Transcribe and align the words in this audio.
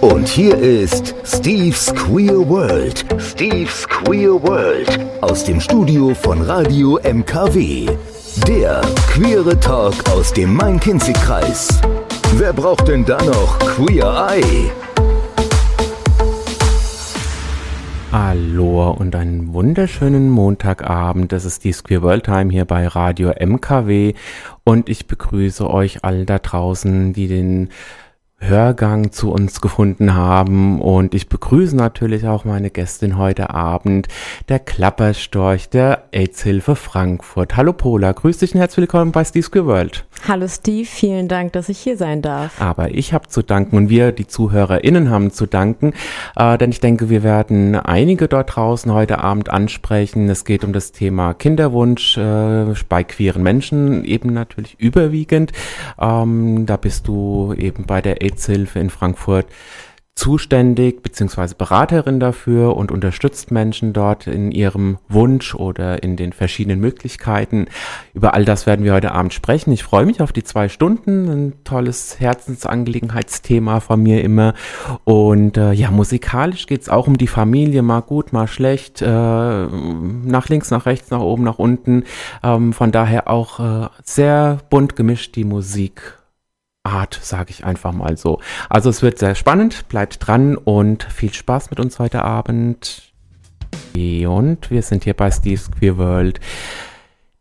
Und 0.00 0.28
hier 0.28 0.58
ist 0.58 1.14
Steve's 1.24 1.94
Queer 1.94 2.48
World. 2.48 3.04
Steve's 3.18 3.88
Queer 3.88 4.42
World. 4.42 4.98
Aus 5.20 5.44
dem 5.44 5.60
Studio 5.60 6.14
von 6.14 6.42
Radio 6.42 6.98
MKW. 7.02 7.86
Der 8.46 8.82
queere 9.08 9.58
Talk 9.58 9.94
aus 10.10 10.32
dem 10.32 10.54
Main-Kinzig-Kreis. 10.54 11.80
Wer 12.34 12.52
braucht 12.52 12.88
denn 12.88 13.04
da 13.04 13.22
noch 13.24 13.58
Queer 13.58 14.28
Eye? 14.30 14.70
Hallo 18.12 18.90
und 18.90 19.14
einen 19.14 19.52
wunderschönen 19.52 20.30
Montagabend. 20.30 21.32
Das 21.32 21.44
ist 21.44 21.64
die 21.64 21.72
Queer 21.72 22.02
World 22.02 22.24
Time 22.24 22.50
hier 22.50 22.64
bei 22.64 22.86
Radio 22.86 23.30
MKW 23.30 24.14
und 24.64 24.88
ich 24.88 25.06
begrüße 25.06 25.68
euch 25.70 26.04
alle 26.04 26.26
da 26.26 26.38
draußen, 26.38 27.12
die 27.12 27.28
den 27.28 27.70
Hörgang 28.40 29.12
zu 29.12 29.30
uns 29.30 29.60
gefunden 29.60 30.14
haben. 30.14 30.80
Und 30.80 31.14
ich 31.14 31.28
begrüße 31.28 31.76
natürlich 31.76 32.26
auch 32.26 32.44
meine 32.44 32.70
Gästin 32.70 33.18
heute 33.18 33.50
Abend, 33.50 34.08
der 34.48 34.58
Klapperstorch 34.58 35.68
der 35.68 36.04
AIDS-Hilfe 36.12 36.74
Frankfurt. 36.74 37.56
Hallo 37.56 37.72
Pola, 37.72 38.12
grüß 38.12 38.38
dich 38.38 38.54
und 38.54 38.60
herzlich 38.60 38.82
willkommen 38.82 39.12
bei 39.12 39.24
Steve's 39.24 39.52
World. 39.52 40.06
Hallo 40.28 40.46
Steve, 40.48 40.84
vielen 40.84 41.28
Dank, 41.28 41.54
dass 41.54 41.68
ich 41.70 41.78
hier 41.78 41.96
sein 41.96 42.20
darf. 42.20 42.60
Aber 42.60 42.90
ich 42.90 43.14
habe 43.14 43.28
zu 43.28 43.42
danken 43.42 43.76
und 43.76 43.88
wir, 43.88 44.12
die 44.12 44.26
ZuhörerInnen, 44.26 45.08
haben 45.08 45.30
zu 45.32 45.46
danken, 45.46 45.94
äh, 46.36 46.58
denn 46.58 46.70
ich 46.70 46.80
denke, 46.80 47.08
wir 47.08 47.22
werden 47.22 47.74
einige 47.74 48.28
dort 48.28 48.54
draußen 48.54 48.92
heute 48.92 49.18
Abend 49.18 49.48
ansprechen. 49.48 50.28
Es 50.28 50.44
geht 50.44 50.62
um 50.62 50.72
das 50.74 50.92
Thema 50.92 51.32
Kinderwunsch 51.32 52.18
äh, 52.18 52.66
bei 52.88 53.02
queeren 53.02 53.42
Menschen, 53.42 54.04
eben 54.04 54.32
natürlich 54.34 54.78
überwiegend. 54.78 55.52
Ähm, 55.98 56.66
da 56.66 56.76
bist 56.76 57.08
du 57.08 57.54
eben 57.56 57.84
bei 57.86 58.02
der 58.02 58.20
AIDS-Hilfe 58.22 58.78
in 58.78 58.90
Frankfurt 58.90 59.46
zuständig 60.20 61.02
bzw. 61.02 61.54
Beraterin 61.56 62.20
dafür 62.20 62.76
und 62.76 62.92
unterstützt 62.92 63.50
Menschen 63.50 63.94
dort 63.94 64.26
in 64.26 64.52
ihrem 64.52 64.98
Wunsch 65.08 65.54
oder 65.54 66.02
in 66.02 66.16
den 66.16 66.34
verschiedenen 66.34 66.78
Möglichkeiten. 66.78 67.68
Über 68.12 68.34
all 68.34 68.44
das 68.44 68.66
werden 68.66 68.84
wir 68.84 68.92
heute 68.92 69.12
Abend 69.12 69.32
sprechen. 69.32 69.72
Ich 69.72 69.82
freue 69.82 70.04
mich 70.04 70.20
auf 70.20 70.32
die 70.32 70.44
zwei 70.44 70.68
Stunden. 70.68 71.28
Ein 71.30 71.52
tolles 71.64 72.20
Herzensangelegenheitsthema 72.20 73.80
von 73.80 74.02
mir 74.02 74.22
immer. 74.22 74.52
Und 75.04 75.56
äh, 75.56 75.72
ja, 75.72 75.90
musikalisch 75.90 76.66
geht 76.66 76.82
es 76.82 76.90
auch 76.90 77.06
um 77.06 77.16
die 77.16 77.26
Familie, 77.26 77.80
mal 77.80 78.00
gut, 78.00 78.34
mal 78.34 78.46
schlecht, 78.46 79.00
äh, 79.00 79.06
nach 79.06 80.50
links, 80.50 80.70
nach 80.70 80.84
rechts, 80.84 81.10
nach 81.10 81.20
oben, 81.20 81.44
nach 81.44 81.58
unten. 81.58 82.04
Ähm, 82.42 82.74
von 82.74 82.92
daher 82.92 83.30
auch 83.30 83.58
äh, 83.58 83.88
sehr 84.04 84.58
bunt 84.68 84.96
gemischt 84.96 85.34
die 85.34 85.44
Musik 85.44 86.19
Art, 86.82 87.18
sage 87.22 87.50
ich 87.50 87.64
einfach 87.64 87.92
mal 87.92 88.16
so. 88.16 88.40
Also 88.68 88.88
es 88.90 89.02
wird 89.02 89.18
sehr 89.18 89.34
spannend, 89.34 89.88
bleibt 89.88 90.26
dran 90.26 90.56
und 90.56 91.04
viel 91.04 91.32
Spaß 91.32 91.70
mit 91.70 91.78
uns 91.78 91.98
heute 91.98 92.24
Abend. 92.24 93.12
Und 93.94 94.70
wir 94.70 94.82
sind 94.82 95.04
hier 95.04 95.14
bei 95.14 95.30
Steve's 95.30 95.70
Queer 95.70 95.98
World. 95.98 96.40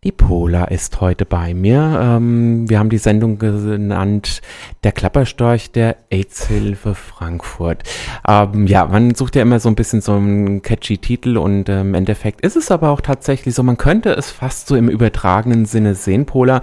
Die 0.06 0.14
Pola 0.14 0.64
ist 0.64 1.02
heute 1.02 1.26
bei 1.26 1.54
mir. 1.54 2.00
Ähm, 2.02 2.70
wir 2.70 2.80
haben 2.80 2.90
die 2.90 2.98
Sendung 2.98 3.38
genannt 3.38 4.42
Der 4.86 4.94
Klapperstorch 4.94 5.74
der 5.74 5.98
AIDS-Hilfe 6.10 6.96
Frankfurt. 6.96 7.84
Ähm, 8.26 8.66
ja, 8.66 8.86
man 8.86 9.14
sucht 9.14 9.36
ja 9.36 9.42
immer 9.42 9.60
so 9.60 9.68
ein 9.68 9.76
bisschen 9.76 10.00
so 10.00 10.14
einen 10.14 10.62
catchy 10.62 11.00
Titel 11.00 11.36
und 11.36 11.68
ähm, 11.68 11.90
im 11.90 11.94
Endeffekt 11.96 12.40
ist 12.40 12.56
es 12.56 12.72
aber 12.72 12.92
auch 12.92 13.02
tatsächlich 13.02 13.54
so, 13.54 13.62
man 13.62 13.76
könnte 13.76 14.12
es 14.12 14.32
fast 14.32 14.68
so 14.70 14.78
im 14.78 14.88
übertragenen 14.88 15.66
Sinne 15.66 15.96
sehen, 15.96 16.26
Pola. 16.26 16.62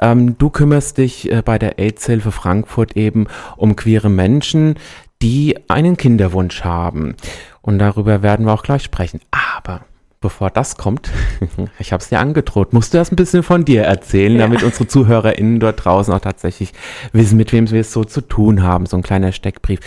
Ähm, 0.00 0.38
du 0.38 0.48
kümmerst 0.48 0.96
dich 0.96 1.30
äh, 1.30 1.42
bei 1.42 1.58
der 1.58 1.78
AIDS-Hilfe 1.78 2.32
Frankfurt 2.32 2.96
eben 2.96 3.26
um 3.58 3.76
queere 3.76 4.08
Menschen, 4.08 4.76
die 5.20 5.58
einen 5.68 5.98
Kinderwunsch 5.98 6.64
haben. 6.64 7.16
Und 7.60 7.80
darüber 7.80 8.22
werden 8.22 8.46
wir 8.46 8.54
auch 8.54 8.62
gleich 8.62 8.82
sprechen. 8.82 9.20
Aber 9.30 9.82
bevor 10.20 10.50
das 10.50 10.76
kommt, 10.76 11.10
ich 11.78 11.92
habe 11.92 12.02
es 12.02 12.08
dir 12.08 12.18
angedroht, 12.18 12.72
musst 12.72 12.92
du 12.92 12.98
das 12.98 13.12
ein 13.12 13.16
bisschen 13.16 13.42
von 13.42 13.64
dir 13.64 13.82
erzählen, 13.82 14.34
ja. 14.34 14.40
damit 14.40 14.62
unsere 14.62 14.88
ZuhörerInnen 14.88 15.60
dort 15.60 15.84
draußen 15.84 16.12
auch 16.12 16.20
tatsächlich 16.20 16.72
wissen, 17.12 17.36
mit 17.36 17.52
wem 17.52 17.70
wir 17.70 17.80
es 17.80 17.92
so 17.92 18.04
zu 18.04 18.20
tun 18.20 18.62
haben. 18.62 18.86
So 18.86 18.96
ein 18.96 19.02
kleiner 19.02 19.32
Steckbrief. 19.32 19.80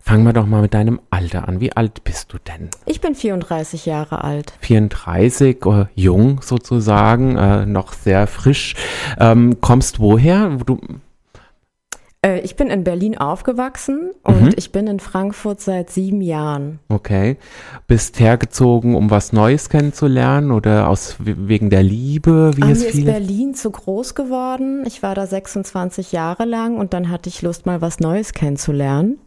Fangen 0.00 0.24
wir 0.24 0.32
doch 0.32 0.46
mal 0.46 0.62
mit 0.62 0.74
deinem 0.74 1.00
Alter 1.10 1.48
an. 1.48 1.60
Wie 1.60 1.72
alt 1.72 2.04
bist 2.04 2.32
du 2.32 2.38
denn? 2.38 2.70
Ich 2.84 3.00
bin 3.00 3.14
34 3.14 3.86
Jahre 3.86 4.24
alt. 4.24 4.52
34, 4.60 5.64
äh, 5.66 5.86
jung 5.94 6.40
sozusagen, 6.42 7.36
äh, 7.36 7.66
noch 7.66 7.92
sehr 7.92 8.26
frisch. 8.26 8.74
Ähm, 9.18 9.60
kommst 9.60 10.00
woher? 10.00 10.48
Du, 10.64 10.80
ich 12.34 12.56
bin 12.56 12.68
in 12.68 12.84
Berlin 12.84 13.16
aufgewachsen 13.16 14.10
und 14.22 14.42
mhm. 14.42 14.54
ich 14.56 14.72
bin 14.72 14.86
in 14.86 15.00
Frankfurt 15.00 15.60
seit 15.60 15.90
sieben 15.90 16.20
Jahren. 16.20 16.78
Okay. 16.88 17.36
Bist 17.86 18.20
hergezogen, 18.20 18.94
um 18.94 19.10
was 19.10 19.32
Neues 19.32 19.68
kennenzulernen 19.68 20.50
oder 20.50 20.88
aus 20.88 21.16
wegen 21.18 21.70
der 21.70 21.82
Liebe? 21.82 22.52
Wie 22.56 22.62
ah, 22.62 22.70
es 22.70 22.84
mir 22.84 22.90
viele? 22.90 23.10
ist 23.12 23.18
Berlin 23.18 23.54
zu 23.54 23.70
groß 23.70 24.14
geworden. 24.14 24.84
Ich 24.86 25.02
war 25.02 25.14
da 25.14 25.26
26 25.26 26.12
Jahre 26.12 26.44
lang 26.44 26.76
und 26.76 26.92
dann 26.92 27.10
hatte 27.10 27.28
ich 27.28 27.42
Lust, 27.42 27.66
mal 27.66 27.80
was 27.80 28.00
Neues 28.00 28.32
kennenzulernen. 28.32 29.18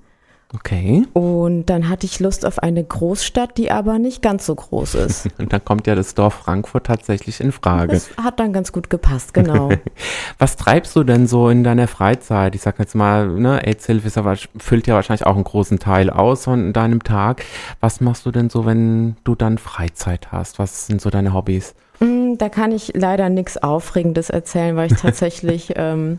Okay. 0.52 1.06
Und 1.14 1.68
dann 1.68 1.90
hatte 1.90 2.08
ich 2.08 2.20
Lust 2.20 2.44
auf 2.44 2.58
eine 2.58 2.84
Großstadt, 2.84 3.56
die 3.58 3.70
aber 3.70 4.00
nicht 4.00 4.24
ganz 4.24 4.48
so 4.48 4.56
groß 4.56 4.96
ist. 4.96 5.30
Und 5.38 5.54
dann 5.54 5.64
kommt 5.64 5.86
ja 5.86 5.94
das 5.94 6.16
Dorf 6.16 6.34
Frankfurt 6.34 6.88
tatsächlich 6.88 7.40
in 7.40 7.52
Frage. 7.52 7.94
Das 7.94 8.10
hat 8.18 8.40
dann 8.40 8.52
ganz 8.52 8.72
gut 8.72 8.90
gepasst, 8.90 9.36
genau. 9.36 9.70
Was 10.40 10.56
treibst 10.56 10.96
du 10.96 11.04
denn 11.04 11.28
so 11.28 11.50
in 11.50 11.64
deiner 11.64 11.88
Freizeit? 11.88 12.56
Ich 12.56 12.62
sag 12.62 12.80
jetzt 12.80 12.96
mal, 12.96 13.28
ne, 13.28 13.64
AIDS-Hilfe 13.64 14.10
ja, 14.10 14.34
füllt 14.58 14.88
ja 14.88 14.96
wahrscheinlich 14.96 15.28
auch 15.28 15.36
einen 15.36 15.44
großen 15.44 15.78
Teil 15.78 16.10
aus 16.10 16.46
von 16.46 16.74
deinem 16.74 17.04
Tag. 17.04 17.46
Was 17.80 18.02
machst 18.02 18.26
du 18.26 18.32
denn 18.32 18.50
so, 18.50 18.66
wenn 18.66 19.18
du 19.24 19.36
dann 19.36 19.60
Freizeit 19.60 20.32
hast? 20.32 20.58
Was 20.58 20.88
sind 20.88 21.00
so 21.00 21.12
deine 21.12 21.32
Hobbys? 21.32 21.76
Mm, 22.00 22.38
da 22.40 22.50
kann 22.50 22.72
ich 22.72 22.94
leider 22.96 23.30
nichts 23.30 23.58
Aufregendes 23.58 24.32
erzählen, 24.32 24.76
weil 24.76 24.92
ich 24.92 25.00
tatsächlich 25.00 25.74
ähm, 25.76 26.18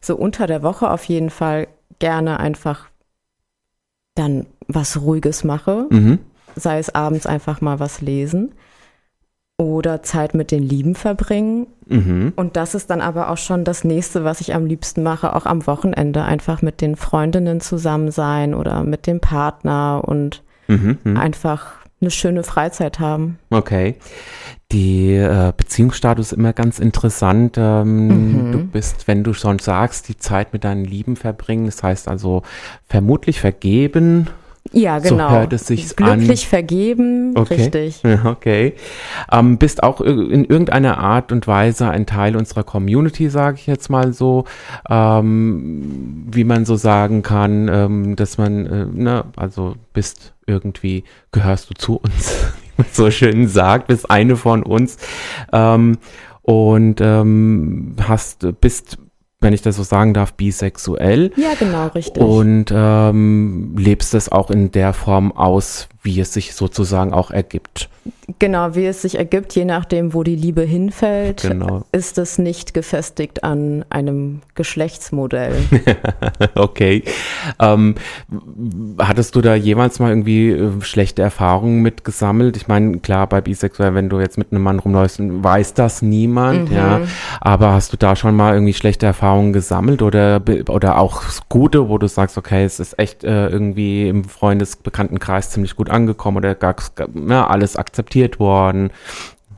so 0.00 0.16
unter 0.16 0.48
der 0.48 0.64
Woche 0.64 0.90
auf 0.90 1.04
jeden 1.04 1.30
Fall 1.30 1.68
gerne 2.00 2.40
einfach 2.40 2.87
dann 4.18 4.46
was 4.66 5.00
Ruhiges 5.00 5.44
mache, 5.44 5.86
mhm. 5.90 6.18
sei 6.56 6.78
es 6.78 6.94
abends 6.94 7.26
einfach 7.26 7.60
mal 7.60 7.80
was 7.80 8.00
lesen 8.00 8.52
oder 9.60 10.02
Zeit 10.02 10.34
mit 10.34 10.52
den 10.52 10.62
Lieben 10.62 10.94
verbringen. 10.94 11.66
Mhm. 11.86 12.32
Und 12.36 12.56
das 12.56 12.74
ist 12.74 12.90
dann 12.90 13.00
aber 13.00 13.30
auch 13.30 13.38
schon 13.38 13.64
das 13.64 13.82
nächste, 13.82 14.22
was 14.24 14.40
ich 14.40 14.54
am 14.54 14.66
liebsten 14.66 15.02
mache, 15.02 15.34
auch 15.34 15.46
am 15.46 15.66
Wochenende, 15.66 16.24
einfach 16.24 16.62
mit 16.62 16.80
den 16.80 16.94
Freundinnen 16.94 17.60
zusammen 17.60 18.12
sein 18.12 18.54
oder 18.54 18.84
mit 18.84 19.06
dem 19.06 19.20
Partner 19.20 20.02
und 20.04 20.44
mhm. 20.68 20.98
mhm. 21.02 21.16
einfach 21.16 21.77
eine 22.00 22.10
schöne 22.10 22.42
Freizeit 22.44 23.00
haben. 23.00 23.38
Okay. 23.50 23.96
Die 24.70 25.14
äh, 25.14 25.52
Beziehungsstatus 25.56 26.32
ist 26.32 26.38
immer 26.38 26.52
ganz 26.52 26.78
interessant. 26.78 27.56
Ähm, 27.58 28.48
mhm. 28.48 28.52
Du 28.52 28.58
bist, 28.66 29.08
wenn 29.08 29.24
du 29.24 29.32
schon 29.32 29.58
sagst, 29.58 30.08
die 30.08 30.16
Zeit 30.16 30.52
mit 30.52 30.64
deinen 30.64 30.84
Lieben 30.84 31.16
verbringen, 31.16 31.66
das 31.66 31.82
heißt 31.82 32.06
also 32.06 32.42
vermutlich 32.86 33.40
vergeben. 33.40 34.28
Ja, 34.72 34.98
genau. 34.98 35.28
So 35.28 35.34
hört 35.34 35.52
es 35.52 35.66
sich 35.66 35.96
Glücklich 35.96 36.44
an. 36.44 36.48
vergeben, 36.48 37.32
okay. 37.36 37.54
richtig. 37.54 38.02
Okay. 38.24 38.74
Ähm, 39.32 39.58
bist 39.58 39.82
auch 39.82 40.00
in 40.00 40.44
irgendeiner 40.44 40.98
Art 40.98 41.32
und 41.32 41.46
Weise 41.46 41.88
ein 41.88 42.06
Teil 42.06 42.36
unserer 42.36 42.64
Community, 42.64 43.30
sage 43.30 43.56
ich 43.60 43.66
jetzt 43.66 43.88
mal 43.88 44.12
so, 44.12 44.44
ähm, 44.88 46.26
wie 46.30 46.44
man 46.44 46.64
so 46.64 46.76
sagen 46.76 47.22
kann, 47.22 47.68
ähm, 47.68 48.16
dass 48.16 48.38
man, 48.38 48.66
äh, 48.66 48.86
ne, 48.86 49.24
also 49.36 49.76
bist 49.92 50.34
irgendwie, 50.46 51.04
gehörst 51.32 51.70
du 51.70 51.74
zu 51.74 51.96
uns, 51.96 52.34
so 52.92 53.10
schön 53.10 53.48
sagt, 53.48 53.86
bist 53.86 54.10
eine 54.10 54.36
von 54.36 54.62
uns 54.62 54.98
ähm, 55.52 55.98
und 56.42 57.00
ähm, 57.00 57.96
hast, 58.00 58.46
bist 58.60 58.98
wenn 59.40 59.52
ich 59.52 59.62
das 59.62 59.76
so 59.76 59.82
sagen 59.82 60.14
darf, 60.14 60.34
bisexuell. 60.34 61.32
Ja, 61.36 61.54
genau, 61.58 61.88
richtig. 61.88 62.22
Und 62.22 62.66
ähm, 62.72 63.76
lebst 63.78 64.14
es 64.14 64.30
auch 64.30 64.50
in 64.50 64.72
der 64.72 64.92
Form 64.92 65.32
aus, 65.32 65.88
wie 66.08 66.20
es 66.20 66.32
sich 66.32 66.54
sozusagen 66.54 67.12
auch 67.12 67.30
ergibt. 67.30 67.90
Genau, 68.38 68.74
wie 68.74 68.86
es 68.86 69.02
sich 69.02 69.18
ergibt, 69.18 69.54
je 69.54 69.64
nachdem, 69.66 70.14
wo 70.14 70.22
die 70.22 70.36
Liebe 70.36 70.62
hinfällt, 70.62 71.42
genau. 71.42 71.84
ist 71.92 72.16
es 72.16 72.38
nicht 72.38 72.72
gefestigt 72.72 73.44
an 73.44 73.84
einem 73.90 74.40
Geschlechtsmodell. 74.54 75.54
okay. 76.54 77.04
Ähm, 77.58 77.96
hattest 78.98 79.34
du 79.34 79.42
da 79.42 79.54
jemals 79.54 79.98
mal 79.98 80.10
irgendwie 80.10 80.50
äh, 80.50 80.80
schlechte 80.80 81.20
Erfahrungen 81.20 81.82
mit 81.82 82.04
gesammelt? 82.04 82.56
Ich 82.56 82.68
meine, 82.68 82.98
klar, 82.98 83.26
bei 83.26 83.42
Bisexuell, 83.42 83.94
wenn 83.94 84.08
du 84.08 84.20
jetzt 84.20 84.38
mit 84.38 84.52
einem 84.52 84.62
Mann 84.62 84.78
rumläufst, 84.78 85.20
weiß 85.20 85.74
das 85.74 86.00
niemand, 86.00 86.70
mhm. 86.70 86.76
ja. 86.76 87.00
Aber 87.40 87.72
hast 87.72 87.92
du 87.92 87.98
da 87.98 88.16
schon 88.16 88.34
mal 88.36 88.54
irgendwie 88.54 88.74
schlechte 88.74 89.04
Erfahrungen 89.04 89.52
gesammelt 89.52 90.00
oder, 90.00 90.42
oder 90.68 90.98
auch 90.98 91.22
gute, 91.48 91.88
wo 91.90 91.98
du 91.98 92.08
sagst, 92.08 92.38
okay, 92.38 92.64
es 92.64 92.80
ist 92.80 92.98
echt 92.98 93.24
äh, 93.24 93.48
irgendwie 93.48 94.08
im 94.08 94.24
Freundesbekanntenkreis 94.24 95.50
ziemlich 95.50 95.76
gut 95.76 95.90
angekommen 95.90 95.97
oder 96.36 96.54
gar, 96.54 96.76
ja, 97.28 97.46
alles 97.46 97.76
akzeptiert 97.76 98.38
worden? 98.38 98.90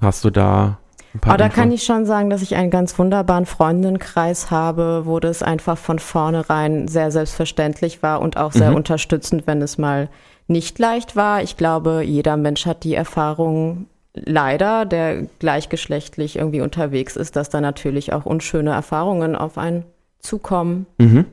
Hast 0.01 0.25
du 0.25 0.31
da 0.31 0.79
Aber 1.23 1.37
da 1.37 1.49
kann 1.49 1.73
ich 1.73 1.83
schon 1.83 2.07
sagen, 2.07 2.31
dass 2.31 2.41
ich 2.41 2.55
einen 2.57 2.71
ganz 2.71 2.99
wunderbaren 2.99 3.47
Freundinnenkreis 3.47 4.51
habe, 4.51 5.03
wo 5.05 5.21
das 5.21 5.43
einfach 5.43 5.77
von 5.77 5.99
vornherein 5.99 6.89
sehr 6.89 7.11
selbstverständlich 7.11 8.03
war 8.03 8.21
und 8.21 8.37
auch 8.37 8.53
sehr 8.53 8.71
mhm. 8.71 8.77
unterstützend, 8.77 9.47
wenn 9.47 9.61
es 9.61 9.77
mal 9.77 10.09
nicht 10.47 10.79
leicht 10.79 11.17
war. 11.17 11.43
Ich 11.43 11.57
glaube, 11.57 12.03
jeder 12.05 12.37
Mensch 12.37 12.67
hat 12.67 12.85
die 12.85 12.95
Erfahrung 12.95 13.87
leider, 14.15 14.85
der 14.85 15.23
gleichgeschlechtlich 15.39 16.37
irgendwie 16.37 16.61
unterwegs 16.61 17.17
ist, 17.17 17.37
dass 17.37 17.49
da 17.49 17.61
natürlich 17.61 18.13
auch 18.13 18.27
unschöne 18.27 18.71
Erfahrungen 18.71 19.37
auf 19.37 19.59
einen 19.59 19.85
zukommen. 20.21 20.87
Mhm. 20.99 21.25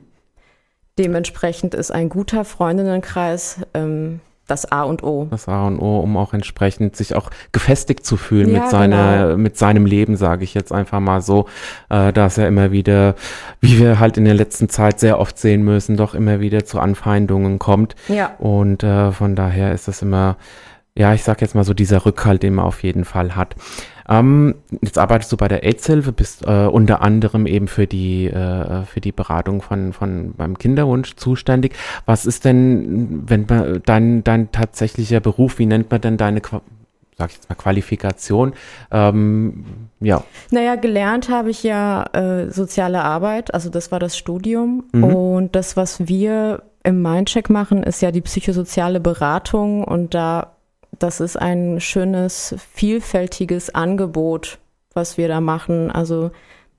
Dementsprechend 0.98 1.74
ist 1.74 1.90
ein 1.90 2.08
guter 2.08 2.44
Freundinnenkreis 2.44 3.60
ähm, 3.74 4.20
das 4.48 4.72
A 4.72 4.82
und 4.82 5.04
O. 5.04 5.28
Das 5.30 5.46
A 5.46 5.66
und 5.66 5.78
O, 5.78 6.00
um 6.00 6.16
auch 6.16 6.34
entsprechend 6.34 6.96
sich 6.96 7.14
auch 7.14 7.30
gefestigt 7.52 8.04
zu 8.04 8.16
fühlen 8.16 8.50
ja, 8.50 8.62
mit 8.62 8.70
seiner, 8.70 9.26
genau. 9.26 9.36
mit 9.36 9.56
seinem 9.56 9.86
Leben, 9.86 10.16
sage 10.16 10.42
ich 10.42 10.54
jetzt 10.54 10.72
einfach 10.72 11.00
mal 11.00 11.20
so, 11.20 11.46
äh, 11.90 12.12
dass 12.12 12.38
er 12.38 12.48
immer 12.48 12.72
wieder, 12.72 13.14
wie 13.60 13.78
wir 13.78 14.00
halt 14.00 14.16
in 14.16 14.24
der 14.24 14.34
letzten 14.34 14.68
Zeit 14.68 15.00
sehr 15.00 15.20
oft 15.20 15.38
sehen 15.38 15.62
müssen, 15.62 15.96
doch 15.96 16.14
immer 16.14 16.40
wieder 16.40 16.64
zu 16.64 16.80
Anfeindungen 16.80 17.58
kommt. 17.58 17.94
Ja. 18.08 18.34
Und 18.38 18.82
äh, 18.82 19.12
von 19.12 19.36
daher 19.36 19.72
ist 19.72 19.86
das 19.86 20.02
immer, 20.02 20.36
ja, 20.98 21.14
ich 21.14 21.22
sag 21.22 21.40
jetzt 21.40 21.54
mal 21.54 21.62
so 21.62 21.74
dieser 21.74 22.04
Rückhalt, 22.04 22.42
den 22.42 22.56
man 22.56 22.64
auf 22.64 22.82
jeden 22.82 23.04
Fall 23.04 23.36
hat. 23.36 23.54
Ähm, 24.08 24.56
jetzt 24.82 24.98
arbeitest 24.98 25.30
du 25.30 25.36
bei 25.36 25.46
der 25.46 25.62
AIDS-Hilfe, 25.62 26.10
bist 26.10 26.44
äh, 26.44 26.66
unter 26.66 27.02
anderem 27.02 27.46
eben 27.46 27.68
für 27.68 27.86
die, 27.86 28.26
äh, 28.26 28.82
für 28.82 29.00
die 29.00 29.12
Beratung 29.12 29.62
von, 29.62 29.92
von 29.92 30.34
beim 30.36 30.58
Kinderwunsch 30.58 31.14
zuständig. 31.14 31.76
Was 32.04 32.26
ist 32.26 32.44
denn, 32.44 33.22
wenn 33.28 33.46
man 33.48 33.80
dein, 33.84 34.24
dein 34.24 34.50
tatsächlicher 34.50 35.20
Beruf, 35.20 35.60
wie 35.60 35.66
nennt 35.66 35.90
man 35.90 36.00
denn 36.00 36.16
deine 36.16 36.40
sag 37.16 37.30
ich 37.30 37.36
jetzt 37.36 37.48
mal, 37.48 37.56
Qualifikation. 37.56 38.54
Ähm, 38.92 39.64
ja. 40.00 40.22
Naja, 40.50 40.76
gelernt 40.76 41.28
habe 41.28 41.50
ich 41.50 41.62
ja 41.64 42.04
äh, 42.12 42.50
soziale 42.50 43.02
Arbeit, 43.02 43.52
also 43.54 43.70
das 43.70 43.90
war 43.90 43.98
das 43.98 44.16
Studium. 44.16 44.84
Mhm. 44.92 45.04
Und 45.04 45.56
das, 45.56 45.76
was 45.76 46.08
wir 46.08 46.62
im 46.84 47.02
Mindcheck 47.02 47.50
machen, 47.50 47.82
ist 47.82 48.02
ja 48.02 48.12
die 48.12 48.20
psychosoziale 48.20 49.00
Beratung. 49.00 49.82
Und 49.82 50.14
da 50.14 50.57
das 50.98 51.20
ist 51.20 51.36
ein 51.36 51.80
schönes, 51.80 52.54
vielfältiges 52.72 53.74
Angebot, 53.74 54.58
was 54.94 55.16
wir 55.18 55.28
da 55.28 55.40
machen. 55.40 55.90
Also 55.90 56.30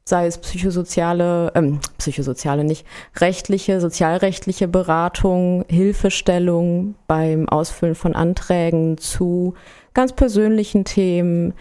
sei 0.06 0.26
es 0.26 0.40
psychosoziale, 0.40 1.52
ähm, 1.56 1.80
psychosoziale 1.98 2.64
nicht, 2.64 2.86
rechtliche, 3.18 3.80
sozialrechtliche 3.80 4.68
Beratung, 4.68 5.64
Hilfestellung 5.70 6.96
beim 7.08 7.48
Ausfüllen 7.48 7.96
von 7.96 8.16
Anträgen 8.16 8.98
zu 8.98 9.54
ganz 9.94 10.14
persönlichen 10.14 10.84
Themen, 10.84 11.54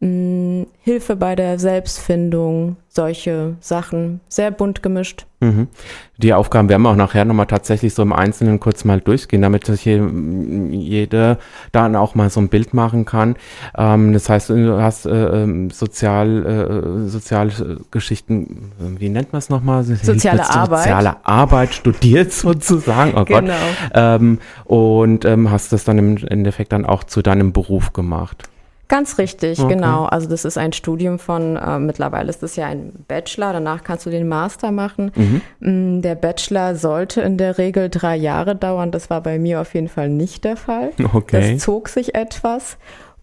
mh, 0.00 0.66
Hilfe 0.80 1.16
bei 1.16 1.34
der 1.34 1.58
Selbstfindung, 1.58 2.76
solche 2.88 3.56
Sachen. 3.60 4.20
Sehr 4.28 4.50
bunt 4.50 4.82
gemischt. 4.82 5.26
Mhm. 5.40 5.68
Die 6.16 6.34
Aufgaben 6.34 6.68
werden 6.68 6.82
wir 6.82 6.90
auch 6.90 6.96
nachher 6.96 7.24
nochmal 7.24 7.46
tatsächlich 7.46 7.94
so 7.94 8.02
im 8.02 8.12
Einzelnen 8.12 8.58
kurz 8.58 8.84
mal 8.84 9.00
durchgehen, 9.00 9.42
damit 9.42 9.66
sich 9.66 9.84
jeder 9.84 11.38
dann 11.70 11.94
auch 11.94 12.16
mal 12.16 12.28
so 12.28 12.40
ein 12.40 12.48
Bild 12.48 12.74
machen 12.74 13.04
kann. 13.04 13.36
Ähm, 13.76 14.12
das 14.12 14.28
heißt, 14.28 14.50
du 14.50 14.80
hast 14.80 15.06
äh, 15.06 15.42
ähm, 15.42 15.70
sozial, 15.70 17.04
äh, 17.06 17.08
Sozialgeschichten, 17.08 18.72
wie 18.98 19.08
nennt 19.10 19.32
man 19.32 19.38
es 19.38 19.48
nochmal? 19.48 19.84
Soziale 19.84 20.48
Arbeit. 20.50 20.84
Soziale 20.84 21.16
Arbeit 21.24 21.74
studiert 21.74 22.32
sozusagen. 22.32 23.12
Oh 23.16 23.24
genau. 23.24 23.40
Gott. 23.42 23.92
Ähm, 23.94 24.38
und 24.64 25.24
ähm, 25.24 25.50
hast 25.52 25.72
das 25.72 25.84
dann 25.84 25.98
im 25.98 26.16
Endeffekt 26.16 26.72
dann 26.72 26.84
auch 26.84 27.04
zu 27.04 27.22
deinem 27.22 27.52
Beruf 27.52 27.92
gemacht. 27.92 28.48
Ganz 28.88 29.18
richtig, 29.18 29.60
okay. 29.60 29.74
genau. 29.74 30.06
Also 30.06 30.28
das 30.28 30.46
ist 30.46 30.56
ein 30.56 30.72
Studium 30.72 31.18
von, 31.18 31.56
äh, 31.56 31.78
mittlerweile 31.78 32.30
ist 32.30 32.42
das 32.42 32.56
ja 32.56 32.66
ein 32.66 32.92
Bachelor, 33.06 33.52
danach 33.52 33.84
kannst 33.84 34.06
du 34.06 34.10
den 34.10 34.26
Master 34.26 34.72
machen. 34.72 35.12
Mhm. 35.14 35.40
Mm, 35.60 36.02
der 36.02 36.14
Bachelor 36.14 36.74
sollte 36.74 37.20
in 37.20 37.36
der 37.36 37.58
Regel 37.58 37.90
drei 37.90 38.16
Jahre 38.16 38.56
dauern, 38.56 38.90
das 38.90 39.10
war 39.10 39.22
bei 39.22 39.38
mir 39.38 39.60
auf 39.60 39.74
jeden 39.74 39.88
Fall 39.88 40.08
nicht 40.08 40.44
der 40.44 40.56
Fall. 40.56 40.92
Okay. 41.12 41.52
Das 41.52 41.62
zog 41.64 41.88
sich 41.88 42.14
etwas. 42.14 42.78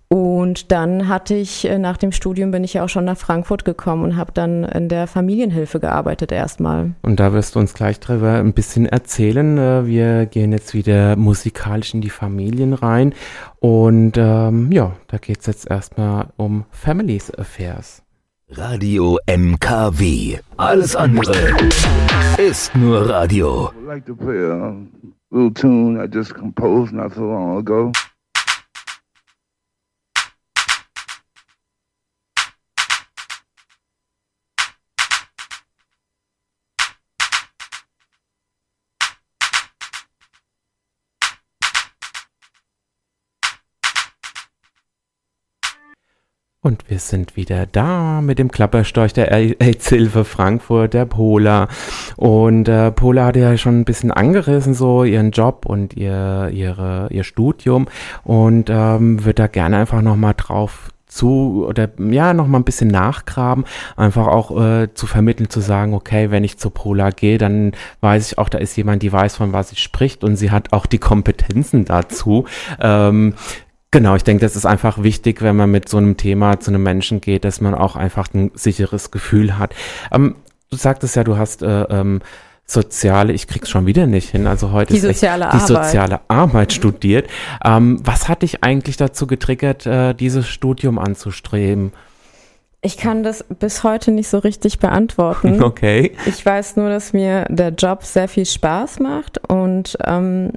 Und 0.08 0.72
dann 0.72 1.08
hatte 1.08 1.34
ich, 1.34 1.68
äh, 1.68 1.80
nach 1.80 1.98
dem 1.98 2.12
Studium 2.12 2.52
bin 2.52 2.64
ich 2.64 2.76
ja 2.76 2.84
auch 2.84 2.90
schon 2.90 3.06
nach 3.06 3.18
Frankfurt 3.18 3.66
gekommen 3.66 4.04
und 4.04 4.16
habe 4.16 4.32
dann 4.34 4.64
in 4.64 4.88
der 4.88 5.08
Familienhilfe 5.08 5.80
gearbeitet 5.80 6.32
erstmal. 6.32 6.92
Und 7.02 7.20
da 7.20 7.34
wirst 7.34 7.56
du 7.56 7.60
uns 7.60 7.74
gleich 7.74 8.00
drüber 8.00 8.34
ein 8.34 8.54
bisschen 8.54 8.86
erzählen. 8.86 9.58
Äh, 9.58 9.88
wir 9.88 10.26
gehen 10.28 10.52
jetzt 10.52 10.74
wieder 10.74 11.16
musikalisch 11.16 11.94
in 11.94 12.02
die 12.02 12.10
Familien 12.10 12.74
rein. 12.74 13.14
Und 13.60 14.18
ähm, 14.18 14.72
ja, 14.72 14.94
da 15.08 15.18
geht 15.18 15.40
es 15.40 15.48
jetzt 15.48 15.70
erstmal 15.70 16.28
um 16.38 16.66
Families 16.70 17.34
Affairs. 17.34 18.04
Radio 18.52 19.18
MKW. 19.26 20.38
Alles 20.58 20.96
andere 20.96 21.34
ist 22.38 22.76
nur 22.76 23.10
Radio. 23.10 23.72
I'd 23.72 23.88
like 23.88 24.06
to 24.06 24.16
play 24.16 24.38
a 24.38 24.76
little 25.32 25.52
tune 25.52 26.00
I 26.00 26.08
just 26.08 26.36
composed 26.36 26.94
not 26.94 27.14
so 27.16 27.22
long 27.22 27.58
ago. 27.58 27.92
Und 46.66 46.90
wir 46.90 46.98
sind 46.98 47.36
wieder 47.36 47.68
da 47.68 48.22
mit 48.22 48.40
dem 48.40 48.50
Klapperstorch 48.50 49.14
der 49.14 49.32
AIDS-Hilfe 49.32 50.26
Frankfurt, 50.26 50.96
der 50.96 51.06
Pola. 51.06 51.68
Und 52.16 52.68
äh, 52.68 52.90
Pola 52.90 53.26
hat 53.28 53.36
ja 53.36 53.56
schon 53.56 53.82
ein 53.82 53.86
bisschen 53.86 54.10
angerissen, 54.10 54.74
so 54.74 55.04
ihren 55.04 55.30
Job 55.30 55.68
und 55.68 55.96
ihr, 55.96 56.50
ihre, 56.52 57.08
ihr 57.12 57.24
Studium 57.24 57.88
und 58.24 58.72
ähm, 58.72 59.24
wird 59.24 59.38
da 59.38 59.46
gerne 59.46 59.78
einfach 59.78 60.02
nochmal 60.02 60.34
drauf 60.36 60.90
zu 61.06 61.66
oder 61.68 61.88
ja 62.00 62.34
noch 62.34 62.48
mal 62.48 62.58
ein 62.58 62.66
bisschen 62.66 62.90
nachgraben, 62.90 63.66
einfach 63.96 64.26
auch 64.26 64.60
äh, 64.60 64.92
zu 64.94 65.06
vermitteln, 65.06 65.52
zu 65.52 65.62
sagen, 65.62 65.94
okay, 65.94 66.32
wenn 66.32 66.44
ich 66.44 66.58
zur 66.58 66.74
Pola 66.74 67.12
gehe, 67.12 67.38
dann 67.38 67.74
weiß 68.02 68.32
ich 68.32 68.38
auch, 68.40 68.50
da 68.50 68.58
ist 68.58 68.76
jemand, 68.76 69.04
die 69.04 69.14
weiß, 69.14 69.36
von 69.36 69.54
was 69.54 69.70
sie 69.70 69.76
spricht 69.76 70.24
und 70.24 70.36
sie 70.36 70.50
hat 70.50 70.74
auch 70.74 70.88
die 70.88 70.98
Kompetenzen 70.98 71.86
dazu. 71.86 72.46
Ähm, 72.82 73.36
Genau, 73.96 74.18
ich 74.18 74.26
denke, 74.26 74.42
das 74.42 74.58
ist 74.58 74.66
einfach 74.66 75.04
wichtig, 75.04 75.42
wenn 75.42 75.56
man 75.56 75.72
mit 75.72 75.88
so 75.88 75.96
einem 75.96 76.18
Thema 76.18 76.60
zu 76.60 76.70
einem 76.70 76.84
Menschen 76.84 77.22
geht, 77.22 77.46
dass 77.46 77.62
man 77.62 77.74
auch 77.74 77.96
einfach 77.96 78.28
ein 78.34 78.52
sicheres 78.54 79.10
Gefühl 79.10 79.58
hat. 79.58 79.74
Ähm, 80.12 80.36
du 80.70 80.76
sagtest 80.76 81.16
ja, 81.16 81.24
du 81.24 81.38
hast 81.38 81.62
äh, 81.62 81.84
ähm, 81.84 82.20
soziale, 82.66 83.32
ich 83.32 83.48
krieg's 83.48 83.70
schon 83.70 83.86
wieder 83.86 84.06
nicht 84.06 84.32
hin, 84.32 84.48
also 84.48 84.74
heute 84.74 84.92
die 84.92 85.00
ist 85.00 85.06
soziale 85.06 85.46
echt 85.46 85.54
die 85.54 85.60
soziale 85.60 86.20
Arbeit 86.28 86.74
studiert. 86.74 87.30
Ähm, 87.64 88.02
was 88.04 88.28
hat 88.28 88.42
dich 88.42 88.66
eigentlich 88.66 88.98
dazu 88.98 89.28
getriggert, 89.28 89.86
äh, 89.86 90.14
dieses 90.14 90.46
Studium 90.46 91.00
anzustreben? 91.00 91.94
Ich 92.82 92.98
kann 92.98 93.24
das 93.24 93.46
bis 93.48 93.86
heute 93.86 94.12
nicht 94.12 94.28
so 94.28 94.40
richtig 94.40 94.80
beantworten. 94.80 95.64
Okay. 95.64 96.12
Ich 96.26 96.46
weiß 96.46 96.76
nur, 96.76 96.90
dass 96.90 97.14
mir 97.14 97.46
der 97.48 97.70
Job 97.70 98.04
sehr 98.04 98.28
viel 98.28 98.46
Spaß 98.46 99.00
macht 99.00 99.38
und 99.50 99.98
ähm, 100.06 100.52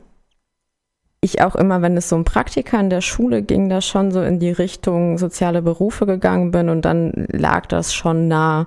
ich 1.20 1.42
auch 1.42 1.56
immer, 1.56 1.82
wenn 1.82 1.96
es 1.96 2.08
so 2.08 2.16
um 2.16 2.24
Praktika 2.24 2.78
in 2.78 2.90
der 2.90 3.00
Schule 3.00 3.42
ging, 3.42 3.68
da 3.68 3.80
schon 3.80 4.12
so 4.12 4.22
in 4.22 4.38
die 4.38 4.52
Richtung 4.52 5.18
soziale 5.18 5.62
Berufe 5.62 6.06
gegangen 6.06 6.52
bin 6.52 6.68
und 6.68 6.84
dann 6.84 7.26
lag 7.32 7.66
das 7.66 7.92
schon 7.92 8.28
nah, 8.28 8.66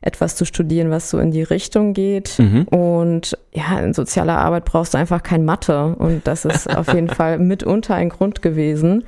etwas 0.00 0.34
zu 0.34 0.44
studieren, 0.44 0.90
was 0.90 1.10
so 1.10 1.20
in 1.20 1.30
die 1.30 1.44
Richtung 1.44 1.94
geht. 1.94 2.38
Mhm. 2.38 2.64
Und 2.64 3.38
ja, 3.52 3.78
in 3.78 3.94
sozialer 3.94 4.38
Arbeit 4.38 4.64
brauchst 4.64 4.94
du 4.94 4.98
einfach 4.98 5.22
kein 5.22 5.44
Mathe 5.44 5.94
und 5.96 6.26
das 6.26 6.44
ist 6.44 6.68
auf 6.76 6.92
jeden 6.92 7.08
Fall 7.14 7.38
mitunter 7.38 7.94
ein 7.94 8.08
Grund 8.08 8.42
gewesen. 8.42 9.04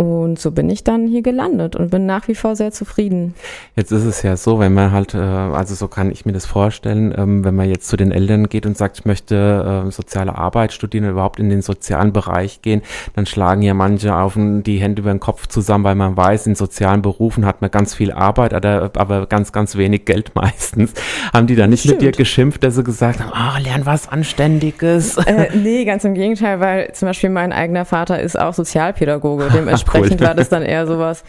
Und 0.00 0.38
so 0.38 0.50
bin 0.50 0.70
ich 0.70 0.82
dann 0.82 1.06
hier 1.06 1.20
gelandet 1.20 1.76
und 1.76 1.90
bin 1.90 2.06
nach 2.06 2.26
wie 2.26 2.34
vor 2.34 2.56
sehr 2.56 2.72
zufrieden. 2.72 3.34
Jetzt 3.76 3.92
ist 3.92 4.06
es 4.06 4.22
ja 4.22 4.34
so, 4.38 4.58
wenn 4.58 4.72
man 4.72 4.92
halt, 4.92 5.12
äh, 5.12 5.18
also 5.18 5.74
so 5.74 5.88
kann 5.88 6.10
ich 6.10 6.24
mir 6.24 6.32
das 6.32 6.46
vorstellen, 6.46 7.14
ähm, 7.14 7.44
wenn 7.44 7.54
man 7.54 7.68
jetzt 7.68 7.86
zu 7.86 7.98
den 7.98 8.10
Eltern 8.10 8.48
geht 8.48 8.64
und 8.64 8.78
sagt, 8.78 9.00
ich 9.00 9.04
möchte 9.04 9.84
äh, 9.86 9.90
soziale 9.90 10.38
Arbeit 10.38 10.72
studieren 10.72 11.04
oder 11.04 11.12
überhaupt 11.12 11.38
in 11.38 11.50
den 11.50 11.60
sozialen 11.60 12.14
Bereich 12.14 12.62
gehen, 12.62 12.80
dann 13.14 13.26
schlagen 13.26 13.60
ja 13.60 13.74
manche 13.74 14.16
auf 14.16 14.38
die 14.38 14.78
Hände 14.78 15.02
über 15.02 15.10
den 15.10 15.20
Kopf 15.20 15.48
zusammen, 15.48 15.84
weil 15.84 15.96
man 15.96 16.16
weiß, 16.16 16.46
in 16.46 16.54
sozialen 16.54 17.02
Berufen 17.02 17.44
hat 17.44 17.60
man 17.60 17.70
ganz 17.70 17.94
viel 17.94 18.10
Arbeit, 18.10 18.54
aber, 18.54 18.92
aber 18.96 19.26
ganz, 19.26 19.52
ganz 19.52 19.76
wenig 19.76 20.06
Geld 20.06 20.32
meistens. 20.34 20.94
Haben 21.34 21.46
die 21.46 21.56
da 21.56 21.66
nicht 21.66 21.80
Stimmt. 21.80 22.00
mit 22.00 22.14
dir 22.14 22.16
geschimpft, 22.16 22.64
dass 22.64 22.74
sie 22.74 22.84
gesagt 22.84 23.20
haben, 23.20 23.32
ah, 23.34 23.56
oh, 23.58 23.62
lern 23.62 23.84
was 23.84 24.08
Anständiges? 24.08 25.18
Äh, 25.18 25.48
nee, 25.54 25.84
ganz 25.84 26.04
im 26.04 26.14
Gegenteil, 26.14 26.58
weil 26.58 26.90
zum 26.94 27.08
Beispiel 27.08 27.28
mein 27.28 27.52
eigener 27.52 27.84
Vater 27.84 28.18
ist 28.18 28.40
auch 28.40 28.54
Sozialpädagoge, 28.54 29.50
dementsprechend 29.54 29.89
Dementsprechend 29.92 30.20
cool. 30.20 30.26
war 30.26 30.34
das 30.34 30.48
dann 30.48 30.62
eher 30.64 30.86
sowas. 30.86 31.24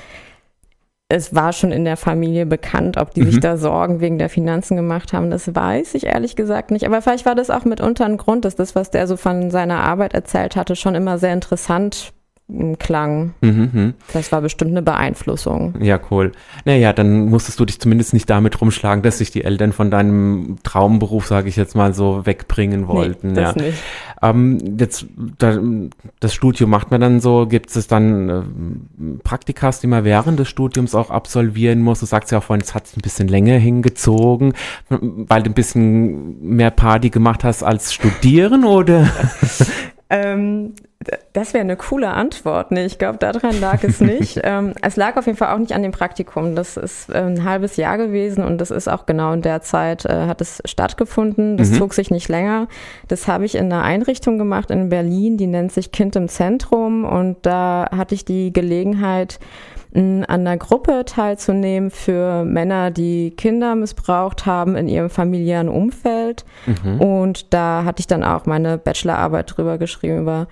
Es 1.09 1.35
war 1.35 1.51
schon 1.51 1.73
in 1.73 1.83
der 1.83 1.97
Familie 1.97 2.45
bekannt, 2.45 2.95
ob 2.95 3.13
die 3.13 3.21
mhm. 3.21 3.31
sich 3.31 3.39
da 3.41 3.57
Sorgen 3.57 3.99
wegen 3.99 4.17
der 4.17 4.29
Finanzen 4.29 4.77
gemacht 4.77 5.11
haben. 5.11 5.29
Das 5.29 5.53
weiß 5.53 5.93
ich 5.95 6.05
ehrlich 6.05 6.37
gesagt 6.37 6.71
nicht. 6.71 6.85
Aber 6.85 7.01
vielleicht 7.01 7.25
war 7.25 7.35
das 7.35 7.49
auch 7.49 7.65
mitunter 7.65 8.05
ein 8.05 8.15
Grund, 8.15 8.45
dass 8.45 8.55
das, 8.55 8.75
was 8.75 8.91
der 8.91 9.07
so 9.07 9.17
von 9.17 9.51
seiner 9.51 9.81
Arbeit 9.81 10.13
erzählt 10.13 10.55
hatte, 10.55 10.77
schon 10.77 10.95
immer 10.95 11.17
sehr 11.17 11.33
interessant 11.33 12.13
klang. 12.79 13.33
Mhm, 13.41 13.93
das 14.13 14.31
war 14.31 14.41
bestimmt 14.41 14.71
eine 14.71 14.81
Beeinflussung. 14.81 15.75
Ja, 15.79 15.99
cool. 16.09 16.31
Naja, 16.65 16.93
dann 16.93 17.25
musstest 17.25 17.59
du 17.59 17.65
dich 17.65 17.79
zumindest 17.79 18.13
nicht 18.13 18.29
damit 18.29 18.59
rumschlagen, 18.59 19.03
dass 19.03 19.19
sich 19.19 19.31
die 19.31 19.43
Eltern 19.43 19.71
von 19.71 19.91
deinem 19.91 20.57
Traumberuf, 20.63 21.27
sage 21.27 21.49
ich 21.49 21.55
jetzt 21.55 21.75
mal 21.75 21.93
so, 21.93 22.25
wegbringen 22.25 22.87
wollten. 22.87 23.29
Nee, 23.29 23.41
das 23.41 23.55
ja. 23.55 23.61
nicht. 23.61 23.77
Ähm, 24.21 24.77
jetzt, 24.77 25.05
da, 25.37 25.57
das 26.19 26.33
Studium 26.33 26.69
macht 26.69 26.91
man 26.91 27.01
dann 27.01 27.21
so, 27.21 27.47
gibt 27.47 27.75
es 27.75 27.87
dann 27.87 28.29
äh, 28.29 29.23
Praktikas, 29.23 29.79
die 29.79 29.87
man 29.87 30.03
während 30.03 30.39
des 30.39 30.47
Studiums 30.47 30.93
auch 30.93 31.09
absolvieren 31.09 31.81
muss? 31.81 32.01
Du 32.01 32.05
sagst 32.05 32.31
ja 32.31 32.39
auch 32.39 32.43
vorhin, 32.43 32.63
es 32.63 32.75
hat 32.75 32.83
ein 32.95 33.01
bisschen 33.01 33.27
länger 33.27 33.57
hingezogen, 33.57 34.53
weil 34.89 35.43
du 35.43 35.49
ein 35.49 35.55
bisschen 35.55 36.41
mehr 36.41 36.71
Party 36.71 37.09
gemacht 37.09 37.43
hast 37.43 37.63
als 37.63 37.93
studieren, 37.93 38.65
oder? 38.65 39.09
ähm, 40.09 40.73
das 41.33 41.53
wäre 41.53 41.61
eine 41.61 41.77
coole 41.77 42.09
Antwort. 42.09 42.71
Nee, 42.71 42.85
ich 42.85 42.97
glaube, 42.97 43.17
daran 43.17 43.59
lag 43.59 43.83
es 43.83 44.01
nicht. 44.01 44.39
ähm, 44.43 44.73
es 44.81 44.95
lag 44.95 45.17
auf 45.17 45.25
jeden 45.25 45.37
Fall 45.37 45.53
auch 45.53 45.57
nicht 45.57 45.73
an 45.73 45.81
dem 45.81 45.91
Praktikum. 45.91 46.55
Das 46.55 46.77
ist 46.77 47.09
äh, 47.09 47.17
ein 47.17 47.43
halbes 47.43 47.77
Jahr 47.77 47.97
gewesen 47.97 48.43
und 48.43 48.59
das 48.59 48.71
ist 48.71 48.87
auch 48.87 49.05
genau 49.05 49.33
in 49.33 49.41
der 49.41 49.61
Zeit 49.61 50.05
äh, 50.05 50.27
hat 50.27 50.41
es 50.41 50.61
stattgefunden. 50.65 51.57
Das 51.57 51.71
mhm. 51.71 51.75
zog 51.75 51.93
sich 51.93 52.11
nicht 52.11 52.29
länger. 52.29 52.67
Das 53.07 53.27
habe 53.27 53.45
ich 53.45 53.55
in 53.55 53.71
einer 53.71 53.83
Einrichtung 53.83 54.37
gemacht 54.37 54.71
in 54.71 54.89
Berlin, 54.89 55.37
die 55.37 55.47
nennt 55.47 55.71
sich 55.71 55.91
Kind 55.91 56.15
im 56.15 56.27
Zentrum 56.27 57.05
und 57.05 57.37
da 57.43 57.89
hatte 57.91 58.15
ich 58.15 58.25
die 58.25 58.53
Gelegenheit, 58.53 59.39
an 59.93 60.25
einer 60.25 60.55
Gruppe 60.57 61.03
teilzunehmen 61.05 61.91
für 61.91 62.45
Männer, 62.45 62.91
die 62.91 63.31
Kinder 63.31 63.75
missbraucht 63.75 64.45
haben 64.45 64.75
in 64.77 64.87
ihrem 64.87 65.09
familiären 65.09 65.67
Umfeld. 65.67 66.45
Mhm. 66.65 67.01
Und 67.01 67.53
da 67.53 67.83
hatte 67.83 67.99
ich 67.99 68.07
dann 68.07 68.23
auch 68.23 68.45
meine 68.45 68.77
Bachelorarbeit 68.77 69.57
drüber 69.57 69.77
geschrieben 69.77 70.19
über 70.19 70.47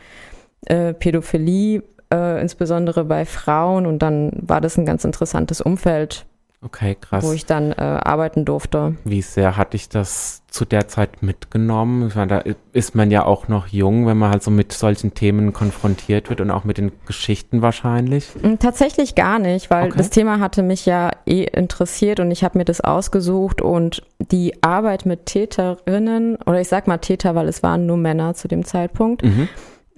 äh, 0.66 0.94
Pädophilie, 0.94 1.84
äh, 2.14 2.42
insbesondere 2.42 3.06
bei 3.06 3.26
Frauen. 3.26 3.86
Und 3.86 4.00
dann 4.00 4.32
war 4.42 4.62
das 4.62 4.78
ein 4.78 4.86
ganz 4.86 5.04
interessantes 5.04 5.62
Umfeld, 5.62 6.26
Okay, 6.62 6.98
krass. 7.00 7.24
Wo 7.24 7.32
ich 7.32 7.46
dann 7.46 7.72
äh, 7.72 7.76
arbeiten 7.76 8.44
durfte. 8.44 8.98
Wie 9.06 9.22
sehr 9.22 9.56
hatte 9.56 9.78
ich 9.78 9.88
das 9.88 10.44
zu 10.50 10.66
der 10.66 10.90
Zeit 10.90 11.24
mitgenommen? 11.24 12.10
Ich 12.10 12.16
meine, 12.16 12.28
da 12.28 12.52
ist 12.74 12.96
man 12.96 13.12
ja 13.12 13.24
auch 13.24 13.48
noch 13.48 13.68
jung, 13.68 14.08
wenn 14.08 14.18
man 14.18 14.32
halt 14.32 14.44
so 14.44 14.52
mit 14.52 14.74
solchen 14.74 15.14
Themen 15.14 15.54
konfrontiert 15.54 16.30
wird 16.30 16.42
und 16.42 16.52
auch 16.52 16.66
mit 16.66 16.78
den 16.78 16.92
Geschichten 17.06 17.62
wahrscheinlich. 17.62 18.28
Hm, 18.42 18.60
tatsächlich 18.60 19.16
gar 19.16 19.40
nicht, 19.40 19.70
weil 19.70 19.88
okay. 19.88 19.98
das 19.98 20.10
Thema 20.10 20.42
hatte 20.42 20.62
mich 20.62 20.86
ja 20.86 21.12
eh 21.26 21.44
interessiert 21.44 22.20
und 22.20 22.30
ich 22.30 22.44
habe 22.44 22.58
mir 22.58 22.66
das 22.66 22.82
ausgesucht 22.82 23.62
und 23.62 24.04
die 24.20 24.62
Arbeit 24.62 25.06
mit 25.06 25.28
Täterinnen, 25.28 26.36
oder 26.46 26.60
ich 26.60 26.68
sag 26.68 26.88
mal 26.88 26.98
Täter, 26.98 27.36
weil 27.36 27.48
es 27.48 27.64
waren 27.64 27.86
nur 27.86 27.98
Männer 27.98 28.34
zu 28.34 28.50
dem 28.50 28.66
Zeitpunkt. 28.66 29.24
Mhm. 29.24 29.48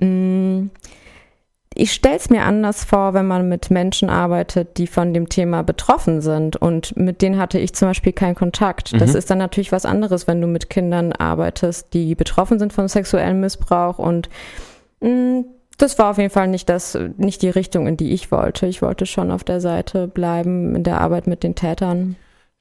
Mh, 0.01 0.07
hm, 0.07 0.69
ich 1.73 1.93
stelle 1.93 2.17
es 2.17 2.29
mir 2.29 2.43
anders 2.43 2.83
vor, 2.83 3.13
wenn 3.13 3.27
man 3.27 3.47
mit 3.47 3.71
Menschen 3.71 4.09
arbeitet, 4.09 4.77
die 4.77 4.87
von 4.87 5.13
dem 5.13 5.29
Thema 5.29 5.63
betroffen 5.63 6.21
sind. 6.21 6.57
Und 6.57 6.97
mit 6.97 7.21
denen 7.21 7.39
hatte 7.39 7.59
ich 7.59 7.73
zum 7.73 7.87
Beispiel 7.87 8.11
keinen 8.11 8.35
Kontakt. 8.35 8.91
Das 8.99 9.11
mhm. 9.11 9.17
ist 9.17 9.29
dann 9.29 9.37
natürlich 9.37 9.71
was 9.71 9.85
anderes, 9.85 10.27
wenn 10.27 10.41
du 10.41 10.47
mit 10.47 10.69
Kindern 10.69 11.13
arbeitest, 11.13 11.93
die 11.93 12.13
betroffen 12.13 12.59
sind 12.59 12.73
von 12.73 12.89
sexuellem 12.89 13.39
Missbrauch. 13.39 13.99
Und 13.99 14.29
mh, 14.99 15.09
mm, 15.09 15.45
das 15.77 15.97
war 15.97 16.11
auf 16.11 16.17
jeden 16.17 16.29
Fall 16.29 16.47
nicht 16.47 16.69
das, 16.69 16.97
nicht 17.17 17.41
die 17.41 17.49
Richtung, 17.49 17.87
in 17.87 17.97
die 17.97 18.11
ich 18.11 18.31
wollte. 18.31 18.67
Ich 18.67 18.81
wollte 18.81 19.05
schon 19.05 19.31
auf 19.31 19.43
der 19.43 19.61
Seite 19.61 20.07
bleiben 20.07 20.75
in 20.75 20.83
der 20.83 21.01
Arbeit 21.01 21.25
mit 21.25 21.41
den 21.41 21.55
Tätern. 21.55 22.17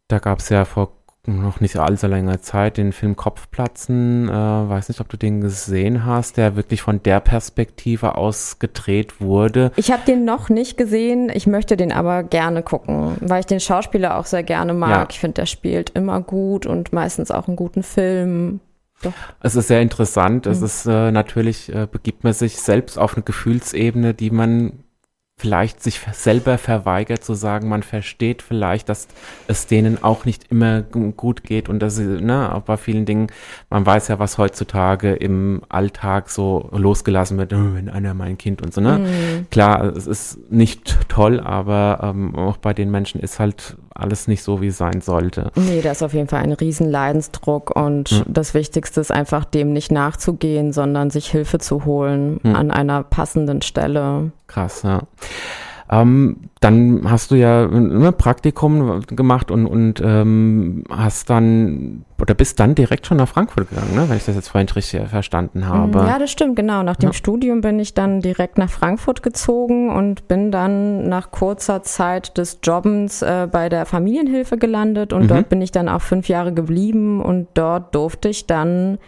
Da 0.09 0.21
gab 0.21 0.39
es 0.39 0.49
ja 0.49 0.65
vor 0.65 0.93
noch 1.27 1.61
nicht 1.61 1.77
allzu 1.77 2.07
langer 2.07 2.41
Zeit 2.41 2.77
den 2.77 2.93
Film 2.93 3.15
Kopfplatzen. 3.15 4.29
Äh, 4.29 4.33
weiß 4.33 4.89
nicht, 4.89 5.01
ob 5.01 5.09
du 5.09 5.17
den 5.17 5.41
gesehen 5.41 6.05
hast, 6.05 6.37
der 6.37 6.57
wirklich 6.57 6.83
von 6.83 7.03
der 7.03 7.21
Perspektive 7.21 8.17
aus 8.17 8.59
gedreht 8.59 9.21
wurde. 9.21 9.73
Ich 9.77 9.91
habe 9.93 10.03
den 10.07 10.25
noch 10.25 10.49
nicht 10.49 10.77
gesehen. 10.77 11.31
Ich 11.33 11.47
möchte 11.47 11.77
den 11.77 11.93
aber 11.93 12.23
gerne 12.23 12.63
gucken, 12.63 13.17
weil 13.21 13.41
ich 13.41 13.47
den 13.47 13.61
Schauspieler 13.61 14.17
auch 14.17 14.27
sehr 14.27 14.43
gerne 14.43 14.73
mag. 14.73 14.91
Ja. 14.91 15.07
Ich 15.11 15.21
finde, 15.21 15.35
der 15.35 15.47
spielt 15.47 15.91
immer 15.91 16.21
gut 16.21 16.67
und 16.67 16.93
meistens 16.93 17.31
auch 17.31 17.49
einen 17.49 17.57
guten 17.57 17.83
Film. 17.83 18.61
Doch. 19.03 19.13
Es 19.41 19.57
ist 19.57 19.69
sehr 19.69 19.83
interessant. 19.83 20.47
Mhm. 20.47 20.53
Es 20.53 20.63
ist 20.63 20.87
äh, 20.87 21.11
natürlich, 21.11 21.75
äh, 21.75 21.87
begibt 21.91 22.25
man 22.25 22.33
sich 22.33 22.57
selbst 22.61 22.99
auf 22.99 23.15
eine 23.15 23.23
Gefühlsebene, 23.23 24.15
die 24.15 24.31
man 24.31 24.85
vielleicht 25.41 25.83
sich 25.83 26.01
selber 26.13 26.59
verweigert 26.59 27.25
zu 27.25 27.33
sagen, 27.33 27.69
man 27.69 27.83
versteht 27.83 28.43
vielleicht, 28.43 28.91
dass 28.91 29.09
es 29.49 29.67
denen 29.67 30.03
auch 30.03 30.27
nicht 30.27 30.51
immer 30.51 30.83
gut 30.83 31.43
geht 31.43 31.71
und 31.71 31.79
dass 31.81 31.97
sie, 31.97 32.05
ne, 32.05 32.55
auch 32.55 32.63
bei 32.63 32.77
vielen 32.77 33.07
Dingen, 33.07 33.29
man 33.71 33.87
weiß 33.87 34.09
ja, 34.09 34.19
was 34.19 34.37
heutzutage 34.37 35.15
im 35.15 35.63
Alltag 35.71 36.29
so 36.29 36.69
losgelassen 36.73 37.39
wird, 37.39 37.55
oh, 37.55 37.75
wenn 37.75 37.89
einer 37.89 38.13
mein 38.13 38.37
Kind 38.37 38.61
und 38.61 38.75
so, 38.75 38.83
ne. 38.83 38.99
Mhm. 38.99 39.47
Klar, 39.51 39.85
es 39.97 40.07
ist 40.07 40.39
nicht 40.51 41.09
toll, 41.09 41.41
aber 41.41 42.01
ähm, 42.03 42.37
auch 42.37 42.59
bei 42.59 42.75
den 42.75 42.91
Menschen 42.91 43.21
ist 43.21 43.41
halt 43.41 43.77
alles 43.95 44.29
nicht 44.29 44.43
so, 44.43 44.61
wie 44.61 44.69
es 44.69 44.79
sein 44.79 45.01
sollte. 45.01 45.51
Nee, 45.57 45.81
da 45.83 45.93
ist 45.93 46.03
auf 46.03 46.15
jeden 46.15 46.29
Fall 46.29 46.43
ein 46.43 46.53
riesen 46.53 46.91
Leidensdruck 46.91 47.75
und 47.77 48.13
mhm. 48.13 48.25
das 48.27 48.55
Wichtigste 48.55 49.01
ist 49.01 49.11
einfach 49.11 49.45
dem 49.45 49.73
nicht 49.73 49.91
nachzugehen, 49.91 50.73
sondern 50.73 51.11
sich 51.11 51.31
Hilfe 51.31 51.59
zu 51.59 51.85
holen 51.85 52.41
mhm. 52.43 52.55
an 52.55 52.71
einer 52.71 53.03
passenden 53.03 53.63
Stelle. 53.63 54.33
Krass, 54.47 54.83
ja. 54.83 55.03
Ähm, 55.93 56.37
dann 56.61 57.11
hast 57.11 57.33
du 57.33 57.35
ja 57.35 57.65
ein 57.65 57.99
ne, 57.99 58.13
Praktikum 58.13 59.01
gemacht 59.07 59.51
und, 59.51 59.67
und 59.67 60.01
ähm, 60.05 60.85
hast 60.89 61.31
dann 61.31 62.05
oder 62.21 62.35
bist 62.35 62.61
dann 62.61 62.77
direkt 62.77 63.07
schon 63.07 63.17
nach 63.17 63.27
Frankfurt 63.27 63.71
gegangen, 63.71 63.97
ne? 63.97 64.09
wenn 64.09 64.17
ich 64.17 64.25
das 64.25 64.37
jetzt 64.37 64.49
vorhin 64.49 64.69
richtig 64.69 65.09
verstanden 65.09 65.67
habe. 65.67 65.99
Ja, 66.01 66.19
das 66.21 66.31
stimmt, 66.31 66.55
genau. 66.55 66.85
Nach 66.85 66.95
dem 66.95 67.09
ja. 67.09 67.13
Studium 67.13 67.61
bin 67.61 67.81
ich 67.81 67.95
dann 67.95 68.21
direkt 68.21 68.57
nach 68.57 68.71
Frankfurt 68.71 69.25
gezogen 69.25 69.91
und 69.91 70.29
bin 70.29 70.53
dann 70.53 71.09
nach 71.09 71.33
kurzer 71.33 71.83
Zeit 71.83 72.39
des 72.39 72.59
Jobbens 72.63 73.23
äh, 73.23 73.49
bei 73.51 73.69
der 73.69 73.85
Familienhilfe 73.85 74.59
gelandet 74.59 75.13
und 75.13 75.23
mhm. 75.23 75.29
dort 75.29 75.49
bin 75.49 75.61
ich 75.61 75.73
dann 75.73 75.89
auch 75.89 76.03
fünf 76.03 76.29
Jahre 76.29 76.53
geblieben 76.53 77.21
und 77.21 77.49
dort 77.55 77.97
durfte 77.97 78.29
ich 78.29 78.47
dann 78.47 78.99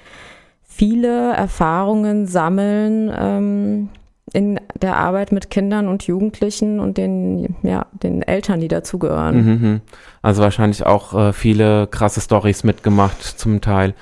viele 0.64 1.32
Erfahrungen 1.34 2.26
sammeln. 2.26 3.12
Ähm, 3.16 3.88
in 4.32 4.60
der 4.80 4.96
Arbeit 4.96 5.32
mit 5.32 5.50
Kindern 5.50 5.88
und 5.88 6.04
Jugendlichen 6.04 6.80
und 6.80 6.96
den, 6.96 7.56
ja, 7.62 7.86
den 7.92 8.22
Eltern, 8.22 8.60
die 8.60 8.68
dazugehören. 8.68 9.44
Mhm, 9.44 9.50
mhm. 9.50 9.80
also 10.22 10.42
wahrscheinlich 10.42 10.86
auch 10.86 11.14
äh, 11.14 11.32
viele 11.32 11.86
krasse 11.86 12.20
Stories 12.20 12.64
mitgemacht 12.64 13.22
zum 13.22 13.60
Teil. 13.60 13.94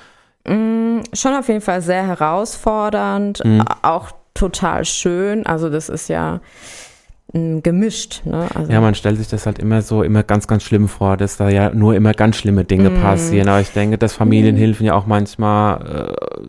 Mm, 0.47 0.99
schon 1.13 1.35
auf 1.35 1.47
jeden 1.47 1.61
Fall 1.61 1.81
sehr 1.81 2.05
herausfordernd, 2.07 3.43
mhm. 3.43 3.63
auch 3.81 4.11
total 4.33 4.85
schön. 4.85 5.45
Also 5.45 5.69
das 5.69 5.89
ist 5.89 6.07
ja 6.07 6.39
mm, 7.33 7.59
gemischt. 7.59 8.21
Ne? 8.25 8.47
Also 8.55 8.71
ja, 8.71 8.81
man 8.81 8.95
stellt 8.95 9.17
sich 9.17 9.27
das 9.27 9.45
halt 9.45 9.59
immer 9.59 9.81
so, 9.81 10.01
immer 10.01 10.23
ganz, 10.23 10.47
ganz 10.47 10.63
schlimm 10.63 10.87
vor, 10.87 11.17
dass 11.17 11.37
da 11.37 11.49
ja 11.49 11.71
nur 11.71 11.95
immer 11.95 12.13
ganz 12.13 12.37
schlimme 12.37 12.63
Dinge 12.63 12.89
mm. 12.89 13.01
passieren. 13.01 13.49
Aber 13.49 13.61
ich 13.61 13.71
denke, 13.71 13.97
dass 13.97 14.13
Familienhilfen 14.13 14.85
mm. 14.85 14.87
ja 14.87 14.93
auch 14.95 15.05
manchmal 15.05 16.15
äh, 16.17 16.47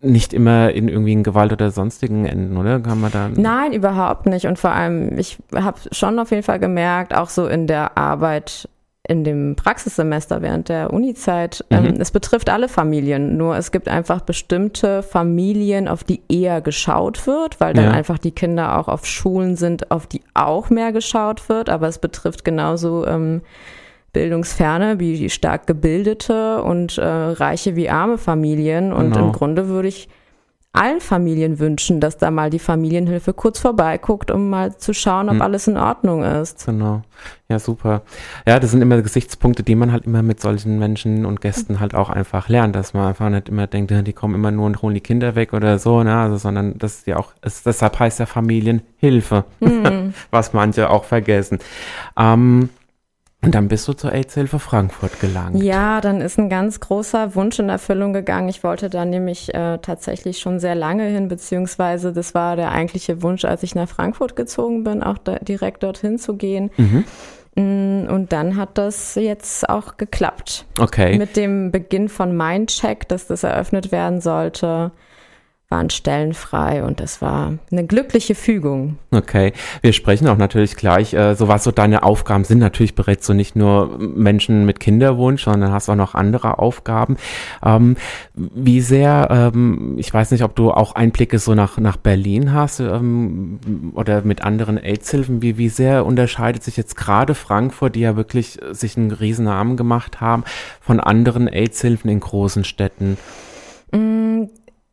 nicht 0.00 0.32
immer 0.32 0.70
in 0.70 0.88
irgendwie 0.88 1.12
in 1.12 1.22
Gewalt 1.22 1.52
oder 1.52 1.70
sonstigen 1.70 2.24
enden, 2.24 2.56
oder? 2.56 2.80
Kann 2.80 3.00
man 3.00 3.10
da 3.10 3.28
Nein, 3.34 3.72
überhaupt 3.72 4.26
nicht. 4.26 4.46
Und 4.46 4.58
vor 4.58 4.70
allem, 4.70 5.18
ich 5.18 5.38
habe 5.54 5.78
schon 5.90 6.18
auf 6.18 6.30
jeden 6.30 6.42
Fall 6.42 6.60
gemerkt, 6.60 7.14
auch 7.14 7.28
so 7.28 7.46
in 7.46 7.66
der 7.66 7.98
Arbeit 7.98 8.68
in 9.08 9.24
dem 9.24 9.56
Praxissemester 9.56 10.42
während 10.42 10.68
der 10.68 10.92
Unizeit, 10.92 11.64
mhm. 11.70 11.76
ähm, 11.76 11.94
es 11.98 12.10
betrifft 12.10 12.50
alle 12.50 12.68
Familien, 12.68 13.38
nur 13.38 13.56
es 13.56 13.72
gibt 13.72 13.88
einfach 13.88 14.20
bestimmte 14.20 15.02
Familien, 15.02 15.88
auf 15.88 16.04
die 16.04 16.20
eher 16.28 16.60
geschaut 16.60 17.26
wird, 17.26 17.58
weil 17.58 17.72
dann 17.72 17.86
ja. 17.86 17.90
einfach 17.92 18.18
die 18.18 18.32
Kinder 18.32 18.78
auch 18.78 18.86
auf 18.86 19.06
Schulen 19.06 19.56
sind, 19.56 19.90
auf 19.90 20.06
die 20.06 20.20
auch 20.34 20.68
mehr 20.68 20.92
geschaut 20.92 21.48
wird, 21.48 21.70
aber 21.70 21.88
es 21.88 21.98
betrifft 21.98 22.44
genauso 22.44 23.06
ähm, 23.06 23.40
bildungsferne 24.18 24.98
wie 24.98 25.30
stark 25.30 25.68
gebildete 25.68 26.60
und 26.64 26.98
äh, 26.98 27.06
reiche 27.06 27.76
wie 27.76 27.88
arme 27.88 28.18
Familien. 28.18 28.92
Und 28.92 29.12
genau. 29.12 29.26
im 29.26 29.32
Grunde 29.32 29.68
würde 29.68 29.86
ich 29.86 30.08
allen 30.72 31.00
Familien 31.00 31.60
wünschen, 31.60 32.00
dass 32.00 32.18
da 32.18 32.32
mal 32.32 32.50
die 32.50 32.58
Familienhilfe 32.58 33.32
kurz 33.32 33.60
vorbeiguckt, 33.60 34.32
um 34.32 34.50
mal 34.50 34.76
zu 34.76 34.92
schauen, 34.92 35.28
ob 35.28 35.36
hm. 35.36 35.42
alles 35.42 35.68
in 35.68 35.76
Ordnung 35.76 36.24
ist. 36.24 36.66
Genau. 36.66 37.02
Ja, 37.48 37.60
super. 37.60 38.02
Ja, 38.44 38.58
das 38.58 38.72
sind 38.72 38.82
immer 38.82 39.00
Gesichtspunkte, 39.00 39.62
die 39.62 39.76
man 39.76 39.92
halt 39.92 40.04
immer 40.04 40.22
mit 40.22 40.40
solchen 40.40 40.80
Menschen 40.80 41.26
und 41.26 41.40
Gästen 41.40 41.78
halt 41.78 41.94
auch 41.94 42.10
einfach 42.10 42.48
lernt, 42.48 42.74
dass 42.74 42.92
man 42.92 43.06
einfach 43.06 43.30
nicht 43.30 43.48
immer 43.48 43.68
denkt, 43.68 43.92
die 44.04 44.12
kommen 44.12 44.34
immer 44.34 44.50
nur 44.50 44.66
und 44.66 44.82
holen 44.82 44.94
die 44.94 45.00
Kinder 45.00 45.36
weg 45.36 45.52
oder 45.52 45.78
so, 45.78 46.02
ne, 46.02 46.16
also, 46.16 46.36
sondern 46.36 46.76
das 46.76 46.98
ist 46.98 47.06
ja 47.06 47.18
auch, 47.18 47.32
ist, 47.44 47.66
deshalb 47.66 48.00
heißt 48.00 48.18
ja 48.18 48.26
Familienhilfe, 48.26 49.44
hm. 49.60 50.12
was 50.32 50.52
manche 50.54 50.90
auch 50.90 51.04
vergessen. 51.04 51.60
Ähm, 52.18 52.68
und 53.40 53.54
dann 53.54 53.68
bist 53.68 53.86
du 53.86 53.92
zur 53.92 54.12
AIDS-Hilfe 54.12 54.58
Frankfurt 54.58 55.20
gelangt. 55.20 55.62
Ja, 55.62 56.00
dann 56.00 56.20
ist 56.20 56.38
ein 56.38 56.48
ganz 56.48 56.80
großer 56.80 57.36
Wunsch 57.36 57.58
in 57.60 57.68
Erfüllung 57.68 58.12
gegangen. 58.12 58.48
Ich 58.48 58.64
wollte 58.64 58.90
da 58.90 59.04
nämlich 59.04 59.54
äh, 59.54 59.78
tatsächlich 59.78 60.40
schon 60.40 60.58
sehr 60.58 60.74
lange 60.74 61.04
hin, 61.04 61.28
beziehungsweise 61.28 62.12
das 62.12 62.34
war 62.34 62.56
der 62.56 62.72
eigentliche 62.72 63.22
Wunsch, 63.22 63.44
als 63.44 63.62
ich 63.62 63.76
nach 63.76 63.88
Frankfurt 63.88 64.34
gezogen 64.34 64.82
bin, 64.82 65.04
auch 65.04 65.18
da, 65.18 65.36
direkt 65.38 65.84
dorthin 65.84 66.18
zu 66.18 66.36
gehen. 66.36 66.70
Mhm. 66.76 67.04
Mm, 67.54 68.08
und 68.08 68.32
dann 68.32 68.56
hat 68.56 68.76
das 68.76 69.14
jetzt 69.14 69.68
auch 69.68 69.96
geklappt. 69.96 70.66
Okay. 70.80 71.16
Mit 71.16 71.36
dem 71.36 71.70
Beginn 71.70 72.08
von 72.08 72.36
Mindcheck, 72.36 73.06
dass 73.06 73.28
das 73.28 73.44
eröffnet 73.44 73.92
werden 73.92 74.20
sollte, 74.20 74.90
waren 75.70 75.90
Stellen 75.90 76.32
frei 76.32 76.82
und 76.82 76.98
das 76.98 77.20
war 77.20 77.58
eine 77.70 77.86
glückliche 77.86 78.34
Fügung. 78.34 78.96
Okay, 79.10 79.52
wir 79.82 79.92
sprechen 79.92 80.26
auch 80.26 80.38
natürlich 80.38 80.76
gleich, 80.76 81.12
äh, 81.12 81.34
so 81.34 81.46
was 81.46 81.62
so 81.62 81.70
deine 81.70 82.04
Aufgaben 82.04 82.44
sind. 82.44 82.58
Natürlich 82.58 82.94
berätst 82.94 83.28
du 83.28 83.34
nicht 83.34 83.54
nur 83.54 83.98
Menschen 83.98 84.64
mit 84.64 84.80
Kinderwunsch, 84.80 85.44
sondern 85.44 85.70
hast 85.70 85.90
auch 85.90 85.94
noch 85.94 86.14
andere 86.14 86.58
Aufgaben. 86.58 87.18
Ähm, 87.62 87.96
wie 88.34 88.80
sehr, 88.80 89.28
ähm, 89.30 89.96
ich 89.98 90.12
weiß 90.12 90.30
nicht, 90.30 90.42
ob 90.42 90.56
du 90.56 90.70
auch 90.70 90.94
Einblicke 90.94 91.38
so 91.38 91.54
nach, 91.54 91.76
nach 91.76 91.98
Berlin 91.98 92.54
hast 92.54 92.80
ähm, 92.80 93.60
oder 93.94 94.22
mit 94.22 94.42
anderen 94.42 94.78
AIDS-Hilfen, 94.78 95.42
wie, 95.42 95.58
wie 95.58 95.68
sehr 95.68 96.06
unterscheidet 96.06 96.62
sich 96.62 96.78
jetzt 96.78 96.96
gerade 96.96 97.34
Frankfurt, 97.34 97.94
die 97.94 98.00
ja 98.00 98.16
wirklich 98.16 98.58
sich 98.70 98.96
einen 98.96 99.10
riesen 99.10 99.44
Namen 99.44 99.76
gemacht 99.76 100.22
haben, 100.22 100.44
von 100.80 100.98
anderen 100.98 101.46
AIDS-Hilfen 101.46 102.08
in 102.08 102.20
großen 102.20 102.64
Städten? 102.64 103.18
Mm, 103.92 104.27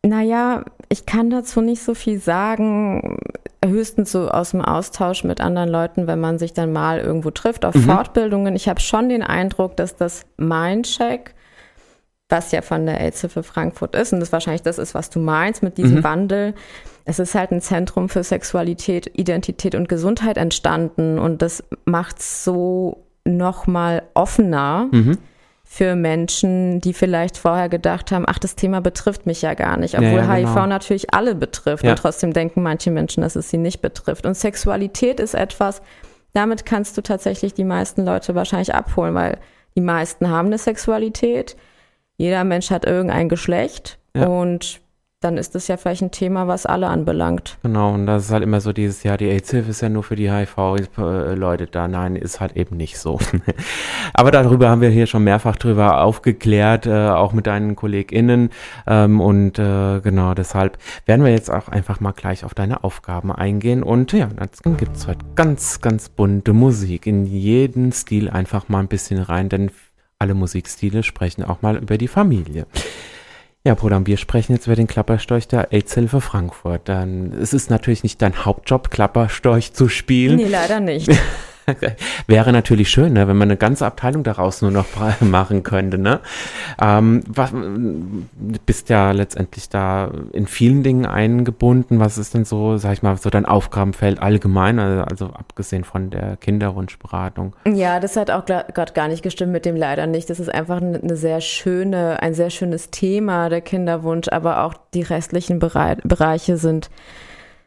naja, 0.06 0.64
ich 0.90 1.06
kann 1.06 1.30
dazu 1.30 1.62
nicht 1.62 1.84
so 1.84 1.94
viel 1.94 2.20
sagen. 2.20 3.18
Höchstens 3.64 4.12
so 4.12 4.30
aus 4.30 4.52
dem 4.52 4.62
Austausch 4.62 5.24
mit 5.24 5.42
anderen 5.42 5.70
Leuten, 5.70 6.06
wenn 6.08 6.20
man 6.20 6.38
sich 6.38 6.54
dann 6.54 6.72
mal 6.72 7.00
irgendwo 7.00 7.32
trifft 7.32 7.66
auf 7.66 7.74
mhm. 7.74 7.82
Fortbildungen. 7.82 8.56
Ich 8.56 8.70
habe 8.70 8.80
schon 8.80 9.10
den 9.10 9.24
Eindruck, 9.24 9.76
dass 9.76 9.96
das 9.96 10.26
Mindcheck, 10.38 11.34
was 12.30 12.52
ja 12.52 12.62
von 12.62 12.86
der 12.86 13.02
AIDS-Hilfe 13.02 13.42
Frankfurt 13.44 13.96
ist, 13.96 14.14
und 14.14 14.20
das 14.20 14.32
wahrscheinlich 14.32 14.62
das 14.62 14.78
ist, 14.78 14.94
was 14.94 15.10
du 15.10 15.20
meinst 15.20 15.64
mit 15.64 15.78
diesem 15.78 15.98
mhm. 15.98 16.04
Wandel, 16.04 16.54
es 17.06 17.20
ist 17.20 17.36
halt 17.36 17.52
ein 17.52 17.62
Zentrum 17.62 18.10
für 18.10 18.24
Sexualität, 18.24 19.12
Identität 19.14 19.76
und 19.76 19.90
Gesundheit 19.90 20.38
entstanden 20.38 21.20
und 21.20 21.42
das 21.42 21.64
macht 21.86 22.20
es 22.20 22.44
so 22.44 23.06
nochmal 23.26 24.04
offener. 24.14 24.90
Mhm 24.92 25.18
für 25.76 25.98
Menschen, 25.98 26.80
die 26.80 26.94
vielleicht 26.94 27.38
vorher 27.38 27.68
gedacht 27.68 28.14
haben, 28.14 28.24
ach, 28.26 28.40
das 28.40 28.56
Thema 28.56 28.80
betrifft 28.80 29.26
mich 29.26 29.42
ja 29.42 29.56
gar 29.56 29.76
nicht, 29.76 29.96
obwohl 29.96 30.20
ja, 30.20 30.22
ja, 30.22 30.36
genau. 30.36 30.56
HIV 30.56 30.68
natürlich 30.68 31.14
alle 31.14 31.36
betrifft 31.36 31.84
ja. 31.84 31.90
und 31.90 32.00
trotzdem 32.00 32.32
denken 32.32 32.64
manche 32.64 32.92
Menschen, 32.92 33.24
dass 33.24 33.36
es 33.36 33.50
sie 33.50 33.58
nicht 33.58 33.82
betrifft. 33.82 34.26
Und 34.26 34.38
Sexualität 34.38 35.20
ist 35.20 35.34
etwas, 35.34 35.82
damit 36.32 36.66
kannst 36.66 36.98
du 36.98 37.02
tatsächlich 37.02 37.56
die 37.56 37.66
meisten 37.66 38.06
Leute 38.06 38.36
wahrscheinlich 38.36 38.74
abholen, 38.74 39.16
weil 39.16 39.38
die 39.76 39.82
meisten 39.82 40.30
haben 40.30 40.46
eine 40.46 40.60
Sexualität. 40.60 41.58
Jeder 42.16 42.46
Mensch 42.46 42.72
hat 42.72 42.86
irgendein 42.86 43.28
Geschlecht 43.28 44.00
und 44.14 44.80
dann 45.26 45.38
ist 45.38 45.56
das 45.56 45.68
ja 45.68 45.76
vielleicht 45.76 46.04
ein 46.04 46.12
Thema, 46.12 46.48
was 46.48 46.68
alle 46.68 46.88
anbelangt. 46.88 47.58
Genau, 47.64 47.94
und 47.96 48.06
das 48.06 48.26
ist 48.26 48.32
halt 48.32 48.44
immer 48.44 48.62
so 48.62 48.74
dieses, 48.74 49.02
ja, 49.02 49.18
die 49.18 49.26
AIDS-Hilfe 49.26 49.72
ist 49.72 49.82
ja 49.82 49.90
nur 49.90 50.04
für 50.04 50.16
die 50.16 50.32
HIV-Leute 50.32 51.66
da. 51.66 51.88
Nein, 51.88 52.16
ist 52.16 52.40
halt 52.40 52.56
eben 52.56 52.78
nicht 52.78 53.00
so. 53.00 53.20
Aber 54.14 54.30
darüber 54.30 54.70
haben 54.70 54.82
wir 54.82 54.90
hier 54.90 55.08
schon 55.08 55.24
mehrfach 55.24 55.56
drüber 55.56 56.04
aufgeklärt, 56.04 56.86
äh, 56.86 57.10
auch 57.10 57.34
mit 57.34 57.48
deinen 57.48 57.76
KollegInnen. 57.76 58.52
Ähm, 58.86 59.20
und 59.20 59.58
äh, 59.58 60.00
genau 60.02 60.36
deshalb 60.36 60.78
werden 61.08 61.26
wir 61.26 61.32
jetzt 61.32 61.50
auch 61.50 61.70
einfach 61.70 62.00
mal 62.00 62.12
gleich 62.12 62.46
auf 62.46 62.54
deine 62.54 62.84
Aufgaben 62.84 63.32
eingehen. 63.32 63.82
Und 63.82 64.14
ja, 64.14 64.30
dann 64.64 64.78
gibt 64.78 64.96
es 64.96 65.08
heute 65.08 65.26
ganz, 65.34 65.82
ganz 65.82 66.10
bunte 66.10 66.54
Musik. 66.54 67.08
In 67.08 67.26
jeden 67.26 67.92
Stil 67.92 68.30
einfach 68.30 68.70
mal 68.70 68.80
ein 68.80 68.88
bisschen 68.88 69.20
rein, 69.20 69.50
denn 69.50 69.72
alle 70.20 70.36
Musikstile 70.36 71.02
sprechen 71.02 71.44
auch 71.44 71.64
mal 71.64 71.78
über 71.78 71.98
die 71.98 72.08
Familie. 72.08 72.68
Ja, 73.66 73.74
Bruder, 73.74 74.06
wir 74.06 74.18
sprechen 74.18 74.54
jetzt 74.54 74.68
über 74.68 74.76
den 74.76 74.86
Klapperstorch 74.86 75.48
der 75.48 75.74
AIDS-Hilfe 75.74 76.22
Frankfurt. 76.22 76.88
Dann, 76.88 77.34
es 77.34 77.52
ist 77.52 77.72
natürlich 77.72 78.04
nicht 78.04 78.22
dein 78.22 78.46
Hauptjob, 78.46 78.92
Klapperstorch 78.92 79.74
zu 79.74 79.90
spielen. 79.90 80.36
Nee, 80.36 80.48
leider 80.48 80.80
nicht. 80.80 81.10
Wäre 82.28 82.52
natürlich 82.52 82.90
schön, 82.90 83.14
ne, 83.14 83.28
wenn 83.28 83.38
man 83.38 83.50
eine 83.50 83.58
ganze 83.58 83.86
Abteilung 83.86 84.24
daraus 84.24 84.62
nur 84.62 84.72
noch 84.72 84.86
machen 85.22 85.64
könnte. 85.64 85.98
Ne? 85.98 86.20
Ähm, 86.82 87.22
was, 87.28 87.52
bist 88.66 88.90
ja 88.90 89.12
letztendlich 89.12 89.70
da 89.70 90.12
in 90.32 90.48
vielen 90.48 90.84
Dingen 90.84 91.06
eingebunden. 91.06 92.00
Was 92.00 92.18
ist 92.18 92.34
denn 92.34 92.46
so, 92.46 92.78
sag 92.78 92.94
ich 92.94 93.04
mal, 93.04 93.18
so 93.18 93.30
dein 93.30 93.46
Aufgabenfeld 93.46 94.22
allgemein, 94.22 94.80
also, 94.80 95.04
also 95.04 95.26
abgesehen 95.28 95.84
von 95.84 96.10
der 96.10 96.38
Kinderwunschberatung? 96.38 97.56
Ja, 97.68 98.00
das 98.00 98.16
hat 98.18 98.32
auch 98.32 98.46
gerade 98.46 98.94
gar 98.94 99.08
nicht 99.08 99.24
gestimmt 99.24 99.52
mit 99.52 99.66
dem 99.66 99.76
leider 99.76 100.08
nicht. 100.08 100.30
Das 100.30 100.40
ist 100.40 100.54
einfach 100.54 100.82
eine 100.82 101.16
sehr 101.16 101.42
schöne, 101.42 102.22
ein 102.22 102.34
sehr 102.34 102.50
schönes 102.50 102.92
Thema, 102.92 103.50
der 103.50 103.62
Kinderwunsch, 103.62 104.28
aber 104.30 104.64
auch 104.64 104.74
die 104.94 105.02
restlichen 105.04 105.60
Bereiche 105.60 106.58
sind 106.58 106.90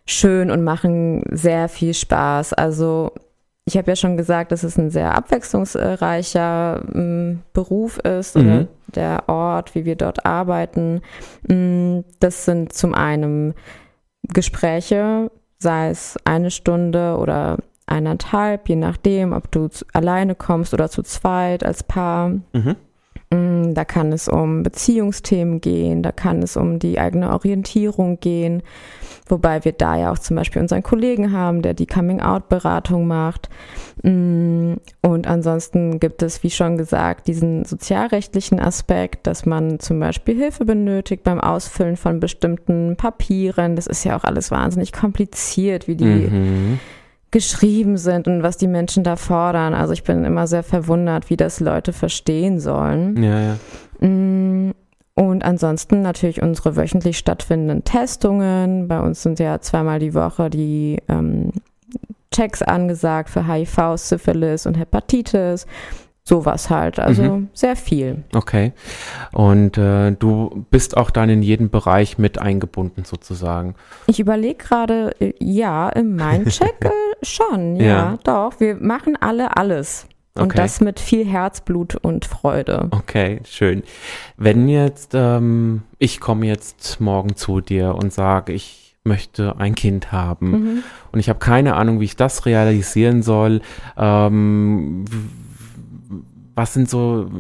schön 0.07 0.51
und 0.51 0.65
machen 0.65 1.23
sehr 1.31 1.69
viel 1.69 1.95
Spaß. 1.95 2.55
Also 2.55 3.13
ich 3.69 3.77
habe 3.77 3.91
ja 3.91 3.97
schon 3.97 4.17
gesagt, 4.17 4.51
dass 4.51 4.63
es 4.63 4.79
ein 4.79 4.91
sehr 4.91 5.15
abwechslungsreicher 5.15 6.83
ähm, 6.95 7.41
Beruf 7.53 7.99
ist 7.99 8.35
mhm. 8.35 8.43
oder 8.43 8.69
der 8.95 9.29
Ort, 9.29 9.75
wie 9.75 9.85
wir 9.85 9.95
dort 9.95 10.25
arbeiten. 10.25 11.03
Mm, 11.47 12.01
das 12.19 12.47
sind 12.47 12.73
zum 12.73 12.95
einen 12.95 13.53
Gespräche, 14.23 15.31
sei 15.59 15.91
es 15.91 16.17
eine 16.25 16.51
Stunde 16.51 17.19
oder 17.19 17.59
eineinhalb, 17.85 18.71
je 18.71 18.77
nachdem, 18.77 19.35
ob 19.35 19.51
du 19.51 19.69
alleine 19.93 20.35
kommst 20.35 20.73
oder 20.73 20.89
zu 20.89 21.03
zweit 21.03 21.63
als 21.63 21.83
Paar. 21.83 22.31
Mhm. 22.55 22.77
Mm, 23.31 23.75
da 23.75 23.85
kann 23.85 24.13
es 24.13 24.27
um 24.29 24.63
Beziehungsthemen 24.63 25.61
gehen, 25.61 26.03
da 26.03 26.13
kann 26.13 26.43
es 26.43 26.57
um 26.57 26.79
die 26.79 26.99
eigene 26.99 27.31
Orientierung 27.31 28.21
gehen, 28.21 28.63
wobei 29.27 29.65
wir 29.67 29.73
da 29.73 29.99
ja 29.99 30.13
auch 30.13 30.19
zum 30.19 30.37
Beispiel 30.37 30.63
unseren 30.63 30.83
Kollegen 30.83 31.33
haben, 31.33 31.61
der 31.61 31.75
die 31.75 31.87
Coming-out-Beratung 31.87 33.07
macht. 33.07 33.51
Mm, 34.03 34.75
und 35.03 35.27
ansonsten 35.27 36.01
gibt 36.01 36.23
es, 36.23 36.43
wie 36.43 36.51
schon 36.51 36.79
gesagt, 36.79 37.27
diesen 37.29 37.67
sozialrechtlichen 37.67 38.61
Aspekt, 38.61 39.27
dass 39.27 39.45
man 39.45 39.79
zum 39.79 40.01
Beispiel 40.01 40.37
Hilfe 40.37 40.65
benötigt 40.65 41.23
beim 41.23 41.41
Ausfüllen 41.41 41.99
von 41.99 42.21
bestimmten 42.21 42.97
Papieren. 42.97 43.77
Das 43.77 43.87
ist 43.87 44.05
ja 44.05 44.17
auch 44.17 44.25
alles 44.25 44.51
wahnsinnig 44.51 44.93
kompliziert, 44.93 45.87
wie 45.87 45.97
die 45.97 46.05
mhm 46.05 46.81
geschrieben 47.31 47.97
sind 47.99 48.27
und 48.27 48.43
was 48.43 48.57
die 48.57 48.67
Menschen 48.67 49.05
da 49.05 49.17
fordern. 49.17 49.75
Also 49.75 49.93
ich 49.93 50.03
bin 50.03 50.25
immer 50.25 50.47
sehr 50.47 50.63
verwundert, 50.63 51.31
wie 51.31 51.37
das 51.37 51.61
Leute 51.61 51.93
verstehen 51.93 52.59
sollen. 52.61 53.23
Ja, 53.23 53.41
ja. 53.41 54.07
Mm, 54.07 54.73
und 55.15 55.45
ansonsten 55.45 56.03
natürlich 56.03 56.43
unsere 56.43 56.77
wöchentlich 56.77 57.19
stattfindenden 57.19 57.85
Testungen. 57.85 58.89
Bei 58.89 59.01
uns 59.01 59.23
sind 59.23 59.41
ja 59.41 59.61
zweimal 59.61 59.99
die 59.99 60.15
Woche 60.15 60.49
die 60.49 61.03
ähm, 61.09 61.51
Checks 62.33 62.63
angesagt 62.63 63.29
für 63.29 63.47
HIV, 63.47 63.97
Syphilis 63.97 64.67
und 64.67 64.79
Hepatitis. 64.79 65.67
Sowas 66.29 66.69
halt, 66.69 66.99
also 66.99 67.23
mhm. 67.23 67.49
sehr 67.55 67.75
viel. 67.75 68.23
Okay. 68.35 68.73
Und 69.33 69.79
äh, 69.79 70.13
du 70.13 70.67
bist 70.71 70.95
auch 70.95 71.09
dann 71.09 71.31
in 71.31 71.43
jeden 71.43 71.71
Bereich 71.71 72.19
mit 72.19 72.39
eingebunden 72.39 73.05
sozusagen. 73.05 73.75
Ich 74.09 74.21
überlege 74.21 74.57
gerade, 74.63 75.17
äh, 75.21 75.33
ja, 75.39 75.89
im 75.89 76.17
Mindcheck 76.17 76.77
äh, 76.85 76.91
schon, 77.25 77.77
ja, 77.77 77.87
ja, 77.87 78.19
doch. 78.25 78.61
Wir 78.61 78.75
machen 78.75 79.17
alle 79.19 79.57
alles. 79.57 80.07
Und 80.35 80.53
okay. 80.53 80.59
das 80.59 80.83
mit 80.83 81.01
viel 81.01 81.25
Herzblut 81.27 81.97
und 81.97 82.27
Freude. 82.27 82.89
Okay, 82.91 83.41
schön. 83.45 83.83
Wenn 84.37 84.69
jetzt, 84.69 85.13
ähm, 85.15 85.85
ich 85.99 86.21
komme 86.21 86.45
jetzt 86.45 87.01
morgen 87.01 87.37
zu 87.37 87.63
dir 87.63 87.95
und 87.95 88.13
sage, 88.13 88.53
ich 88.53 88.97
möchte 89.03 89.57
ein 89.59 89.75
Kind 89.75 90.13
haben 90.13 90.51
mhm. 90.51 90.83
und 91.11 91.21
ich 91.21 91.31
habe 91.31 91.39
keine 91.39 91.75
Ahnung, 91.75 92.01
wie 92.01 92.05
ich 92.05 92.17
das 92.17 92.45
realisieren 92.45 93.23
soll. 93.23 93.63
Ähm, 93.97 95.07
was 96.59 96.75
sind 96.75 96.91
so, 96.91 97.31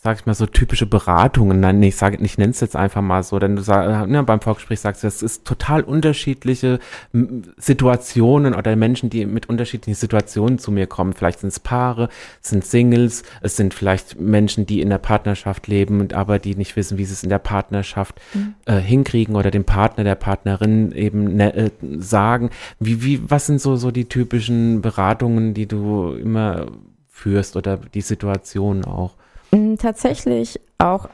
sag 0.00 0.20
ich 0.20 0.26
mal, 0.26 0.34
so 0.34 0.46
typische 0.46 0.86
Beratungen? 0.86 1.58
Nein, 1.58 1.82
ich 1.82 1.96
sage, 1.96 2.18
ich 2.22 2.38
nenne 2.38 2.52
es 2.52 2.60
jetzt 2.60 2.76
einfach 2.76 3.02
mal 3.02 3.24
so, 3.24 3.40
denn 3.40 3.56
du 3.56 3.62
sag, 3.62 4.08
ne, 4.08 4.22
beim 4.22 4.40
Vorgespräch 4.40 4.78
sagst 4.78 5.02
du, 5.02 5.08
es 5.08 5.22
ist 5.22 5.44
total 5.44 5.82
unterschiedliche 5.82 6.78
Situationen 7.56 8.54
oder 8.54 8.76
Menschen, 8.76 9.10
die 9.10 9.26
mit 9.26 9.48
unterschiedlichen 9.48 9.98
Situationen 9.98 10.60
zu 10.60 10.70
mir 10.70 10.86
kommen. 10.86 11.14
Vielleicht 11.14 11.40
sind 11.40 11.48
es 11.48 11.58
Paare, 11.58 12.10
es 12.40 12.50
sind 12.50 12.64
Singles, 12.64 13.24
es 13.40 13.56
sind 13.56 13.74
vielleicht 13.74 14.20
Menschen, 14.20 14.66
die 14.66 14.80
in 14.82 14.90
der 14.90 14.98
Partnerschaft 14.98 15.66
leben 15.66 15.98
und 16.00 16.14
aber 16.14 16.38
die 16.38 16.54
nicht 16.54 16.76
wissen, 16.76 16.96
wie 16.96 17.04
sie 17.04 17.14
es 17.14 17.24
in 17.24 17.28
der 17.28 17.40
Partnerschaft 17.40 18.20
mhm. 18.34 18.54
äh, 18.66 18.78
hinkriegen 18.78 19.34
oder 19.34 19.50
dem 19.50 19.64
Partner, 19.64 20.04
der 20.04 20.14
Partnerin 20.14 20.92
eben 20.92 21.34
ne, 21.34 21.54
äh, 21.56 21.70
sagen. 21.98 22.50
Wie, 22.78 23.02
wie, 23.02 23.28
was 23.28 23.46
sind 23.46 23.60
so, 23.60 23.74
so 23.74 23.90
die 23.90 24.08
typischen 24.08 24.80
Beratungen, 24.80 25.54
die 25.54 25.66
du 25.66 26.12
immer 26.14 26.66
führst 27.12 27.56
oder 27.56 27.76
die 27.76 28.00
Situation 28.00 28.84
auch? 28.84 29.12
Mm, 29.52 29.76
tatsächlich 29.76 30.60
auch 30.78 31.08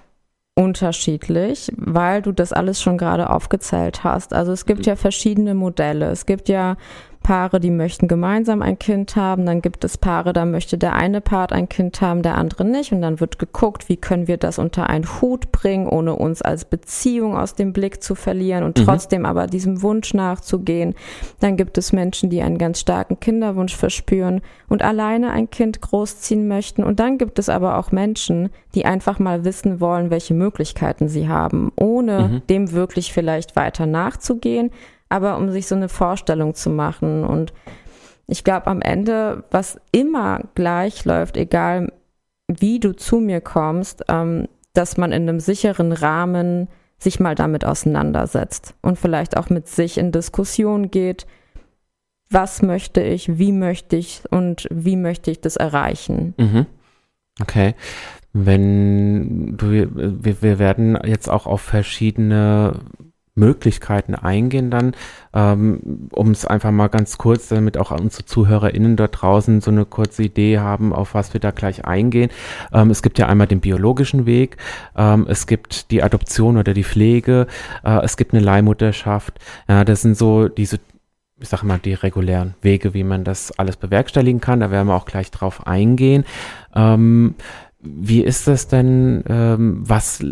unterschiedlich, 0.55 1.71
weil 1.77 2.23
du 2.23 2.33
das 2.33 2.53
alles 2.53 2.81
schon 2.81 2.99
gerade 2.99 3.31
aufgezählt 3.31 4.03
hast. 4.03 4.33
Also 4.33 4.53
es 4.53 4.65
gibt 4.65 4.87
ja 4.87 4.97
verschiedene 4.97 5.55
Modelle. 5.55 6.07
Es 6.11 6.27
gibt 6.27 6.49
ja 6.49 6.77
Paare, 7.23 7.61
die 7.61 7.71
möchten 7.71 8.09
gemeinsam 8.09 8.63
ein 8.63 8.79
Kind 8.79 9.17
haben. 9.17 9.45
Dann 9.45 9.61
gibt 9.61 9.85
es 9.85 9.99
Paare, 9.99 10.33
da 10.33 10.45
möchte 10.45 10.79
der 10.79 10.95
eine 10.95 11.21
Part 11.21 11.53
ein 11.53 11.69
Kind 11.69 12.01
haben, 12.01 12.23
der 12.23 12.37
andere 12.37 12.65
nicht. 12.65 12.93
Und 12.93 13.03
dann 13.03 13.21
wird 13.21 13.39
geguckt, 13.39 13.89
wie 13.89 13.97
können 13.97 14.29
wir 14.29 14.37
das 14.37 14.59
unter 14.59 14.89
einen 14.89 15.07
Hut 15.21 15.53
bringen, 15.53 15.89
ohne 15.89 16.15
uns 16.15 16.43
als 16.43 16.65
Beziehung 16.65 17.37
aus 17.37 17.55
dem 17.55 17.73
Blick 17.73 18.03
zu 18.03 18.15
verlieren 18.15 18.65
und 18.65 18.79
mhm. 18.79 18.85
trotzdem 18.85 19.27
aber 19.27 19.47
diesem 19.47 19.83
Wunsch 19.83 20.15
nachzugehen. 20.15 20.95
Dann 21.41 21.57
gibt 21.57 21.77
es 21.79 21.93
Menschen, 21.93 22.31
die 22.31 22.43
einen 22.43 22.59
ganz 22.59 22.81
starken 22.81 23.21
Kinderwunsch 23.21 23.77
verspüren 23.77 24.41
und 24.69 24.83
alleine 24.83 25.31
ein 25.31 25.51
Kind 25.51 25.81
großziehen 25.81 26.49
möchten. 26.49 26.83
Und 26.83 27.01
dann 27.01 27.19
gibt 27.19 27.39
es 27.39 27.49
aber 27.49 27.79
auch 27.79 27.93
Menschen, 27.93 28.51
die 28.75 28.85
einfach 28.85 29.19
mal 29.19 29.45
wissen 29.45 29.81
wollen, 29.81 30.11
welche 30.11 30.35
Möglichkeiten 30.35 31.09
sie 31.09 31.29
haben, 31.29 31.73
ohne 31.77 32.21
mhm. 32.21 32.43
dem 32.49 32.73
wirklich 32.73 33.13
vielleicht 33.13 33.57
weiter 33.57 33.87
nachzugehen 33.87 34.71
aber 35.09 35.37
um 35.37 35.51
sich 35.51 35.67
so 35.67 35.75
eine 35.75 35.89
Vorstellung 35.89 36.55
zu 36.55 36.71
machen. 36.71 37.25
Und 37.25 37.53
ich 38.27 38.45
glaube, 38.45 38.67
am 38.67 38.81
Ende, 38.83 39.45
was 39.51 39.81
immer 39.93 40.41
gleich 40.55 41.05
läuft, 41.05 41.37
egal 41.37 41.93
wie 42.49 42.81
du 42.81 42.95
zu 42.95 43.21
mir 43.21 43.41
kommst, 43.41 44.05
ähm, 44.09 44.49
dass 44.73 44.97
man 44.97 45.13
in 45.13 45.29
einem 45.29 45.41
sicheren 45.41 45.93
Rahmen 45.93 46.69
sich 46.99 47.21
mal 47.21 47.35
damit 47.35 47.65
auseinandersetzt 47.65 48.75
und 48.83 48.99
vielleicht 48.99 49.37
auch 49.37 49.51
mit 49.51 49.69
sich 49.69 49.99
in 49.99 50.13
Diskussion 50.13 50.91
geht, 50.91 51.27
was 52.31 52.63
möchte 52.63 53.01
ich, 53.01 53.39
wie 53.39 53.53
möchte 53.53 53.97
ich 53.97 54.23
und 54.31 54.67
wie 54.71 54.97
möchte 54.97 55.31
ich 55.31 55.41
das 55.41 55.57
erreichen. 55.57 56.35
Mhm. 56.37 56.67
Okay. 57.41 57.75
Wenn 58.33 59.57
du, 59.57 59.71
wir, 59.71 60.43
wir 60.43 60.59
werden 60.59 60.99
jetzt 61.05 61.29
auch 61.31 61.47
auf 61.47 61.63
verschiedene 61.63 62.81
Möglichkeiten 63.39 64.15
eingehen 64.15 64.71
dann, 64.71 64.93
ähm, 65.33 66.09
um 66.13 66.31
es 66.31 66.45
einfach 66.45 66.71
mal 66.71 66.89
ganz 66.89 67.17
kurz, 67.17 67.49
damit 67.49 67.79
auch 67.79 67.91
unsere 67.91 68.25
ZuhörerInnen 68.25 68.97
dort 68.97 69.23
draußen 69.23 69.61
so 69.61 69.71
eine 69.71 69.85
kurze 69.85 70.25
Idee 70.25 70.59
haben, 70.59 70.93
auf 70.93 71.15
was 71.15 71.33
wir 71.33 71.41
da 71.41 71.51
gleich 71.51 71.85
eingehen. 71.85 72.31
Ähm, 72.73 72.91
es 72.91 73.03
gibt 73.03 73.19
ja 73.19 73.27
einmal 73.27 73.47
den 73.47 73.61
biologischen 73.61 74.27
Weg, 74.27 74.57
ähm, 74.97 75.27
es 75.29 75.47
gibt 75.47 75.91
die 75.91 76.03
Adoption 76.03 76.57
oder 76.57 76.75
die 76.75 76.85
Pflege, 76.85 77.47
äh, 77.85 78.05
es 78.05 78.17
gibt 78.17 78.35
eine 78.35 78.43
Leihmutterschaft. 78.43 79.39
Ja, 79.69 79.85
das 79.85 80.03
sind 80.03 80.17
so 80.17 80.49
diese 80.49 80.81
ich 81.41 81.49
sag 81.49 81.63
mal, 81.63 81.79
die 81.79 81.95
regulären 81.95 82.55
Wege, 82.63 82.95
wie 82.95 83.05
man 83.05 83.25
das 83.25 83.57
alles 83.59 83.77
bewerkstelligen 83.77 84.41
kann. 84.41 84.61
Da 84.61 84.71
werden 84.71 84.89
wir 84.89 84.95
auch 84.95 85.05
gleich 85.05 85.31
drauf 85.31 85.67
eingehen. 85.67 86.25
Ähm, 86.75 87.37
wie 87.81 88.23
ist 88.23 88.49
das 88.49 88.67
denn, 88.67 89.23
ähm, 89.29 89.83
was 89.89 90.25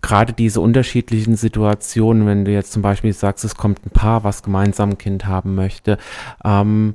gerade 0.00 0.32
diese 0.32 0.60
unterschiedlichen 0.60 1.36
Situationen, 1.36 2.26
wenn 2.26 2.44
du 2.44 2.52
jetzt 2.52 2.72
zum 2.72 2.82
Beispiel 2.82 3.12
sagst, 3.12 3.44
es 3.44 3.56
kommt 3.56 3.84
ein 3.84 3.90
Paar, 3.90 4.22
was 4.22 4.42
gemeinsam 4.42 4.90
ein 4.90 4.98
Kind 4.98 5.26
haben 5.26 5.54
möchte, 5.56 5.98
ähm, 6.44 6.94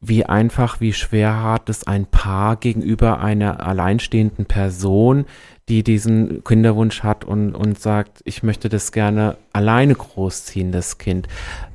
wie 0.00 0.24
einfach, 0.24 0.80
wie 0.80 0.92
schwer 0.92 1.42
hat 1.42 1.68
es 1.68 1.86
ein 1.86 2.06
Paar 2.06 2.56
gegenüber 2.56 3.20
einer 3.20 3.64
alleinstehenden 3.64 4.46
Person, 4.46 5.26
die 5.68 5.84
diesen 5.84 6.42
Kinderwunsch 6.42 7.04
hat 7.04 7.24
und, 7.24 7.54
und 7.54 7.78
sagt, 7.78 8.20
ich 8.24 8.42
möchte 8.42 8.68
das 8.68 8.90
gerne 8.90 9.36
alleine 9.52 9.94
großziehen, 9.94 10.72
das 10.72 10.98
Kind. 10.98 11.28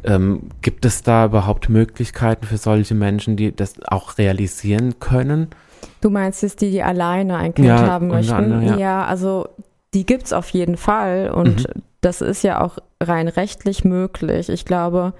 Ähm, 0.03 0.49
gibt 0.61 0.85
es 0.85 1.03
da 1.03 1.25
überhaupt 1.25 1.69
Möglichkeiten 1.69 2.45
für 2.45 2.57
solche 2.57 2.95
Menschen, 2.95 3.37
die 3.37 3.55
das 3.55 3.75
auch 3.87 4.17
realisieren 4.17 4.99
können? 4.99 5.47
Du 6.01 6.09
meinst 6.09 6.43
es 6.43 6.55
die, 6.55 6.71
die 6.71 6.83
alleine 6.83 7.37
ein 7.37 7.53
Kind 7.53 7.67
ja, 7.67 7.87
haben 7.87 8.07
möchten? 8.07 8.33
Andere, 8.33 8.65
ja. 8.65 8.77
ja. 8.77 9.05
also 9.05 9.47
die 9.93 10.05
gibt 10.05 10.25
es 10.25 10.33
auf 10.33 10.49
jeden 10.49 10.77
Fall 10.77 11.31
und 11.31 11.67
mhm. 11.67 11.81
das 12.01 12.21
ist 12.21 12.43
ja 12.43 12.61
auch 12.61 12.77
rein 13.01 13.27
rechtlich 13.27 13.83
möglich. 13.83 14.49
Ich 14.49 14.65
glaube, 14.65 15.13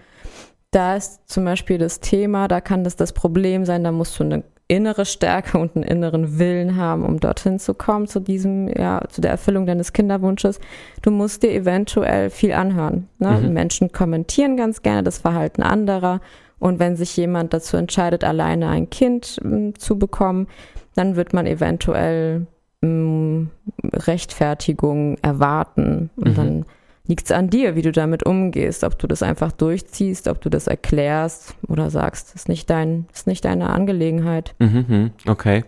da 0.72 0.96
ist 0.96 1.30
zum 1.30 1.46
Beispiel 1.46 1.78
das 1.78 2.00
Thema, 2.00 2.48
da 2.48 2.62
kann 2.62 2.84
das 2.84 2.96
das 2.96 3.14
Problem 3.14 3.66
sein, 3.66 3.84
da 3.84 3.92
musst 3.92 4.20
du 4.20 4.24
eine 4.24 4.44
innere 4.68 5.06
Stärke 5.06 5.58
und 5.58 5.76
einen 5.76 5.86
inneren 5.86 6.40
Willen 6.40 6.76
haben, 6.76 7.06
um 7.06 7.20
dorthin 7.20 7.58
zu 7.58 7.74
kommen, 7.74 8.08
zu 8.08 8.20
diesem, 8.20 8.68
ja, 8.68 9.02
zu 9.08 9.22
der 9.22 9.32
Erfüllung 9.32 9.66
deines 9.66 9.94
Kinderwunsches. 9.94 10.60
Du 11.02 11.10
musst 11.10 11.44
dir 11.44 11.52
eventuell 11.52 12.30
viel 12.30 12.52
anhören. 12.52 13.08
Ne? 13.18 13.32
Mhm. 13.42 13.54
Menschen 13.54 13.92
kommentieren 13.94 14.58
ganz 14.58 14.82
gerne 14.82 15.04
das 15.04 15.20
Verhalten 15.20 15.64
anderer 15.64 16.20
und 16.60 16.80
wenn 16.80 16.96
sich 16.96 17.16
jemand 17.18 17.54
dazu 17.54 17.78
entscheidet, 17.78 18.24
alleine 18.24 18.70
ein 18.70 18.90
Kind 18.90 19.40
m, 19.44 19.76
zu 19.78 19.98
bekommen, 19.98 20.48
dann 20.96 21.16
wird 21.16 21.34
man 21.34 21.46
eventuell 21.46 22.48
m, 22.82 23.50
Rechtfertigung 23.84 25.18
erwarten. 25.22 26.10
Und 26.16 26.30
mhm. 26.30 26.36
dann 26.36 26.66
liegt 27.08 27.26
es 27.26 27.32
an 27.32 27.50
dir, 27.50 27.76
wie 27.76 27.82
du 27.82 27.92
damit 27.92 28.26
umgehst, 28.26 28.84
ob 28.84 29.00
du 29.00 29.08
das 29.08 29.24
einfach 29.24 29.52
durchziehst, 29.52 30.28
ob 30.28 30.42
du 30.42 30.50
das 30.50 30.68
erklärst 30.68 31.56
oder 31.68 31.90
sagst, 31.90 32.30
das 32.30 32.36
ist 32.36 32.50
nicht 32.50 32.70
dein, 32.70 33.06
ist 33.14 33.28
nicht 33.28 33.46
deine 33.46 33.70
Angelegenheit. 33.70 34.56
Mhm, 34.60 34.86
mhm. 34.88 35.12
okay. 35.28 35.64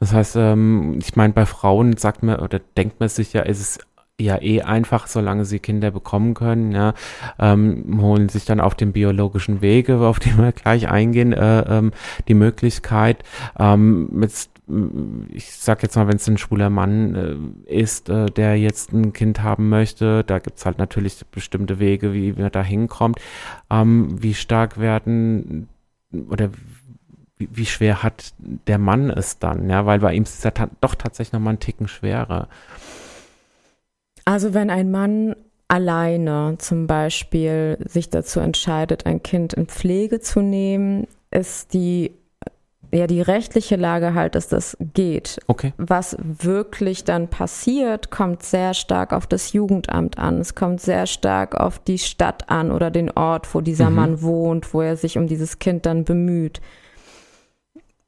Das 0.00 0.12
heißt, 0.12 0.36
ähm, 0.36 0.98
ich 1.00 1.14
meine, 1.16 1.32
bei 1.32 1.46
Frauen 1.46 1.96
sagt 1.96 2.22
man 2.22 2.40
oder 2.40 2.60
denkt 2.76 3.00
man 3.00 3.08
sich 3.08 3.32
ja, 3.32 3.42
ist 3.42 3.60
es 3.60 3.78
ja 4.20 4.40
eh 4.40 4.62
einfach, 4.62 5.06
solange 5.06 5.44
sie 5.44 5.58
Kinder 5.58 5.90
bekommen 5.90 6.34
können, 6.34 6.72
ja, 6.72 6.94
ähm, 7.38 8.00
holen 8.00 8.28
sich 8.28 8.44
dann 8.44 8.60
auf 8.60 8.74
dem 8.74 8.92
biologischen 8.92 9.60
Wege, 9.60 9.98
auf 10.00 10.18
den 10.20 10.38
wir 10.38 10.52
gleich 10.52 10.88
eingehen, 10.88 11.32
äh, 11.32 11.60
ähm, 11.62 11.92
die 12.28 12.34
Möglichkeit, 12.34 13.24
ähm, 13.58 14.08
mit 14.12 14.50
ich 15.32 15.52
sag 15.52 15.82
jetzt 15.82 15.96
mal, 15.96 16.08
wenn 16.08 16.16
es 16.16 16.28
ein 16.28 16.38
schwuler 16.38 16.70
Mann 16.70 17.60
äh, 17.66 17.74
ist, 17.74 18.08
äh, 18.08 18.26
der 18.26 18.56
jetzt 18.56 18.92
ein 18.92 19.12
Kind 19.12 19.42
haben 19.42 19.68
möchte, 19.68 20.24
da 20.24 20.38
gibt's 20.38 20.64
halt 20.64 20.78
natürlich 20.78 21.24
bestimmte 21.30 21.78
Wege, 21.78 22.12
wie 22.12 22.32
man 22.32 22.52
da 22.52 22.62
hinkommt. 22.62 23.18
Ähm, 23.70 24.22
wie 24.22 24.34
stark 24.34 24.78
werden 24.78 25.68
oder 26.12 26.50
wie, 27.36 27.48
wie, 27.52 27.66
schwer 27.66 28.02
hat 28.02 28.34
der 28.38 28.78
Mann 28.78 29.10
es 29.10 29.38
dann? 29.38 29.68
Ja, 29.68 29.86
weil 29.86 30.00
bei 30.00 30.14
ihm 30.14 30.24
ist 30.24 30.38
es 30.38 30.44
ja 30.44 30.50
ta 30.50 30.68
doch 30.80 30.94
tatsächlich 30.94 31.32
nochmal 31.32 31.52
einen 31.52 31.60
Ticken 31.60 31.88
schwerer. 31.88 32.48
Also 34.30 34.54
wenn 34.54 34.70
ein 34.70 34.92
Mann 34.92 35.34
alleine 35.66 36.54
zum 36.58 36.86
Beispiel 36.86 37.78
sich 37.84 38.10
dazu 38.10 38.38
entscheidet, 38.38 39.04
ein 39.04 39.24
Kind 39.24 39.54
in 39.54 39.66
Pflege 39.66 40.20
zu 40.20 40.40
nehmen, 40.40 41.08
ist 41.32 41.74
die 41.74 42.12
ja 42.92 43.08
die 43.08 43.22
rechtliche 43.22 43.74
Lage 43.74 44.14
halt, 44.14 44.36
dass 44.36 44.46
das 44.46 44.76
geht. 44.94 45.40
Okay. 45.48 45.72
Was 45.78 46.16
wirklich 46.20 47.02
dann 47.02 47.26
passiert, 47.26 48.12
kommt 48.12 48.44
sehr 48.44 48.72
stark 48.74 49.12
auf 49.12 49.26
das 49.26 49.52
Jugendamt 49.52 50.16
an. 50.16 50.38
Es 50.38 50.54
kommt 50.54 50.80
sehr 50.80 51.08
stark 51.08 51.56
auf 51.56 51.80
die 51.80 51.98
Stadt 51.98 52.50
an 52.50 52.70
oder 52.70 52.92
den 52.92 53.10
Ort, 53.10 53.52
wo 53.52 53.60
dieser 53.60 53.90
mhm. 53.90 53.96
Mann 53.96 54.22
wohnt, 54.22 54.72
wo 54.72 54.80
er 54.80 54.96
sich 54.96 55.18
um 55.18 55.26
dieses 55.26 55.58
Kind 55.58 55.86
dann 55.86 56.04
bemüht. 56.04 56.60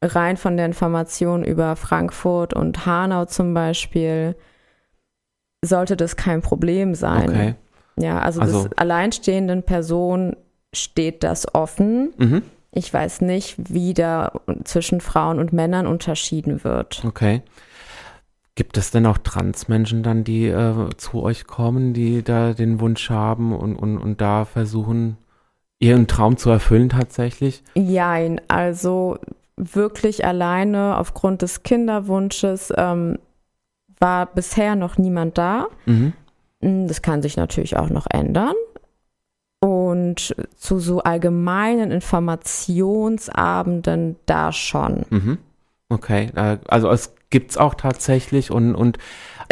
Rein 0.00 0.36
von 0.36 0.56
der 0.56 0.66
Information 0.66 1.42
über 1.42 1.74
Frankfurt 1.74 2.54
und 2.54 2.86
Hanau 2.86 3.24
zum 3.24 3.54
Beispiel 3.54 4.36
sollte 5.64 5.96
das 5.96 6.16
kein 6.16 6.42
Problem 6.42 6.94
sein. 6.94 7.30
Okay. 7.30 7.54
Ja, 7.96 8.18
also, 8.18 8.40
also 8.40 8.64
das 8.64 8.78
alleinstehenden 8.78 9.62
Person 9.62 10.36
steht 10.72 11.22
das 11.22 11.54
offen. 11.54 12.12
Mhm. 12.16 12.42
Ich 12.72 12.92
weiß 12.92 13.20
nicht, 13.20 13.56
wie 13.58 13.92
da 13.92 14.32
zwischen 14.64 15.00
Frauen 15.00 15.38
und 15.38 15.52
Männern 15.52 15.86
unterschieden 15.86 16.64
wird. 16.64 17.02
Okay. 17.06 17.42
Gibt 18.54 18.76
es 18.76 18.90
denn 18.90 19.06
auch 19.06 19.18
Transmenschen 19.18 20.02
dann, 20.02 20.24
die 20.24 20.46
äh, 20.46 20.88
zu 20.96 21.22
euch 21.22 21.46
kommen, 21.46 21.94
die 21.94 22.22
da 22.22 22.52
den 22.54 22.80
Wunsch 22.80 23.10
haben 23.10 23.54
und, 23.54 23.76
und, 23.76 23.98
und 23.98 24.20
da 24.20 24.44
versuchen, 24.44 25.16
ihren 25.78 26.06
Traum 26.06 26.36
zu 26.36 26.50
erfüllen 26.50 26.88
tatsächlich? 26.88 27.62
Jein, 27.74 28.40
also 28.48 29.18
wirklich 29.56 30.24
alleine 30.24 30.98
aufgrund 30.98 31.42
des 31.42 31.62
Kinderwunsches 31.62 32.72
ähm, 32.76 33.18
war 34.02 34.26
bisher 34.26 34.76
noch 34.76 34.98
niemand 34.98 35.38
da. 35.38 35.68
Mhm. 35.86 36.12
Mm, 36.60 36.88
das 36.88 37.00
kann 37.00 37.22
sich 37.22 37.38
natürlich 37.38 37.78
auch 37.78 37.88
noch 37.88 38.06
ändern. 38.10 38.52
Und 39.60 40.36
zu 40.56 40.78
so 40.80 41.04
allgemeinen 41.04 41.90
Informationsabenden 41.92 44.16
da 44.26 44.52
schon. 44.52 45.06
Mhm. 45.08 45.38
Okay, 45.88 46.30
äh, 46.34 46.58
also 46.66 46.90
es 46.90 47.14
gibt 47.30 47.52
es 47.52 47.56
auch 47.56 47.74
tatsächlich 47.74 48.50
und, 48.50 48.74
und 48.74 48.98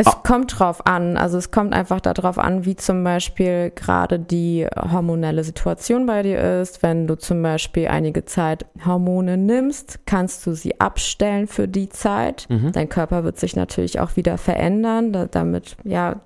es 0.01 0.07
oh. 0.07 0.21
kommt 0.23 0.59
drauf 0.59 0.87
an. 0.87 1.19
Also 1.19 1.37
es 1.37 1.51
kommt 1.51 1.75
einfach 1.75 2.01
darauf 2.01 2.39
an, 2.39 2.65
wie 2.65 2.75
zum 2.75 3.05
Beispiel 3.05 3.71
gerade 3.75 4.19
die 4.19 4.67
hormonelle 4.77 5.45
Situation 5.45 6.07
bei 6.07 6.23
dir 6.23 6.61
ist. 6.61 6.83
Wenn 6.83 7.07
du 7.07 7.17
zum 7.17 7.43
Beispiel 7.43 7.89
einige 7.89 8.25
Zeit 8.25 8.65
Hormone 8.85 9.37
nimmst, 9.37 10.01
kannst 10.07 10.47
du 10.47 10.55
sie 10.55 10.81
abstellen 10.81 11.47
für 11.47 11.69
die 11.69 11.91
Zeit. 11.91 12.47
Mhm. 12.49 12.73
Dein 12.73 12.89
Körper 12.89 13.25
wird 13.25 13.39
sich 13.39 13.57
natürlich 13.57 14.01
auch 14.01 14.17
wieder 14.17 14.39
verändern. 14.39 15.13
Da, 15.13 15.27
damit, 15.27 15.77
ja, 15.85 16.17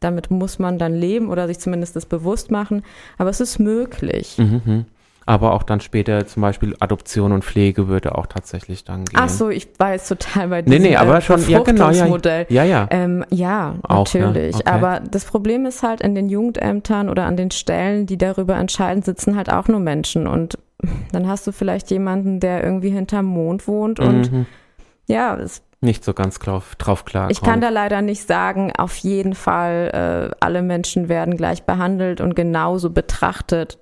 damit 0.00 0.30
muss 0.30 0.58
man 0.58 0.78
dann 0.78 0.94
leben 0.94 1.30
oder 1.30 1.46
sich 1.46 1.58
zumindest 1.58 1.96
das 1.96 2.04
bewusst 2.04 2.50
machen. 2.50 2.82
Aber 3.16 3.30
es 3.30 3.40
ist 3.40 3.58
möglich. 3.58 4.36
Mhm. 4.36 4.84
Aber 5.26 5.52
auch 5.52 5.62
dann 5.62 5.80
später 5.80 6.26
zum 6.26 6.42
Beispiel 6.42 6.74
Adoption 6.80 7.32
und 7.32 7.44
Pflege 7.44 7.88
würde 7.88 8.16
auch 8.16 8.26
tatsächlich 8.26 8.84
dann 8.84 9.04
gehen. 9.04 9.18
Ach 9.20 9.28
so, 9.28 9.50
ich 9.50 9.68
war 9.78 9.92
jetzt 9.92 10.08
total 10.08 10.48
bei 10.48 10.62
diesem 10.62 10.82
nee, 10.82 10.90
nee, 10.90 10.96
aber 10.96 11.18
äh, 11.18 11.20
schon, 11.20 11.48
ja, 11.48 11.60
genau, 11.60 11.90
ja, 11.90 12.06
ja, 12.48 12.64
ja. 12.64 12.86
Ähm, 12.90 13.24
ja, 13.30 13.76
auch, 13.82 14.12
natürlich. 14.12 14.54
Ja, 14.54 14.60
okay. 14.60 14.70
Aber 14.70 15.00
das 15.00 15.24
Problem 15.24 15.66
ist 15.66 15.82
halt, 15.82 16.00
in 16.00 16.14
den 16.14 16.28
Jugendämtern 16.28 17.08
oder 17.08 17.24
an 17.24 17.36
den 17.36 17.50
Stellen, 17.50 18.06
die 18.06 18.18
darüber 18.18 18.56
entscheiden, 18.56 19.02
sitzen 19.02 19.36
halt 19.36 19.52
auch 19.52 19.68
nur 19.68 19.80
Menschen. 19.80 20.26
Und 20.26 20.58
dann 21.12 21.28
hast 21.28 21.46
du 21.46 21.52
vielleicht 21.52 21.90
jemanden, 21.90 22.40
der 22.40 22.64
irgendwie 22.64 22.90
hinterm 22.90 23.26
Mond 23.26 23.68
wohnt 23.68 24.00
und 24.00 24.32
mhm. 24.32 24.46
ja, 25.06 25.36
es 25.36 25.62
nicht 25.84 26.04
so 26.04 26.14
ganz 26.14 26.38
drauf, 26.38 26.76
drauf 26.76 27.04
klar. 27.04 27.28
Ich 27.30 27.40
kann 27.40 27.60
da 27.60 27.68
leider 27.68 28.02
nicht 28.02 28.28
sagen, 28.28 28.72
auf 28.78 28.96
jeden 28.98 29.34
Fall, 29.34 30.30
äh, 30.32 30.36
alle 30.38 30.62
Menschen 30.62 31.08
werden 31.08 31.36
gleich 31.36 31.64
behandelt 31.64 32.20
und 32.20 32.36
genauso 32.36 32.90
betrachtet. 32.90 33.78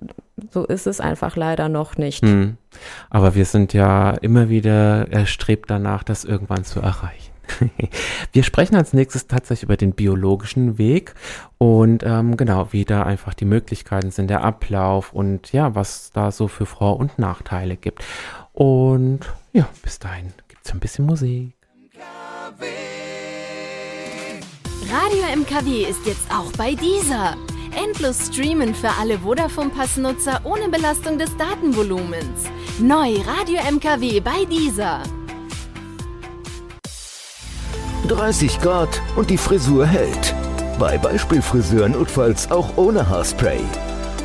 So 0.49 0.65
ist 0.65 0.87
es 0.87 0.99
einfach 0.99 1.35
leider 1.35 1.69
noch 1.69 1.97
nicht. 1.97 2.23
Hm. 2.23 2.57
Aber 3.09 3.35
wir 3.35 3.45
sind 3.45 3.73
ja 3.73 4.11
immer 4.11 4.49
wieder 4.49 5.11
erstrebt 5.11 5.69
danach, 5.69 6.03
das 6.03 6.25
irgendwann 6.25 6.63
zu 6.63 6.79
erreichen. 6.79 7.31
Wir 8.31 8.43
sprechen 8.43 8.75
als 8.75 8.93
nächstes 8.93 9.27
tatsächlich 9.27 9.63
über 9.63 9.77
den 9.77 9.93
biologischen 9.93 10.77
Weg 10.77 11.15
und 11.57 12.03
ähm, 12.03 12.37
genau, 12.37 12.69
wie 12.71 12.85
da 12.85 13.03
einfach 13.03 13.33
die 13.33 13.45
Möglichkeiten 13.45 14.11
sind, 14.11 14.29
der 14.29 14.43
Ablauf 14.43 15.11
und 15.13 15.51
ja, 15.51 15.75
was 15.75 16.11
da 16.11 16.31
so 16.31 16.47
für 16.47 16.65
Vor- 16.65 16.97
und 16.97 17.19
Nachteile 17.19 17.75
gibt. 17.75 18.03
Und 18.53 19.19
ja, 19.53 19.67
bis 19.83 19.99
dahin 19.99 20.33
gibt 20.47 20.65
es 20.65 20.71
ein 20.71 20.79
bisschen 20.79 21.05
Musik. 21.05 21.53
Radio 24.89 25.23
MKW 25.41 25.83
ist 25.83 26.05
jetzt 26.05 26.29
auch 26.31 26.51
bei 26.57 26.73
dieser. 26.75 27.37
Endlos 27.75 28.27
streamen 28.27 28.73
für 28.75 28.89
alle 28.99 29.19
Vodafone-Passnutzer 29.19 30.41
ohne 30.43 30.69
Belastung 30.69 31.17
des 31.17 31.35
Datenvolumens. 31.37 32.45
Neu 32.79 33.15
Radio 33.21 33.59
MKW 33.71 34.19
bei 34.19 34.45
dieser. 34.45 35.03
30 38.07 38.59
Grad 38.59 39.01
und 39.15 39.29
die 39.29 39.37
Frisur 39.37 39.85
hält. 39.85 40.35
Bei 40.79 40.97
Beispielfriseuren 40.97 41.93
notfalls 41.93 42.49
auch 42.51 42.75
ohne 42.75 43.07
Haarspray. 43.07 43.61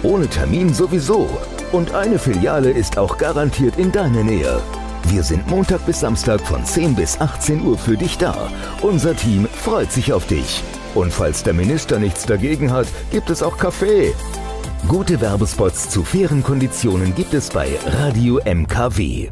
Ohne 0.02 0.26
Termin 0.28 0.72
sowieso. 0.72 1.28
Und 1.72 1.94
eine 1.94 2.18
Filiale 2.18 2.70
ist 2.70 2.96
auch 2.98 3.18
garantiert 3.18 3.78
in 3.78 3.92
deiner 3.92 4.22
Nähe. 4.22 4.62
Wir 5.08 5.22
sind 5.22 5.46
Montag 5.48 5.84
bis 5.86 6.00
Samstag 6.00 6.40
von 6.40 6.64
10 6.64 6.96
bis 6.96 7.20
18 7.20 7.64
Uhr 7.64 7.78
für 7.78 7.96
dich 7.96 8.18
da. 8.18 8.50
Unser 8.82 9.14
Team 9.14 9.46
freut 9.46 9.92
sich 9.92 10.12
auf 10.12 10.26
dich. 10.26 10.62
Und 10.96 11.12
falls 11.12 11.42
der 11.42 11.52
Minister 11.52 11.98
nichts 11.98 12.24
dagegen 12.24 12.72
hat, 12.72 12.86
gibt 13.10 13.28
es 13.28 13.42
auch 13.42 13.58
Kaffee. 13.58 14.14
Gute 14.88 15.20
Werbespots 15.20 15.90
zu 15.90 16.02
fairen 16.02 16.42
Konditionen 16.42 17.14
gibt 17.14 17.34
es 17.34 17.50
bei 17.50 17.68
Radio 17.84 18.40
MKW. 18.46 19.28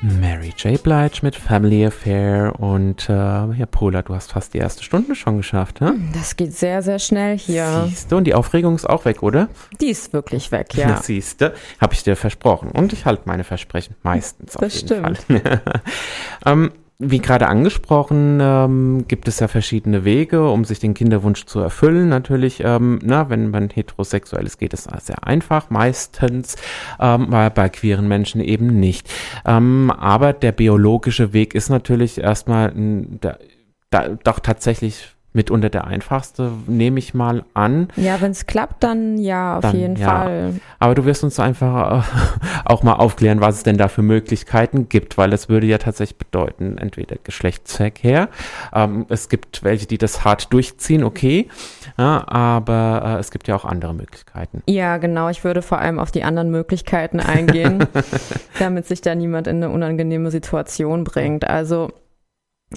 Mary 0.00 0.54
J. 0.56 0.82
Blige 0.82 1.18
mit 1.20 1.36
Family 1.36 1.84
Affair 1.84 2.58
und 2.58 3.06
äh, 3.10 3.12
ja, 3.12 3.66
Pola, 3.70 4.00
du 4.00 4.14
hast 4.14 4.32
fast 4.32 4.54
die 4.54 4.58
erste 4.58 4.82
Stunde 4.82 5.14
schon 5.14 5.36
geschafft, 5.36 5.80
hä? 5.82 5.90
Das 6.14 6.36
geht 6.36 6.54
sehr, 6.54 6.80
sehr 6.80 6.98
schnell 6.98 7.36
hier. 7.36 7.84
Siehst 7.88 8.12
du, 8.12 8.16
und 8.16 8.24
die 8.24 8.34
Aufregung 8.34 8.74
ist 8.74 8.88
auch 8.88 9.04
weg, 9.04 9.22
oder? 9.22 9.48
Die 9.78 9.90
ist 9.90 10.14
wirklich 10.14 10.52
weg, 10.52 10.74
ja. 10.74 10.96
Siehst 11.02 11.42
du, 11.42 11.52
habe 11.80 11.92
ich 11.92 12.02
dir 12.02 12.16
versprochen. 12.16 12.70
Und 12.70 12.94
ich 12.94 13.04
halte 13.04 13.24
meine 13.26 13.44
Versprechen 13.44 13.94
meistens. 14.02 14.54
Das 14.54 14.78
stimmt. 14.78 15.20
ähm, 16.46 16.72
wie 16.98 17.18
gerade 17.18 17.48
angesprochen, 17.48 18.38
ähm, 18.40 19.04
gibt 19.08 19.26
es 19.26 19.40
ja 19.40 19.48
verschiedene 19.48 20.04
Wege, 20.04 20.48
um 20.48 20.64
sich 20.64 20.78
den 20.78 20.94
Kinderwunsch 20.94 21.44
zu 21.44 21.58
erfüllen. 21.58 22.08
Natürlich, 22.08 22.62
ähm, 22.64 23.00
na, 23.02 23.30
wenn 23.30 23.50
man 23.50 23.68
heterosexuell 23.70 24.46
ist, 24.46 24.58
geht 24.58 24.72
es 24.74 24.84
sehr 24.84 25.26
einfach, 25.26 25.70
meistens, 25.70 26.56
ähm, 27.00 27.26
weil 27.30 27.50
bei 27.50 27.68
queeren 27.68 28.06
Menschen 28.06 28.40
eben 28.40 28.78
nicht. 28.78 29.10
Ähm, 29.44 29.90
aber 29.90 30.32
der 30.32 30.52
biologische 30.52 31.32
Weg 31.32 31.54
ist 31.54 31.68
natürlich 31.68 32.18
erstmal 32.18 32.72
da, 33.20 33.38
da, 33.90 34.08
doch 34.22 34.38
tatsächlich 34.38 35.13
mitunter 35.34 35.68
der 35.68 35.86
einfachste, 35.86 36.52
nehme 36.66 36.98
ich 36.98 37.12
mal 37.12 37.44
an. 37.54 37.88
Ja, 37.96 38.20
wenn 38.20 38.30
es 38.30 38.46
klappt, 38.46 38.84
dann 38.84 39.18
ja, 39.18 39.56
auf 39.56 39.62
dann, 39.62 39.76
jeden 39.76 39.96
ja. 39.96 40.06
Fall. 40.06 40.60
Aber 40.78 40.94
du 40.94 41.04
wirst 41.04 41.24
uns 41.24 41.40
einfach 41.40 41.98
äh, 41.98 42.02
auch 42.64 42.84
mal 42.84 42.94
aufklären, 42.94 43.40
was 43.40 43.56
es 43.56 43.62
denn 43.64 43.76
da 43.76 43.88
für 43.88 44.02
Möglichkeiten 44.02 44.88
gibt, 44.88 45.18
weil 45.18 45.30
das 45.30 45.48
würde 45.48 45.66
ja 45.66 45.78
tatsächlich 45.78 46.18
bedeuten, 46.18 46.78
entweder 46.78 47.16
Geschlechtsverkehr, 47.22 48.28
ähm, 48.72 49.06
es 49.08 49.28
gibt 49.28 49.64
welche, 49.64 49.86
die 49.86 49.98
das 49.98 50.24
hart 50.24 50.52
durchziehen, 50.52 51.02
okay, 51.02 51.48
ja, 51.98 52.26
aber 52.28 53.16
äh, 53.16 53.20
es 53.20 53.32
gibt 53.32 53.48
ja 53.48 53.56
auch 53.56 53.64
andere 53.64 53.92
Möglichkeiten. 53.92 54.62
Ja, 54.68 54.98
genau, 54.98 55.28
ich 55.28 55.42
würde 55.42 55.62
vor 55.62 55.78
allem 55.78 55.98
auf 55.98 56.12
die 56.12 56.22
anderen 56.22 56.50
Möglichkeiten 56.50 57.18
eingehen, 57.18 57.84
damit 58.60 58.86
sich 58.86 59.00
da 59.00 59.16
niemand 59.16 59.48
in 59.48 59.56
eine 59.56 59.70
unangenehme 59.70 60.30
Situation 60.30 61.02
bringt. 61.02 61.44
Also 61.44 61.90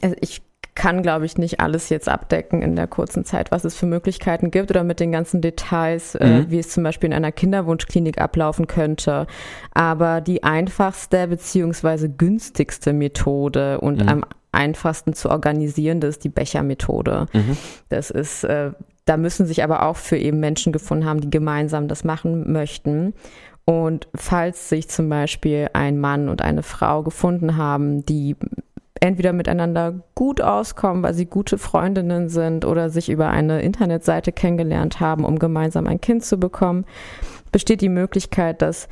äh, 0.01 0.15
ich 0.21 0.41
kann, 0.77 1.01
glaube 1.01 1.25
ich, 1.25 1.39
nicht 1.39 1.59
alles 1.59 1.89
jetzt 1.89 2.07
abdecken 2.07 2.61
in 2.61 2.75
der 2.75 2.85
kurzen 2.85 3.25
Zeit, 3.25 3.49
was 3.49 3.65
es 3.65 3.75
für 3.75 3.87
Möglichkeiten 3.87 4.51
gibt 4.51 4.69
oder 4.69 4.83
mit 4.83 4.99
den 4.99 5.11
ganzen 5.11 5.41
Details, 5.41 6.13
äh, 6.13 6.25
mhm. 6.25 6.33
äh, 6.33 6.51
wie 6.51 6.59
es 6.59 6.69
zum 6.69 6.83
Beispiel 6.83 7.07
in 7.07 7.15
einer 7.15 7.31
Kinderwunschklinik 7.31 8.21
ablaufen 8.21 8.67
könnte. 8.67 9.25
Aber 9.73 10.21
die 10.21 10.43
einfachste 10.43 11.27
beziehungsweise 11.27 12.09
günstigste 12.09 12.93
Methode 12.93 13.81
und 13.81 14.03
mhm. 14.03 14.07
am 14.07 14.25
einfachsten 14.51 15.13
zu 15.13 15.31
organisierende 15.31 16.05
ist 16.05 16.23
die 16.23 16.29
Bechermethode. 16.29 17.25
Mhm. 17.33 17.57
Das 17.89 18.11
ist, 18.11 18.43
äh, 18.43 18.69
da 19.05 19.17
müssen 19.17 19.47
sich 19.47 19.63
aber 19.63 19.81
auch 19.81 19.97
für 19.97 20.17
eben 20.17 20.39
Menschen 20.39 20.71
gefunden 20.71 21.05
haben, 21.05 21.21
die 21.21 21.31
gemeinsam 21.31 21.87
das 21.87 22.03
machen 22.03 22.51
möchten. 22.51 23.15
Und 23.65 24.07
falls 24.13 24.69
sich 24.69 24.89
zum 24.89 25.09
Beispiel 25.09 25.69
ein 25.73 25.99
Mann 25.99 26.29
und 26.29 26.43
eine 26.43 26.61
Frau 26.61 27.01
gefunden 27.01 27.57
haben, 27.57 28.05
die 28.05 28.35
entweder 29.01 29.33
miteinander 29.33 29.95
gut 30.15 30.41
auskommen, 30.41 31.03
weil 31.03 31.13
sie 31.13 31.25
gute 31.25 31.57
Freundinnen 31.57 32.29
sind 32.29 32.65
oder 32.65 32.89
sich 32.89 33.09
über 33.09 33.29
eine 33.29 33.61
Internetseite 33.61 34.31
kennengelernt 34.31 34.99
haben, 34.99 35.25
um 35.25 35.39
gemeinsam 35.39 35.87
ein 35.87 36.01
Kind 36.01 36.23
zu 36.23 36.37
bekommen, 36.37 36.85
besteht 37.51 37.81
die 37.81 37.89
Möglichkeit, 37.89 38.61
dass 38.61 38.87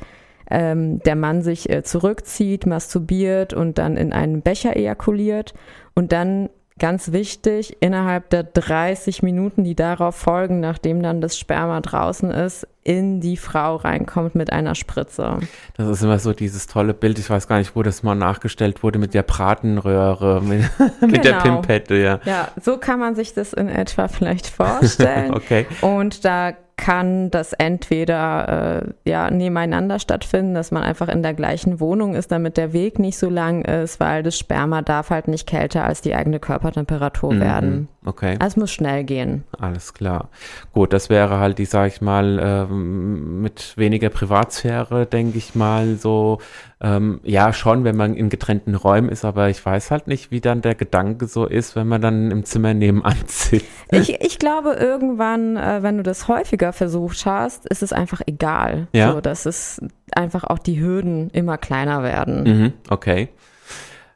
ähm, 0.50 1.00
der 1.00 1.16
Mann 1.16 1.42
sich 1.42 1.70
äh, 1.70 1.82
zurückzieht, 1.82 2.66
masturbiert 2.66 3.52
und 3.52 3.78
dann 3.78 3.96
in 3.96 4.12
einen 4.12 4.42
Becher 4.42 4.76
ejakuliert 4.76 5.54
und 5.94 6.12
dann 6.12 6.50
Ganz 6.78 7.10
wichtig, 7.10 7.78
innerhalb 7.80 8.28
der 8.28 8.42
30 8.42 9.22
Minuten, 9.22 9.64
die 9.64 9.74
darauf 9.74 10.14
folgen, 10.14 10.60
nachdem 10.60 11.02
dann 11.02 11.22
das 11.22 11.38
Sperma 11.38 11.80
draußen 11.80 12.30
ist, 12.30 12.68
in 12.84 13.20
die 13.22 13.38
Frau 13.38 13.76
reinkommt 13.76 14.34
mit 14.34 14.52
einer 14.52 14.74
Spritze. 14.74 15.38
Das 15.78 15.88
ist 15.88 16.02
immer 16.02 16.18
so 16.18 16.34
dieses 16.34 16.66
tolle 16.66 16.92
Bild, 16.92 17.18
ich 17.18 17.30
weiß 17.30 17.48
gar 17.48 17.58
nicht, 17.58 17.76
wo 17.76 17.82
das 17.82 18.02
mal 18.02 18.14
nachgestellt 18.14 18.82
wurde, 18.82 18.98
mit 18.98 19.14
der 19.14 19.22
Bratenröhre, 19.22 20.40
mit, 20.42 20.68
genau. 20.76 20.90
mit 21.00 21.24
der 21.24 21.32
genau. 21.32 21.42
Pimpette, 21.42 21.94
ja. 21.96 22.20
Ja, 22.26 22.48
so 22.62 22.76
kann 22.76 23.00
man 23.00 23.14
sich 23.14 23.32
das 23.32 23.54
in 23.54 23.70
etwa 23.70 24.08
vielleicht 24.08 24.46
vorstellen. 24.46 25.32
okay. 25.34 25.66
Und 25.80 26.26
da 26.26 26.52
kann 26.76 27.30
das 27.30 27.52
entweder 27.54 28.82
äh, 28.84 29.10
ja 29.10 29.30
nebeneinander 29.30 29.98
stattfinden, 29.98 30.54
dass 30.54 30.70
man 30.70 30.82
einfach 30.82 31.08
in 31.08 31.22
der 31.22 31.32
gleichen 31.32 31.80
Wohnung 31.80 32.14
ist, 32.14 32.30
damit 32.30 32.56
der 32.56 32.72
Weg 32.72 32.98
nicht 32.98 33.18
so 33.18 33.30
lang 33.30 33.64
ist, 33.64 33.98
weil 33.98 34.22
das 34.22 34.38
Sperma 34.38 34.82
darf 34.82 35.10
halt 35.10 35.26
nicht 35.26 35.46
kälter 35.46 35.84
als 35.84 36.02
die 36.02 36.14
eigene 36.14 36.38
Körpertemperatur 36.38 37.34
mhm. 37.34 37.40
werden. 37.40 37.88
Okay. 38.06 38.36
Also 38.38 38.54
es 38.54 38.56
muss 38.56 38.72
schnell 38.72 39.02
gehen. 39.02 39.42
Alles 39.58 39.92
klar. 39.92 40.30
Gut, 40.72 40.92
das 40.92 41.10
wäre 41.10 41.38
halt 41.40 41.58
die, 41.58 41.64
sag 41.64 41.88
ich 41.88 42.00
mal, 42.00 42.38
ähm, 42.40 43.42
mit 43.42 43.76
weniger 43.76 44.10
Privatsphäre, 44.10 45.06
denke 45.06 45.38
ich 45.38 45.56
mal, 45.56 45.96
so 45.96 46.38
ähm, 46.80 47.20
ja, 47.24 47.52
schon, 47.52 47.82
wenn 47.82 47.96
man 47.96 48.14
in 48.14 48.28
getrennten 48.28 48.76
Räumen 48.76 49.08
ist, 49.08 49.24
aber 49.24 49.48
ich 49.48 49.64
weiß 49.64 49.90
halt 49.90 50.06
nicht, 50.06 50.30
wie 50.30 50.40
dann 50.40 50.62
der 50.62 50.76
Gedanke 50.76 51.26
so 51.26 51.46
ist, 51.46 51.74
wenn 51.74 51.88
man 51.88 52.00
dann 52.00 52.30
im 52.30 52.44
Zimmer 52.44 52.74
nebenan 52.74 53.16
sitzt. 53.26 53.66
Ich, 53.90 54.20
ich 54.20 54.38
glaube, 54.38 54.74
irgendwann, 54.74 55.56
äh, 55.56 55.82
wenn 55.82 55.96
du 55.96 56.04
das 56.04 56.28
häufiger 56.28 56.72
versucht 56.72 57.26
hast, 57.26 57.66
ist 57.66 57.82
es 57.82 57.92
einfach 57.92 58.20
egal. 58.26 58.86
Ja. 58.92 59.12
So, 59.12 59.20
dass 59.20 59.46
es 59.46 59.80
einfach 60.12 60.44
auch 60.44 60.60
die 60.60 60.80
Hürden 60.80 61.30
immer 61.30 61.58
kleiner 61.58 62.04
werden. 62.04 62.44
Mhm, 62.44 62.72
okay. 62.88 63.30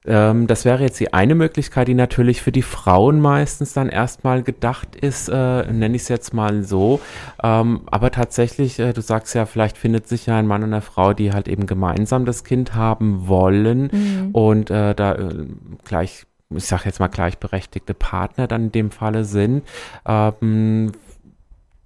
Ähm, 0.06 0.46
das 0.46 0.64
wäre 0.64 0.82
jetzt 0.82 0.98
die 0.98 1.12
eine 1.12 1.34
Möglichkeit, 1.34 1.88
die 1.88 1.94
natürlich 1.94 2.40
für 2.40 2.52
die 2.52 2.62
Frauen 2.62 3.20
meistens 3.20 3.74
dann 3.74 3.88
erstmal 3.88 4.42
gedacht 4.42 4.96
ist, 4.96 5.28
äh, 5.28 5.70
nenne 5.70 5.96
ich 5.96 6.02
es 6.02 6.08
jetzt 6.08 6.32
mal 6.32 6.62
so. 6.62 7.00
Ähm, 7.42 7.82
aber 7.86 8.10
tatsächlich, 8.10 8.78
äh, 8.78 8.92
du 8.92 9.02
sagst 9.02 9.34
ja, 9.34 9.44
vielleicht 9.44 9.76
findet 9.76 10.08
sich 10.08 10.26
ja 10.26 10.38
ein 10.38 10.46
Mann 10.46 10.62
und 10.62 10.72
eine 10.72 10.82
Frau, 10.82 11.12
die 11.12 11.32
halt 11.32 11.48
eben 11.48 11.66
gemeinsam 11.66 12.24
das 12.24 12.44
Kind 12.44 12.74
haben 12.74 13.28
wollen 13.28 13.90
mhm. 13.92 14.30
und 14.32 14.70
äh, 14.70 14.94
da 14.94 15.14
äh, 15.14 15.46
gleich 15.84 16.26
ich 16.52 16.66
sage 16.66 16.82
jetzt 16.86 16.98
mal 16.98 17.08
gleichberechtigte 17.08 17.94
Partner 17.94 18.48
dann 18.48 18.64
in 18.64 18.72
dem 18.72 18.90
Falle 18.90 19.24
sind. 19.24 19.62
Ähm, 20.04 20.90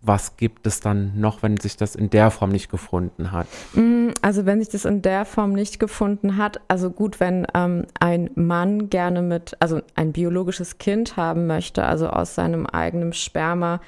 was 0.07 0.37
gibt 0.37 0.67
es 0.67 0.81
dann 0.81 1.19
noch, 1.19 1.43
wenn 1.43 1.57
sich 1.57 1.77
das 1.77 1.95
in 1.95 2.11
der 2.11 2.31
Form 2.31 2.51
nicht 2.51 2.71
gefunden 2.71 3.33
hat? 3.33 3.47
Mm, 3.73 4.09
also 4.23 4.45
wenn 4.45 4.61
sich 4.61 4.69
das 4.69 4.85
in 4.85 5.03
der 5.03 5.25
Form 5.25 5.53
nicht 5.53 5.81
gefunden 5.81 6.37
hat, 6.37 6.61
also 6.69 6.91
gut, 6.91 7.21
wenn 7.21 7.47
ähm, 7.55 7.87
ein 7.99 8.31
Mann 8.35 8.91
gerne 8.91 9.23
mit, 9.23 9.57
also 9.61 9.81
ein 9.95 10.13
biologisches 10.13 10.79
Kind 10.79 11.17
haben 11.17 11.47
möchte, 11.47 11.85
also 11.85 12.09
aus 12.09 12.35
seinem 12.35 12.67
eigenen 12.67 13.13
Sperma, 13.15 13.81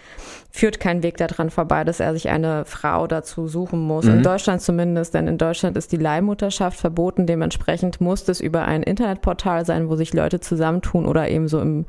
führt 0.51 0.81
kein 0.81 1.03
Weg 1.03 1.19
daran 1.19 1.51
vorbei, 1.51 1.85
dass 1.85 2.01
er 2.01 2.15
sich 2.15 2.31
eine 2.31 2.65
Frau 2.65 3.07
dazu 3.07 3.47
suchen 3.47 3.81
muss. 3.81 4.07
Mhm. 4.07 4.15
In 4.15 4.23
Deutschland 4.23 4.63
zumindest, 4.63 5.13
denn 5.13 5.29
in 5.29 5.37
Deutschland 5.37 5.77
ist 5.77 5.93
die 5.93 5.99
Leihmutterschaft 5.99 6.81
verboten. 6.81 7.27
Dementsprechend 7.27 8.01
muss 8.01 8.27
es 8.29 8.41
über 8.41 8.65
ein 8.65 8.83
Internetportal 8.83 9.67
sein, 9.67 9.91
wo 9.91 9.97
sich 9.97 10.15
Leute 10.15 10.41
zusammentun 10.41 11.07
oder 11.07 11.29
eben 11.29 11.49
so 11.49 11.61
im 11.61 11.85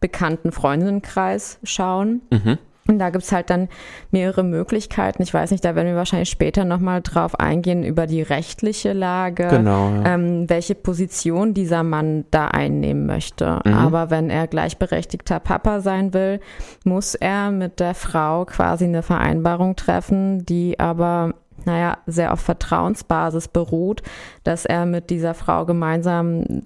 bekannten 0.00 0.50
Freundinnenkreis 0.50 1.58
schauen. 1.62 2.22
Mhm. 2.30 2.58
Und 2.88 2.98
da 2.98 3.10
gibt's 3.10 3.32
halt 3.32 3.50
dann 3.50 3.68
mehrere 4.10 4.42
Möglichkeiten. 4.42 5.22
Ich 5.22 5.32
weiß 5.32 5.50
nicht, 5.50 5.64
da 5.64 5.74
werden 5.74 5.88
wir 5.88 5.96
wahrscheinlich 5.96 6.30
später 6.30 6.64
nochmal 6.64 7.02
drauf 7.02 7.38
eingehen 7.38 7.82
über 7.84 8.06
die 8.06 8.22
rechtliche 8.22 8.92
Lage, 8.92 9.48
genau, 9.48 9.90
ja. 9.90 10.14
ähm, 10.14 10.48
welche 10.48 10.74
Position 10.74 11.54
dieser 11.54 11.82
Mann 11.82 12.24
da 12.30 12.48
einnehmen 12.48 13.06
möchte. 13.06 13.60
Mhm. 13.64 13.74
Aber 13.74 14.10
wenn 14.10 14.30
er 14.30 14.46
gleichberechtigter 14.46 15.40
Papa 15.40 15.80
sein 15.80 16.14
will, 16.14 16.40
muss 16.84 17.14
er 17.14 17.50
mit 17.50 17.80
der 17.80 17.94
Frau 17.94 18.44
quasi 18.44 18.84
eine 18.84 19.02
Vereinbarung 19.02 19.76
treffen, 19.76 20.44
die 20.46 20.78
aber 20.78 21.34
naja, 21.64 21.98
sehr 22.06 22.32
auf 22.32 22.40
Vertrauensbasis 22.40 23.48
beruht, 23.48 24.02
dass 24.44 24.64
er 24.64 24.86
mit 24.86 25.10
dieser 25.10 25.34
Frau 25.34 25.66
gemeinsam 25.66 26.62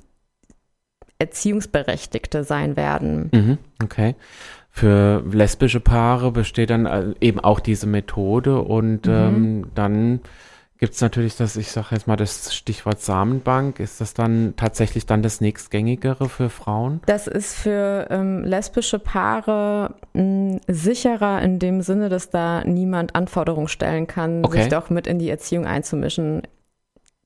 Erziehungsberechtigte 1.18 2.44
sein 2.44 2.76
werden. 2.76 3.30
Mhm, 3.32 3.58
okay. 3.82 4.14
Für 4.70 5.22
lesbische 5.30 5.80
Paare 5.80 6.30
besteht 6.30 6.70
dann 6.70 6.86
äh, 6.86 7.14
eben 7.20 7.40
auch 7.40 7.60
diese 7.60 7.86
Methode 7.86 8.60
und 8.60 9.06
mhm. 9.06 9.12
ähm, 9.12 9.66
dann 9.74 10.20
gibt 10.80 10.94
es 10.94 11.00
natürlich 11.02 11.36
das, 11.36 11.56
ich 11.56 11.70
sage 11.70 11.88
jetzt 11.90 12.06
mal 12.06 12.16
das 12.16 12.54
Stichwort 12.54 13.00
Samenbank. 13.00 13.80
Ist 13.80 14.00
das 14.00 14.14
dann 14.14 14.54
tatsächlich 14.56 15.04
dann 15.04 15.22
das 15.22 15.42
nächstgängigere 15.42 16.28
für 16.28 16.48
Frauen? 16.48 17.00
Das 17.04 17.26
ist 17.26 17.54
für 17.54 18.06
ähm, 18.10 18.44
lesbische 18.44 18.98
Paare 18.98 19.94
mh, 20.14 20.60
sicherer 20.68 21.42
in 21.42 21.58
dem 21.58 21.82
Sinne, 21.82 22.08
dass 22.08 22.30
da 22.30 22.64
niemand 22.64 23.14
Anforderungen 23.14 23.68
stellen 23.68 24.06
kann, 24.06 24.42
okay. 24.44 24.62
sich 24.62 24.68
doch 24.68 24.88
mit 24.88 25.06
in 25.06 25.18
die 25.18 25.28
Erziehung 25.28 25.66
einzumischen 25.66 26.42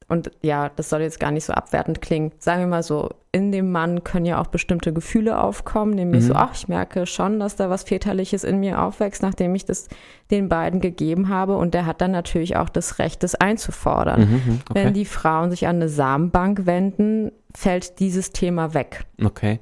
und 0.09 0.31
ja, 0.43 0.71
das 0.77 0.91
soll 0.91 1.01
jetzt 1.01 1.19
gar 1.19 1.31
nicht 1.31 1.45
so 1.45 1.53
abwertend 1.53 2.03
klingen. 2.03 2.33
Sagen 2.39 2.61
wir 2.61 2.67
mal 2.67 2.83
so, 2.83 3.11
in 3.33 3.53
dem 3.53 3.73
Mann 3.73 4.05
können 4.05 4.27
ja 4.27 4.41
auch 4.41 4.47
bestimmte 4.47 4.93
Gefühle 4.93 5.41
aufkommen, 5.41 5.95
nämlich 5.95 6.23
mhm. 6.23 6.29
so, 6.29 6.35
ach, 6.35 6.55
ich 6.55 6.69
merke 6.69 7.07
schon, 7.07 7.41
dass 7.41 7.57
da 7.57 7.71
was 7.71 7.85
Väterliches 7.85 8.45
in 8.45 8.61
mir 8.61 8.81
aufwächst, 8.83 9.23
nachdem 9.23 9.55
ich 9.55 9.65
das 9.65 9.89
den 10.31 10.49
beiden 10.49 10.81
gegeben 10.81 11.29
habe. 11.29 11.57
Und 11.57 11.75
der 11.75 11.87
hat 11.87 12.01
dann 12.01 12.11
natürlich 12.11 12.57
auch 12.57 12.69
das 12.69 12.99
Recht, 12.99 13.23
das 13.23 13.35
einzufordern. 13.35 14.21
Mhm, 14.21 14.35
mhm 14.35 14.61
okay. 14.71 14.85
Wenn 14.85 14.95
die 14.95 15.05
Frauen 15.05 15.51
sich 15.51 15.67
an 15.67 15.77
eine 15.77 15.89
Samenbank 15.89 16.67
wenden, 16.67 17.33
fällt 17.55 17.99
dieses 17.99 18.31
Thema 18.31 18.75
weg. 18.75 19.05
Okay. 19.23 19.61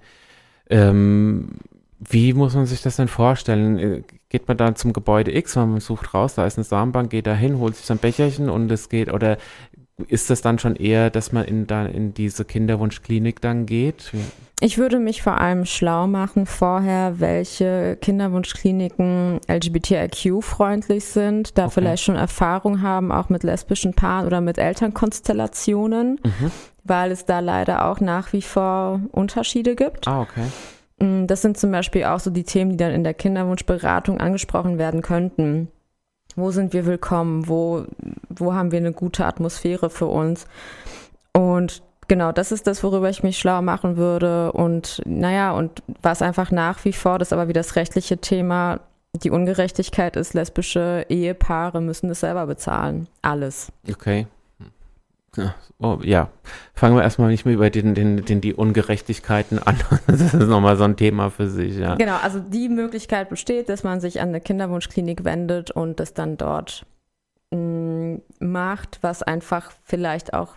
Ähm, 0.69 1.59
wie 1.99 2.33
muss 2.33 2.55
man 2.55 2.67
sich 2.67 2.83
das 2.83 2.97
denn 2.97 3.09
vorstellen? 3.09 3.79
Äh, 3.79 4.03
geht 4.29 4.49
man 4.49 4.57
dann 4.57 4.77
zum 4.77 4.93
Gebäude 4.93 5.37
X, 5.37 5.57
man 5.57 5.79
sucht 5.81 6.15
raus, 6.15 6.35
da 6.35 6.47
ist 6.47 6.57
eine 6.57 6.65
Samenbank, 6.65 7.11
geht 7.11 7.27
da 7.27 7.35
hin, 7.35 7.59
holt 7.59 7.77
sich 7.77 7.85
so 7.85 7.95
ein 7.95 7.99
Becherchen 7.99 8.49
und 8.49 8.73
es 8.73 8.89
geht, 8.89 9.13
oder 9.13 9.37
ist 10.09 10.31
das 10.31 10.43
dann 10.43 10.59
schon 10.59 10.77
eher, 10.77 11.11
dass 11.11 11.33
man 11.33 11.45
in, 11.45 11.67
da, 11.67 11.87
in 11.87 12.15
diese 12.15 12.45
Kinderwunschklinik 12.45 13.41
dann 13.41 13.67
geht? 13.67 14.13
Ich 14.61 14.79
würde 14.79 14.99
mich 14.99 15.23
vor 15.23 15.41
allem 15.41 15.65
schlau 15.65 16.07
machen 16.07 16.47
vorher, 16.47 17.19
welche 17.19 17.97
Kinderwunschkliniken 18.01 19.41
LGBTIQ-freundlich 19.49 21.05
sind, 21.05 21.59
da 21.59 21.65
okay. 21.65 21.75
vielleicht 21.75 22.05
schon 22.05 22.17
Erfahrung 22.17 22.81
haben, 22.81 23.11
auch 23.11 23.29
mit 23.29 23.43
lesbischen 23.43 23.95
Paaren 23.95 24.27
oder 24.27 24.41
mit 24.41 24.59
Elternkonstellationen, 24.59 26.21
mhm. 26.23 26.51
weil 26.85 27.11
es 27.11 27.27
da 27.27 27.41
leider 27.41 27.87
auch 27.87 28.01
nach 28.01 28.33
wie 28.33 28.43
vor 28.43 29.01
Unterschiede 29.11 29.75
gibt. 29.75 30.07
Ah, 30.07 30.23
okay. 30.23 30.45
Mm, 30.99 31.27
das 31.27 31.43
sind 31.43 31.59
zum 31.59 31.73
Beispiel 31.73 32.05
auch 32.05 32.21
so 32.21 32.31
die 32.31 32.45
Themen, 32.45 32.71
die 32.71 32.77
dann 32.77 32.93
in 32.93 33.05
der 33.05 33.15
Kinderwunschberatung 33.15 34.21
angesprochen 34.21 34.79
werden 34.79 35.03
könnten. 35.03 35.69
Wo 36.37 36.51
sind 36.51 36.73
wir 36.73 36.87
willkommen? 36.87 37.49
Wo, 37.49 37.85
wo 38.29 38.55
haben 38.55 38.73
wir 38.73 38.79
eine 38.79 38.93
gute 38.93 39.27
Atmosphäre 39.27 39.91
für 39.91 40.07
uns? 40.07 40.47
Und 41.33 41.83
genau, 42.09 42.33
das 42.33 42.53
ist 42.53 42.67
das, 42.67 42.83
worüber 42.83 43.11
ich 43.11 43.23
mich 43.23 43.39
schlau 43.39 43.63
machen 43.63 43.97
würde. 43.97 44.53
Und 44.53 45.03
naja, 45.05 45.53
und 45.53 45.83
was 46.03 46.23
einfach 46.23 46.51
nach 46.51 46.85
wie 46.85 46.93
vor, 46.93 47.19
das 47.19 47.29
ist 47.29 47.33
aber 47.33 47.49
wie 47.49 47.53
das 47.53 47.77
rechtliche 47.77 48.19
Thema, 48.19 48.81
die 49.15 49.31
Ungerechtigkeit 49.31 50.17
ist, 50.17 50.35
lesbische 50.35 51.05
Ehepaare 51.09 51.81
müssen 51.81 52.09
es 52.11 52.21
selber 52.21 52.47
bezahlen. 52.47 53.09
Alles. 53.21 53.71
Okay. 53.89 54.27
Oh, 55.79 55.99
ja. 56.03 56.31
fangen 56.75 56.95
wir 56.95 57.03
erstmal 57.03 57.31
nicht 57.31 57.47
mehr 57.47 57.55
über 57.55 57.71
den, 57.71 57.95
den, 57.95 58.25
den, 58.25 58.41
die 58.43 58.53
Ungerechtigkeiten 58.53 59.59
an. 59.59 59.79
Das 60.07 60.21
ist 60.21 60.35
nochmal 60.35 60.77
so 60.77 60.85
ein 60.85 60.97
Thema 60.97 61.31
für 61.31 61.49
sich, 61.49 61.79
ja. 61.79 61.95
Genau, 61.95 62.17
also 62.23 62.39
die 62.39 62.69
Möglichkeit 62.69 63.31
besteht, 63.31 63.69
dass 63.69 63.83
man 63.83 64.01
sich 64.01 64.21
an 64.21 64.29
eine 64.29 64.41
Kinderwunschklinik 64.41 65.25
wendet 65.25 65.71
und 65.71 66.01
das 66.01 66.13
dann 66.13 66.37
dort 66.37 66.85
mm, 67.51 68.17
macht, 68.41 68.99
was 69.01 69.23
einfach 69.23 69.73
vielleicht 69.85 70.35
auch 70.35 70.57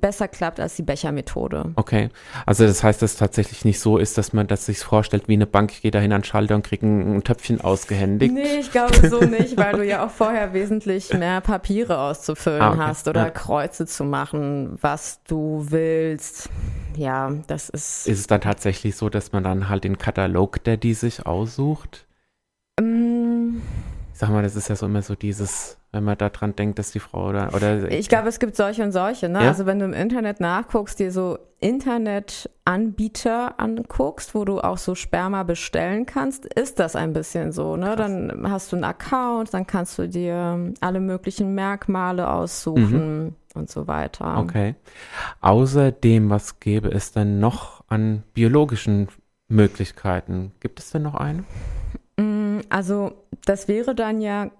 besser 0.00 0.28
klappt 0.28 0.60
als 0.60 0.76
die 0.76 0.82
Bechermethode. 0.82 1.72
Okay, 1.76 2.10
also 2.46 2.66
das 2.66 2.82
heißt, 2.82 3.02
dass 3.02 3.12
es 3.12 3.16
tatsächlich 3.18 3.64
nicht 3.64 3.80
so 3.80 3.98
ist, 3.98 4.18
dass 4.18 4.32
man 4.32 4.46
das 4.46 4.66
sich 4.66 4.78
vorstellt 4.78 5.28
wie 5.28 5.34
eine 5.34 5.46
Bank, 5.46 5.72
ich 5.72 5.82
gehe 5.82 5.90
da 5.90 5.98
hin 5.98 6.12
an 6.12 6.20
den 6.20 6.24
Schalter 6.24 6.54
und 6.54 6.64
kriege 6.64 6.86
ein, 6.86 7.16
ein, 7.16 7.24
Töpfchen 7.24 7.60
ausgehändigt. 7.60 8.32
Nee, 8.32 8.60
ich 8.60 8.70
glaube 8.70 9.08
so 9.08 9.20
nicht, 9.20 9.56
weil 9.56 9.74
du 9.74 9.84
ja 9.84 10.04
auch 10.04 10.10
vorher 10.10 10.52
wesentlich 10.52 11.12
mehr 11.12 11.40
Papiere 11.40 11.98
auszufüllen 11.98 12.62
ah, 12.62 12.70
okay. 12.70 12.78
hast 12.80 13.08
oder 13.08 13.24
ja. 13.24 13.30
Kreuze 13.30 13.86
zu 13.86 14.04
machen, 14.04 14.78
was 14.80 15.20
du 15.24 15.66
willst. 15.68 16.48
Ja, 16.96 17.32
das 17.46 17.68
ist. 17.68 18.06
Ist 18.06 18.20
es 18.20 18.26
dann 18.26 18.40
tatsächlich 18.40 18.96
so, 18.96 19.08
dass 19.08 19.32
man 19.32 19.44
dann 19.44 19.68
halt 19.68 19.84
den 19.84 19.98
Katalog, 19.98 20.62
der 20.64 20.76
die 20.76 20.94
sich 20.94 21.26
aussucht? 21.26 22.06
Um, 22.78 23.62
ich 24.12 24.18
sag 24.18 24.30
mal, 24.30 24.42
das 24.42 24.56
ist 24.56 24.68
ja 24.68 24.76
so 24.76 24.86
immer 24.86 25.02
so 25.02 25.14
dieses 25.14 25.78
wenn 25.92 26.04
man 26.04 26.16
daran 26.16 26.56
denkt, 26.56 26.78
dass 26.78 26.90
die 26.90 27.00
Frau 27.00 27.28
oder. 27.28 27.54
oder 27.54 27.90
ich 27.90 28.08
glaube, 28.08 28.28
es 28.28 28.38
gibt 28.38 28.56
solche 28.56 28.82
und 28.82 28.92
solche. 28.92 29.28
Ne? 29.28 29.42
Ja? 29.42 29.48
Also, 29.48 29.66
wenn 29.66 29.78
du 29.78 29.84
im 29.84 29.92
Internet 29.92 30.40
nachguckst, 30.40 30.98
dir 30.98 31.12
so 31.12 31.38
Internetanbieter 31.60 33.60
anguckst, 33.60 34.34
wo 34.34 34.46
du 34.46 34.60
auch 34.60 34.78
so 34.78 34.94
Sperma 34.94 35.42
bestellen 35.42 36.06
kannst, 36.06 36.46
ist 36.46 36.78
das 36.78 36.96
ein 36.96 37.12
bisschen 37.12 37.52
so. 37.52 37.76
Ne? 37.76 37.94
Dann 37.94 38.50
hast 38.50 38.72
du 38.72 38.76
einen 38.76 38.84
Account, 38.84 39.52
dann 39.52 39.66
kannst 39.66 39.98
du 39.98 40.08
dir 40.08 40.72
alle 40.80 41.00
möglichen 41.00 41.54
Merkmale 41.54 42.30
aussuchen 42.30 43.24
mhm. 43.24 43.34
und 43.54 43.70
so 43.70 43.86
weiter. 43.86 44.38
Okay. 44.38 44.76
Außerdem, 45.42 46.30
was 46.30 46.58
gäbe 46.58 46.88
es 46.88 47.12
denn 47.12 47.38
noch 47.38 47.84
an 47.88 48.22
biologischen 48.32 49.08
Möglichkeiten? 49.48 50.52
Gibt 50.60 50.80
es 50.80 50.90
denn 50.90 51.02
noch 51.02 51.16
eine? 51.16 51.44
Mm, 52.16 52.60
also, 52.70 53.12
das 53.44 53.68
wäre 53.68 53.94
dann 53.94 54.22
ja 54.22 54.50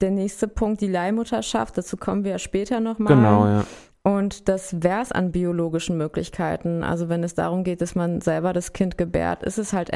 der 0.00 0.10
nächste 0.10 0.48
Punkt, 0.48 0.80
die 0.80 0.88
Leihmutterschaft, 0.88 1.76
dazu 1.78 1.96
kommen 1.96 2.24
wir 2.24 2.32
ja 2.32 2.38
später 2.38 2.80
nochmal. 2.80 3.14
Genau, 3.14 3.46
ja. 3.46 3.64
Und 4.02 4.48
das 4.48 4.82
wäre 4.82 5.02
es 5.02 5.12
an 5.12 5.30
biologischen 5.30 5.98
Möglichkeiten. 5.98 6.82
Also 6.82 7.08
wenn 7.08 7.22
es 7.22 7.34
darum 7.34 7.64
geht, 7.64 7.82
dass 7.82 7.94
man 7.94 8.20
selber 8.20 8.52
das 8.52 8.72
Kind 8.72 8.96
gebärt, 8.96 9.42
ist 9.42 9.58
es 9.58 9.72
halt, 9.72 9.90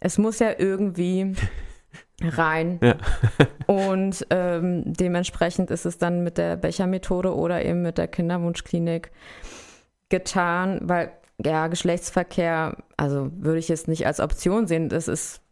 es 0.00 0.18
muss 0.18 0.38
ja 0.38 0.50
irgendwie 0.58 1.34
rein. 2.22 2.78
Ja. 2.82 2.96
Und 3.66 4.26
ähm, 4.30 4.82
dementsprechend 4.84 5.70
ist 5.70 5.86
es 5.86 5.98
dann 5.98 6.22
mit 6.22 6.36
der 6.38 6.56
Bechermethode 6.56 7.34
oder 7.34 7.64
eben 7.64 7.82
mit 7.82 7.98
der 7.98 8.08
Kinderwunschklinik 8.08 9.10
getan, 10.10 10.80
weil 10.82 11.12
ja, 11.44 11.66
Geschlechtsverkehr, 11.66 12.76
also 12.96 13.30
würde 13.32 13.58
ich 13.58 13.68
jetzt 13.68 13.88
nicht 13.88 14.06
als 14.06 14.20
Option 14.20 14.66
sehen. 14.66 14.88
Das 14.88 15.08
ist 15.08 15.42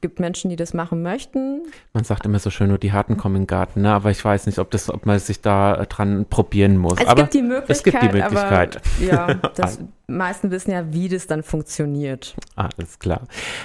gibt 0.00 0.20
Menschen, 0.20 0.50
die 0.50 0.56
das 0.56 0.74
machen 0.74 1.02
möchten. 1.02 1.62
Man 1.92 2.04
sagt 2.04 2.24
immer 2.26 2.38
so 2.38 2.50
schön, 2.50 2.68
nur 2.68 2.78
die 2.78 2.92
Harten 2.92 3.16
kommen 3.16 3.36
in 3.36 3.42
den 3.42 3.46
Garten, 3.46 3.82
ne? 3.82 3.92
aber 3.92 4.10
ich 4.10 4.24
weiß 4.24 4.46
nicht, 4.46 4.58
ob, 4.58 4.70
das, 4.70 4.90
ob 4.90 5.06
man 5.06 5.18
sich 5.18 5.40
da 5.40 5.84
dran 5.86 6.26
probieren 6.28 6.76
muss. 6.76 6.98
Es 7.00 7.06
aber 7.06 7.22
gibt 7.22 7.34
die 7.34 7.42
Möglichkeit. 7.42 7.76
Es 7.76 7.82
gibt 7.82 8.02
die 8.02 8.08
Möglichkeit. 8.08 8.76
Aber, 8.76 9.04
ja, 9.04 9.34
das 9.56 9.78
meisten 10.06 10.50
wissen 10.50 10.72
ja, 10.72 10.92
wie 10.92 11.08
das 11.08 11.26
dann 11.26 11.42
funktioniert. 11.42 12.34
Alles 12.56 12.98
klar. 12.98 13.22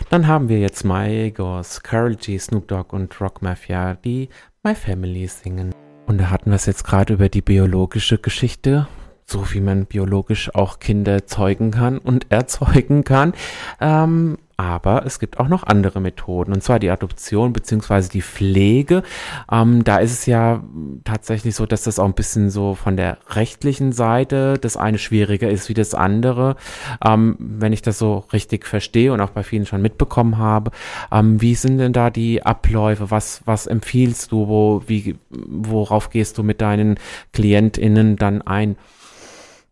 Dann 0.10 0.28
haben 0.28 0.50
wir 0.50 0.60
jetzt 0.60 0.84
Mygos, 0.84 1.82
Carol 1.84 2.16
G, 2.16 2.38
Snoop 2.38 2.68
Dogg 2.68 2.96
und 2.96 3.20
Rock 3.20 3.42
Mafia, 3.42 3.96
die 3.96 4.30
My 4.64 4.76
Family 4.76 5.28
singen. 5.28 5.74
Und 6.08 6.20
da 6.20 6.30
hatten 6.30 6.52
wir 6.52 6.56
es 6.56 6.66
jetzt 6.66 6.84
gerade 6.84 7.14
über 7.14 7.30
die 7.30 7.42
biologische 7.42 8.18
Geschichte 8.18 8.88
so 9.26 9.54
wie 9.54 9.62
man 9.62 9.86
biologisch 9.86 10.54
auch 10.54 10.80
Kinder 10.80 11.26
zeugen 11.26 11.72
kann 11.72 11.98
und 11.98 12.28
erzeugen 12.32 13.04
kann. 13.04 13.34
Ähm, 13.82 14.38
aber 14.58 15.06
es 15.06 15.20
gibt 15.20 15.38
auch 15.40 15.50
noch 15.50 15.64
andere 15.64 16.00
Methoden, 16.00 16.54
und 16.54 16.64
zwar 16.64 16.80
die 16.80 16.90
Adoption 16.90 17.52
beziehungsweise 17.52 18.10
die 18.10 18.22
Pflege. 18.22 19.04
Ähm, 19.52 19.84
da 19.84 19.98
ist 19.98 20.14
es 20.14 20.26
ja 20.28 20.64
tatsächlich 21.04 21.56
so, 21.56 21.66
dass 21.66 21.84
das 21.84 22.00
auch 22.00 22.06
ein 22.06 22.14
bisschen 22.14 22.50
so 22.50 22.74
von 22.74 22.96
der 22.96 23.18
rechtlichen 23.32 23.92
Seite 23.92 24.58
das 24.58 24.78
eine 24.78 24.98
schwieriger 24.98 25.50
ist 25.50 25.68
wie 25.68 25.74
das 25.74 25.94
andere. 25.94 26.56
Ähm, 27.04 27.36
wenn 27.38 27.74
ich 27.74 27.82
das 27.82 28.00
so 28.00 28.24
richtig 28.32 28.66
verstehe 28.66 29.12
und 29.12 29.20
auch 29.20 29.32
bei 29.32 29.44
vielen 29.44 29.66
schon 29.66 29.82
mitbekommen 29.82 30.38
habe, 30.38 30.72
ähm, 31.12 31.42
wie 31.42 31.56
sind 31.56 31.78
denn 31.80 31.92
da 31.92 32.10
die 32.10 32.46
Abläufe? 32.46 33.12
Was, 33.12 33.42
was 33.46 33.68
empfiehlst 33.68 34.32
du? 34.32 34.48
Wo, 34.48 34.84
wie, 34.88 35.18
worauf 35.30 36.10
gehst 36.10 36.38
du 36.38 36.44
mit 36.44 36.62
deinen 36.62 36.98
KlientInnen 37.34 38.16
dann 38.16 38.42
ein? 38.42 38.78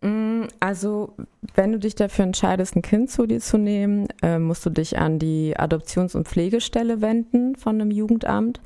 Mm, 0.03 0.47
also, 0.59 1.13
wenn 1.55 1.71
du 1.71 1.79
dich 1.79 1.95
dafür 1.95 2.25
entscheidest, 2.25 2.75
ein 2.75 2.81
Kind 2.81 3.09
zu 3.09 3.25
dir 3.25 3.39
zu 3.39 3.57
nehmen, 3.57 4.07
äh, 4.21 4.37
musst 4.37 4.65
du 4.65 4.69
dich 4.69 4.99
an 4.99 5.17
die 5.17 5.55
Adoptions- 5.57 6.15
und 6.15 6.27
Pflegestelle 6.27 7.01
wenden 7.01 7.55
von 7.55 7.79
einem 7.79 7.89
Jugendamt. 7.89 8.61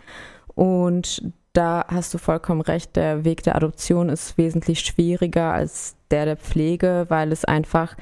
Und 0.56 1.32
da 1.54 1.86
hast 1.88 2.14
du 2.14 2.18
vollkommen 2.18 2.62
recht, 2.62 2.96
der 2.96 3.24
Weg 3.24 3.44
der 3.44 3.56
Adoption 3.56 4.10
ist 4.10 4.38
wesentlich 4.38 4.80
schwieriger 4.80 5.54
als 5.54 5.96
der 6.10 6.26
der 6.26 6.38
Pflege, 6.38 7.06
weil 7.10 7.32
es 7.32 7.46
einfach 7.46 7.96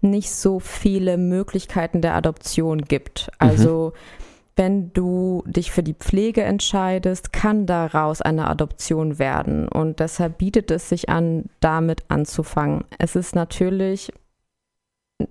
nicht 0.00 0.30
so 0.30 0.58
viele 0.58 1.16
Möglichkeiten 1.16 2.00
der 2.00 2.14
Adoption 2.14 2.82
gibt. 2.82 3.30
Also 3.38 3.92
mhm 3.94 4.29
wenn 4.60 4.92
du 4.92 5.42
dich 5.46 5.72
für 5.72 5.82
die 5.82 5.94
Pflege 5.94 6.42
entscheidest, 6.42 7.32
kann 7.32 7.64
daraus 7.64 8.20
eine 8.20 8.46
Adoption 8.46 9.18
werden. 9.18 9.66
Und 9.68 10.00
deshalb 10.00 10.36
bietet 10.36 10.70
es 10.70 10.90
sich 10.90 11.08
an, 11.08 11.46
damit 11.60 12.02
anzufangen. 12.08 12.84
Es 12.98 13.16
ist 13.16 13.34
natürlich 13.34 14.12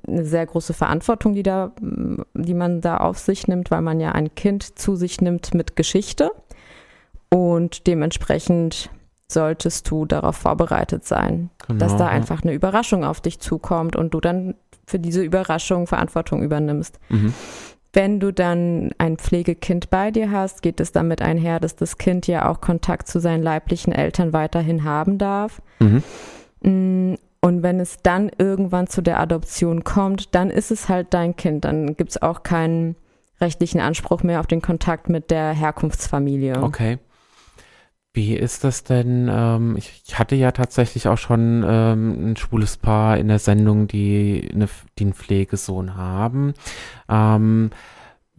eine 0.07 0.25
sehr 0.25 0.47
große 0.47 0.73
Verantwortung, 0.73 1.36
die, 1.36 1.43
da, 1.43 1.73
die 1.80 2.55
man 2.55 2.82
da 2.82 2.97
auf 2.97 3.19
sich 3.19 3.47
nimmt, 3.47 3.69
weil 3.69 3.84
man 3.84 3.99
ja 3.99 4.13
ein 4.13 4.34
Kind 4.34 4.80
zu 4.80 4.95
sich 4.95 5.21
nimmt 5.21 5.53
mit 5.53 5.75
Geschichte. 5.75 6.32
Und 7.30 7.86
dementsprechend 7.86 8.89
solltest 9.32 9.91
du 9.91 10.07
darauf 10.07 10.38
vorbereitet 10.38 11.05
sein, 11.05 11.51
genau. 11.67 11.77
dass 11.77 11.95
da 11.97 12.07
einfach 12.07 12.41
eine 12.41 12.53
Überraschung 12.53 13.05
auf 13.05 13.21
dich 13.21 13.39
zukommt 13.39 13.95
und 13.95 14.11
du 14.15 14.21
dann 14.21 14.55
für 14.88 14.97
diese 14.97 15.21
Überraschung 15.21 15.86
Verantwortung 15.86 16.41
übernimmst. 16.41 16.99
Mhm. 17.09 17.36
Wenn 17.91 18.19
du 18.19 18.31
dann 18.31 18.91
ein 18.99 19.17
Pflegekind 19.17 19.89
bei 19.89 20.11
dir 20.11 20.29
hast, 20.31 20.61
geht 20.61 20.79
es 20.79 20.91
damit 20.91 21.21
einher, 21.21 21.59
dass 21.59 21.75
das 21.75 21.97
Kind 21.97 22.27
ja 22.27 22.47
auch 22.47 22.61
Kontakt 22.61 23.07
zu 23.07 23.19
seinen 23.19 23.41
leiblichen 23.41 23.91
Eltern 23.91 24.31
weiterhin 24.31 24.83
haben 24.83 25.17
darf. 25.17 25.61
Mhm. 25.79 26.03
Mm, 26.61 27.15
und 27.41 27.63
wenn 27.63 27.79
es 27.79 27.97
dann 28.03 28.29
irgendwann 28.37 28.87
zu 28.87 29.01
der 29.01 29.19
Adoption 29.19 29.83
kommt, 29.83 30.35
dann 30.35 30.49
ist 30.49 30.71
es 30.71 30.89
halt 30.89 31.13
dein 31.13 31.35
Kind. 31.35 31.65
Dann 31.65 31.95
gibt 31.95 32.11
es 32.11 32.21
auch 32.21 32.43
keinen 32.43 32.95
rechtlichen 33.41 33.79
Anspruch 33.79 34.23
mehr 34.23 34.39
auf 34.39 34.47
den 34.47 34.61
Kontakt 34.61 35.09
mit 35.09 35.31
der 35.31 35.51
Herkunftsfamilie. 35.53 36.61
Okay. 36.61 36.99
Wie 38.14 38.36
ist 38.36 38.64
das 38.64 38.84
denn? 38.84 39.30
Ähm, 39.32 39.76
ich, 39.78 40.01
ich, 40.05 40.18
hatte 40.18 40.36
ja 40.36 40.51
tatsächlich 40.51 41.07
auch 41.07 41.18
schon 41.18 41.64
ähm, 41.68 42.32
ein 42.32 42.36
schwules 42.38 42.78
Paar 42.78 43.18
in 43.18 43.28
der 43.28 43.38
Sendung, 43.38 43.88
die, 43.88 44.49
eine, 44.51 44.68
die 44.97 45.03
einen 45.03 45.14
Pflegesohn 45.14 45.95
haben. 45.95 46.55
Ähm, 47.07 47.70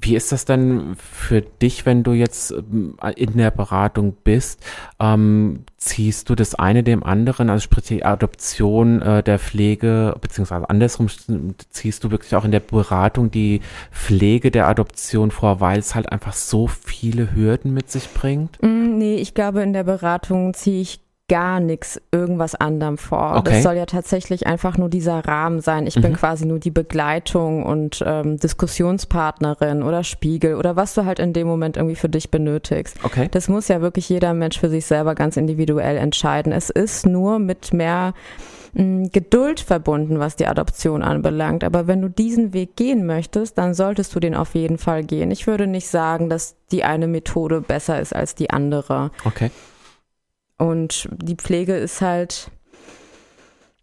wie 0.03 0.17
ist 0.17 0.33
das 0.33 0.45
denn 0.45 0.97
für 0.97 1.43
dich, 1.43 1.85
wenn 1.87 2.03
du 2.03 2.13
jetzt 2.13 2.53
ähm, 2.53 2.97
in 3.17 3.37
der 3.37 3.51
Beratung 3.51 4.17
bist? 4.25 4.65
Ähm, 4.99 5.65
ziehst 5.77 6.31
du 6.31 6.35
das 6.35 6.55
eine 6.55 6.83
dem 6.83 7.03
anderen, 7.03 7.51
also 7.51 7.63
sprich 7.63 7.87
die 7.87 8.05
Adoption 8.05 9.03
äh, 9.03 9.23
der 9.23 9.39
Pflege, 9.39 10.17
beziehungsweise 10.21 10.69
andersrum, 10.69 11.09
ziehst 11.71 12.05
du 12.05 12.11
wirklich 12.11 12.35
auch 12.35 12.45
in 12.45 12.53
der 12.53 12.61
Beratung 12.61 13.31
die 13.31 13.61
Pflege 13.91 14.51
der 14.51 14.69
Adoption 14.69 15.31
vor, 15.31 15.61
weil 15.61 15.79
es 15.79 15.95
halt 15.95 16.11
einfach 16.11 16.33
so 16.33 16.67
viele 16.67 17.35
Hürden 17.35 17.75
mit 17.75 17.91
sich 17.91 18.13
bringt? 18.13 18.63
Mm, 18.63 18.99
nee, 18.99 19.17
ich 19.17 19.35
glaube, 19.35 19.63
in 19.63 19.73
der 19.73 19.85
Beratung 19.85 20.55
ziehe 20.55 20.81
ich 20.81 21.01
gar 21.31 21.61
nichts 21.61 22.01
irgendwas 22.11 22.57
anderem 22.57 22.99
vor. 22.99 23.37
Okay. 23.37 23.53
Das 23.53 23.63
soll 23.63 23.77
ja 23.77 23.87
tatsächlich 23.87 24.49
einfach 24.49 24.77
nur 24.77 24.89
dieser 24.89 25.25
Rahmen 25.25 25.61
sein. 25.61 25.87
Ich 25.87 25.95
mhm. 25.95 26.03
bin 26.03 26.13
quasi 26.15 26.45
nur 26.45 26.59
die 26.59 26.73
Begleitung 26.73 27.65
und 27.65 28.03
ähm, 28.05 28.37
Diskussionspartnerin 28.37 29.85
oder 29.85 30.03
Spiegel 30.03 30.57
oder 30.57 30.75
was 30.75 30.93
du 30.95 31.05
halt 31.05 31.21
in 31.21 31.33
dem 31.33 31.47
Moment 31.47 31.77
irgendwie 31.77 31.95
für 31.95 32.09
dich 32.09 32.33
benötigst. 32.33 32.97
Okay. 33.05 33.29
Das 33.31 33.49
muss 33.49 33.69
ja 33.69 33.81
wirklich 33.81 34.09
jeder 34.09 34.35
Mensch 34.35 34.59
für 34.59 34.69
sich 34.69 34.87
selber 34.87 35.15
ganz 35.15 35.37
individuell 35.37 35.99
entscheiden. 35.99 36.53
Es 36.53 36.69
ist 36.69 37.07
nur 37.07 37.39
mit 37.39 37.73
mehr 37.73 38.13
mm, 38.73 39.05
Geduld 39.13 39.61
verbunden, 39.61 40.19
was 40.19 40.35
die 40.35 40.49
Adoption 40.49 41.01
anbelangt. 41.01 41.63
Aber 41.63 41.87
wenn 41.87 42.03
du 42.03 42.09
diesen 42.09 42.53
Weg 42.53 42.75
gehen 42.75 43.07
möchtest, 43.07 43.57
dann 43.57 43.73
solltest 43.75 44.13
du 44.17 44.19
den 44.19 44.35
auf 44.35 44.57
jeden 44.57 44.79
Fall 44.79 45.05
gehen. 45.05 45.31
Ich 45.31 45.47
würde 45.47 45.69
nicht 45.69 45.87
sagen, 45.87 46.29
dass 46.29 46.57
die 46.73 46.83
eine 46.83 47.07
Methode 47.07 47.61
besser 47.61 48.01
ist 48.01 48.17
als 48.17 48.35
die 48.35 48.51
andere. 48.51 49.13
Okay. 49.25 49.53
Und 50.61 51.09
die 51.11 51.37
Pflege 51.37 51.75
ist 51.75 52.03
halt, 52.03 52.51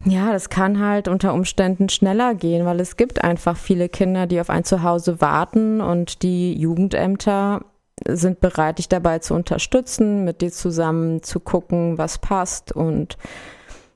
ja, 0.05 0.31
das 0.31 0.49
kann 0.49 0.79
halt 0.79 1.07
unter 1.07 1.33
Umständen 1.33 1.89
schneller 1.89 2.35
gehen, 2.35 2.65
weil 2.65 2.79
es 2.79 2.97
gibt 2.97 3.23
einfach 3.23 3.57
viele 3.57 3.89
Kinder, 3.89 4.27
die 4.27 4.39
auf 4.39 4.51
ein 4.51 4.63
Zuhause 4.63 5.19
warten 5.19 5.81
und 5.81 6.21
die 6.21 6.53
Jugendämter 6.53 7.65
sind 8.07 8.41
bereit, 8.41 8.77
dich 8.77 8.89
dabei 8.89 9.17
zu 9.17 9.33
unterstützen, 9.33 10.23
mit 10.23 10.41
dir 10.41 10.51
zusammen 10.51 11.23
zu 11.23 11.39
gucken, 11.39 11.97
was 11.97 12.19
passt 12.19 12.71
und 12.71 13.17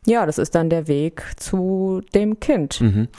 ja, 0.07 0.25
das 0.25 0.39
ist 0.39 0.55
dann 0.55 0.71
der 0.71 0.87
Weg 0.87 1.23
zu 1.35 2.01
dem 2.15 2.39
Kind. 2.39 2.81
Mhm. 2.81 3.09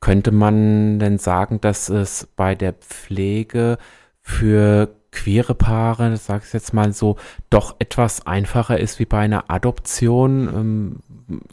Könnte 0.00 0.32
man 0.32 0.98
denn 0.98 1.18
sagen, 1.18 1.60
dass 1.60 1.88
es 1.88 2.26
bei 2.34 2.56
der 2.56 2.72
Pflege 2.72 3.78
für 4.20 4.88
queere 5.14 5.54
Paare, 5.54 6.16
sag 6.16 6.44
ich 6.44 6.52
jetzt 6.52 6.74
mal 6.74 6.92
so, 6.92 7.16
doch 7.50 7.76
etwas 7.78 8.26
einfacher 8.26 8.78
ist 8.78 8.98
wie 8.98 9.06
bei 9.06 9.20
einer 9.20 9.44
Adoption. 9.48 10.48
Ähm, 10.48 10.96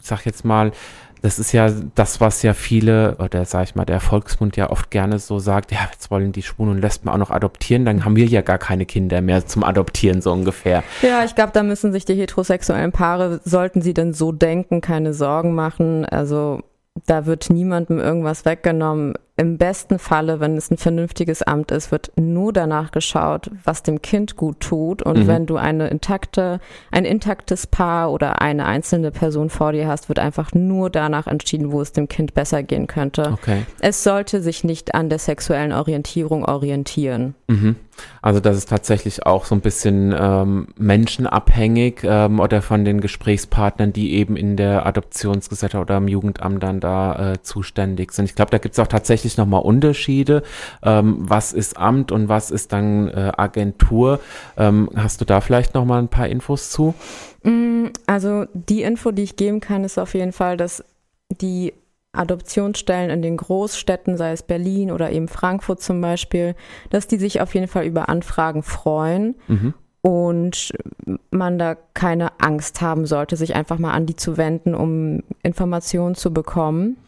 sag 0.00 0.26
jetzt 0.26 0.44
mal, 0.44 0.72
das 1.22 1.38
ist 1.38 1.52
ja 1.52 1.70
das, 1.94 2.20
was 2.20 2.42
ja 2.42 2.52
viele, 2.52 3.16
oder 3.18 3.44
sag 3.44 3.64
ich 3.64 3.74
mal, 3.76 3.84
der 3.84 4.00
Volksmund 4.00 4.56
ja 4.56 4.70
oft 4.70 4.90
gerne 4.90 5.20
so 5.20 5.38
sagt, 5.38 5.70
ja, 5.70 5.78
jetzt 5.92 6.10
wollen 6.10 6.32
die 6.32 6.42
Schwulen 6.42 6.72
und 6.72 6.82
Lesben 6.82 7.08
auch 7.08 7.16
noch 7.16 7.30
adoptieren, 7.30 7.84
dann 7.84 8.04
haben 8.04 8.16
wir 8.16 8.26
ja 8.26 8.40
gar 8.40 8.58
keine 8.58 8.86
Kinder 8.86 9.22
mehr 9.22 9.46
zum 9.46 9.62
Adoptieren, 9.62 10.20
so 10.20 10.32
ungefähr. 10.32 10.82
Ja, 11.00 11.24
ich 11.24 11.36
glaube, 11.36 11.52
da 11.52 11.62
müssen 11.62 11.92
sich 11.92 12.04
die 12.04 12.14
heterosexuellen 12.14 12.90
Paare, 12.90 13.40
sollten 13.44 13.82
sie 13.82 13.94
denn 13.94 14.12
so 14.12 14.32
denken, 14.32 14.80
keine 14.80 15.14
Sorgen 15.14 15.54
machen. 15.54 16.04
Also 16.04 16.62
da 17.06 17.24
wird 17.24 17.50
niemandem 17.50 18.00
irgendwas 18.00 18.44
weggenommen. 18.44 19.14
Im 19.42 19.58
besten 19.58 19.98
Falle, 19.98 20.38
wenn 20.38 20.56
es 20.56 20.70
ein 20.70 20.76
vernünftiges 20.76 21.42
Amt 21.42 21.72
ist, 21.72 21.90
wird 21.90 22.12
nur 22.14 22.52
danach 22.52 22.92
geschaut, 22.92 23.50
was 23.64 23.82
dem 23.82 24.00
Kind 24.00 24.36
gut 24.36 24.60
tut. 24.60 25.02
Und 25.02 25.18
mhm. 25.18 25.26
wenn 25.26 25.46
du 25.46 25.56
eine 25.56 25.88
intakte, 25.88 26.60
ein 26.92 27.04
intaktes 27.04 27.66
Paar 27.66 28.12
oder 28.12 28.40
eine 28.40 28.66
einzelne 28.66 29.10
Person 29.10 29.50
vor 29.50 29.72
dir 29.72 29.88
hast, 29.88 30.08
wird 30.08 30.20
einfach 30.20 30.52
nur 30.54 30.90
danach 30.90 31.26
entschieden, 31.26 31.72
wo 31.72 31.80
es 31.80 31.90
dem 31.90 32.06
Kind 32.06 32.34
besser 32.34 32.62
gehen 32.62 32.86
könnte. 32.86 33.32
Okay. 33.32 33.64
Es 33.80 34.04
sollte 34.04 34.40
sich 34.40 34.62
nicht 34.62 34.94
an 34.94 35.08
der 35.08 35.18
sexuellen 35.18 35.72
Orientierung 35.72 36.44
orientieren. 36.44 37.34
Mhm. 37.52 37.76
Also 38.22 38.40
das 38.40 38.56
ist 38.56 38.68
tatsächlich 38.68 39.26
auch 39.26 39.44
so 39.44 39.54
ein 39.54 39.60
bisschen 39.60 40.14
ähm, 40.18 40.68
menschenabhängig 40.76 42.00
ähm, 42.02 42.40
oder 42.40 42.62
von 42.62 42.84
den 42.84 43.00
Gesprächspartnern, 43.00 43.92
die 43.92 44.14
eben 44.14 44.36
in 44.36 44.56
der 44.56 44.86
Adoptionsgesellschaft 44.86 45.82
oder 45.82 45.98
im 45.98 46.08
Jugendamt 46.08 46.62
dann 46.62 46.80
da 46.80 47.32
äh, 47.32 47.42
zuständig 47.42 48.12
sind. 48.12 48.24
Ich 48.24 48.34
glaube, 48.34 48.50
da 48.50 48.58
gibt 48.58 48.72
es 48.72 48.78
auch 48.78 48.86
tatsächlich 48.86 49.36
nochmal 49.36 49.62
Unterschiede. 49.62 50.42
Ähm, 50.82 51.16
was 51.18 51.52
ist 51.52 51.76
Amt 51.76 52.10
und 52.12 52.28
was 52.28 52.50
ist 52.50 52.72
dann 52.72 53.08
äh, 53.08 53.32
Agentur? 53.36 54.20
Ähm, 54.56 54.88
hast 54.96 55.20
du 55.20 55.24
da 55.24 55.40
vielleicht 55.40 55.74
nochmal 55.74 56.00
ein 56.00 56.08
paar 56.08 56.28
Infos 56.28 56.70
zu? 56.70 56.94
Mm, 57.42 57.86
also 58.06 58.46
die 58.54 58.82
Info, 58.82 59.10
die 59.10 59.22
ich 59.22 59.36
geben 59.36 59.60
kann, 59.60 59.84
ist 59.84 59.98
auf 59.98 60.14
jeden 60.14 60.32
Fall, 60.32 60.56
dass 60.56 60.84
die 61.30 61.74
Adoptionsstellen 62.12 63.10
in 63.10 63.22
den 63.22 63.38
Großstädten, 63.38 64.16
sei 64.16 64.32
es 64.32 64.42
Berlin 64.42 64.90
oder 64.90 65.10
eben 65.10 65.28
Frankfurt 65.28 65.80
zum 65.80 66.00
Beispiel, 66.00 66.54
dass 66.90 67.06
die 67.06 67.16
sich 67.16 67.40
auf 67.40 67.54
jeden 67.54 67.68
Fall 67.68 67.84
über 67.84 68.08
Anfragen 68.10 68.62
freuen 68.62 69.34
mhm. 69.48 69.74
und 70.02 70.72
man 71.30 71.58
da 71.58 71.74
keine 71.94 72.40
Angst 72.40 72.82
haben 72.82 73.06
sollte, 73.06 73.36
sich 73.36 73.54
einfach 73.54 73.78
mal 73.78 73.92
an 73.92 74.06
die 74.06 74.16
zu 74.16 74.36
wenden, 74.36 74.74
um 74.74 75.22
Informationen 75.42 76.14
zu 76.14 76.32
bekommen. 76.32 76.98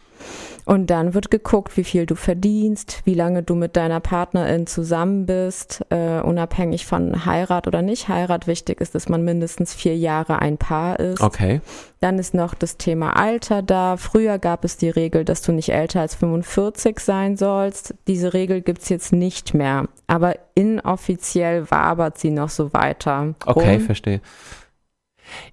Und 0.65 0.89
dann 0.89 1.12
wird 1.12 1.31
geguckt, 1.31 1.77
wie 1.77 1.85
viel 1.85 2.07
du 2.07 2.15
verdienst, 2.15 3.03
wie 3.05 3.15
lange 3.15 3.43
du 3.43 3.55
mit 3.55 3.77
deiner 3.77 4.01
Partnerin 4.01 4.67
zusammen 4.67 5.27
bist, 5.27 5.85
äh, 5.91 6.21
unabhängig 6.21 6.87
von 6.87 7.27
Heirat 7.27 7.67
oder 7.67 7.83
nicht 7.83 8.09
Heirat. 8.09 8.47
Wichtig 8.47 8.81
ist, 8.81 8.95
dass 8.95 9.09
man 9.09 9.23
mindestens 9.25 9.75
vier 9.75 9.97
Jahre 9.97 10.39
ein 10.39 10.57
Paar 10.57 10.99
ist. 10.99 11.21
Okay. 11.21 11.61
Dann 12.01 12.19
ist 12.19 12.33
noch 12.33 12.55
das 12.55 12.79
Thema 12.79 13.17
Alter 13.17 13.62
da. 13.62 13.99
Früher 13.99 14.39
gab 14.39 14.65
es 14.65 14.79
die 14.79 14.89
Regel, 14.89 15.25
dass 15.25 15.43
du 15.43 15.53
nicht 15.53 15.71
älter 15.71 16.01
als 16.01 16.15
45 16.15 16.99
sein 16.99 17.37
sollst. 17.37 17.95
Diese 18.07 18.33
Regel 18.33 18.62
gibt's 18.62 18.89
jetzt 18.89 19.12
nicht 19.12 19.53
mehr. 19.53 19.89
Aber 20.07 20.35
inoffiziell 20.55 21.71
wabert 21.71 22.19
sie 22.19 22.31
noch 22.31 22.49
so 22.49 22.73
weiter. 22.73 23.35
Okay, 23.45 23.81
verstehe. 23.81 24.21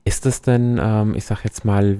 Ist 0.04 0.26
es 0.26 0.42
denn, 0.42 0.80
ähm, 0.82 1.16
ich 1.16 1.26
sag 1.26 1.44
jetzt 1.44 1.66
mal, 1.66 2.00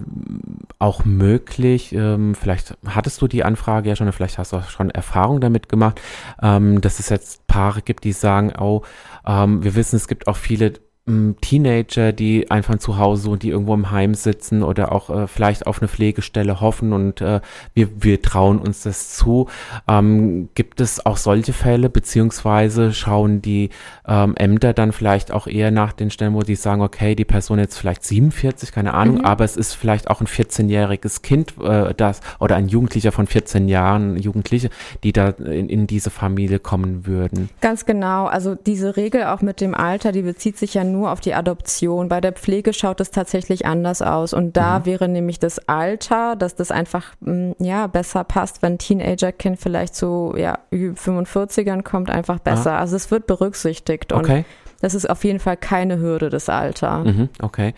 auch 0.80 1.06
möglich, 1.06 1.94
ähm, 1.94 2.36
vielleicht 2.36 2.76
hattest 2.86 3.22
du 3.22 3.28
die 3.28 3.44
Anfrage 3.44 3.90
ja 3.90 3.96
schon, 3.96 4.12
vielleicht 4.12 4.38
hast 4.38 4.52
du 4.52 4.58
auch 4.58 4.70
schon 4.70 4.90
Erfahrung 4.90 5.40
damit 5.40 5.70
gemacht, 5.70 6.02
ähm, 6.42 6.82
dass 6.82 7.00
es 7.00 7.10
jetzt 7.10 7.46
Paare 7.48 7.82
gibt, 7.82 8.04
die 8.04 8.14
sagen, 8.14 8.54
oh, 8.60 8.82
ähm, 9.26 9.64
wir 9.64 9.76
wissen, 9.76 9.96
es 9.96 10.08
gibt 10.08 10.28
auch 10.28 10.38
viele 10.38 10.74
Teenager, 11.08 12.14
die 12.14 12.52
einfach 12.52 12.78
zu 12.78 13.00
Hause 13.00 13.32
und 13.32 13.42
die 13.42 13.50
irgendwo 13.50 13.74
im 13.74 13.90
Heim 13.90 14.14
sitzen 14.14 14.62
oder 14.62 14.92
auch 14.92 15.10
äh, 15.10 15.28
vielleicht 15.28 15.66
auf 15.66 15.82
eine 15.82 15.88
Pflegestelle 15.88 16.62
hoffen 16.62 16.94
und 16.94 17.22
äh, 17.22 17.42
wir, 17.74 17.90
wir 18.04 18.22
trauen 18.22 18.60
uns 18.60 18.84
das 18.84 19.10
zu. 19.16 19.48
Ähm, 19.88 20.50
gibt 20.54 20.80
es 20.80 21.04
auch 21.04 21.18
solche 21.18 21.54
Fälle, 21.54 21.90
beziehungsweise 21.90 22.94
schauen 22.94 23.42
die 23.42 23.72
ähm, 24.08 24.36
Ämter 24.36 24.74
dann 24.74 24.92
vielleicht 24.92 25.32
auch 25.32 25.48
eher 25.48 25.72
nach 25.72 25.94
den 25.94 26.12
Stellen, 26.12 26.36
wo 26.36 26.42
die 26.42 26.56
sagen, 26.56 26.84
okay, 26.84 27.16
die 27.16 27.26
Person 27.26 27.58
jetzt 27.58 27.80
vielleicht 27.80 28.04
47, 28.04 28.72
keine 28.72 28.94
Ahnung, 28.94 29.18
mhm. 29.18 29.26
aber 29.26 29.44
es 29.44 29.58
ist 29.58 29.74
vielleicht 29.74 30.08
auch 30.08 30.22
ein 30.22 30.28
14-jähriges 30.28 31.24
Kind, 31.24 31.56
äh, 31.64 31.96
das 31.96 32.22
oder 32.40 32.58
ein 32.58 32.68
Jugendlicher 32.68 33.12
von 33.12 33.26
14 33.26 33.68
Jahren, 33.68 34.18
Jugendliche, 34.18 34.70
die 35.04 35.14
da 35.14 35.30
in, 35.30 35.68
in 35.68 35.88
diese 35.88 36.12
Familie 36.12 36.60
kommen 36.60 37.08
würden. 37.08 37.50
Ganz 37.60 37.86
genau. 37.88 38.28
Also 38.28 38.54
diese 38.54 38.98
Regel 38.98 39.24
auch 39.24 39.42
mit 39.42 39.62
dem 39.62 39.74
Alter, 39.74 40.12
die 40.12 40.22
bezieht 40.22 40.60
sich 40.60 40.76
ja 40.76 40.91
nur 40.92 41.12
auf 41.12 41.20
die 41.20 41.34
Adoption. 41.34 42.10
Bei 42.10 42.22
der 42.22 42.34
Pflege 42.34 42.74
schaut 42.74 43.00
es 43.02 43.12
tatsächlich 43.12 43.66
anders 43.66 44.02
aus. 44.02 44.34
Und 44.34 44.58
da 44.58 44.80
mhm. 44.80 44.86
wäre 44.86 45.08
nämlich 45.08 45.40
das 45.40 45.68
Alter, 45.68 46.36
dass 46.36 46.56
das 46.56 46.72
einfach 46.72 47.14
mm, 47.22 47.52
ja 47.60 47.88
besser 47.88 48.24
passt, 48.24 48.62
wenn 48.62 48.74
ein 48.74 48.78
Teenagerkind 48.78 49.60
vielleicht 49.60 49.96
zu 49.96 50.34
ja, 50.38 50.60
45ern 50.72 51.84
kommt, 51.84 52.10
einfach 52.10 52.40
besser. 52.40 52.74
Ah. 52.74 52.80
Also 52.80 52.96
es 52.96 53.12
wird 53.12 53.28
berücksichtigt. 53.28 54.14
Und 54.14 54.26
okay. 54.26 54.46
Das 54.82 54.96
ist 54.96 55.10
auf 55.10 55.24
jeden 55.24 55.40
Fall 55.40 55.58
keine 55.58 56.00
Hürde, 56.00 56.30
das 56.30 56.50
Alter. 56.50 57.04
Mhm, 57.04 57.30
okay. 57.42 57.74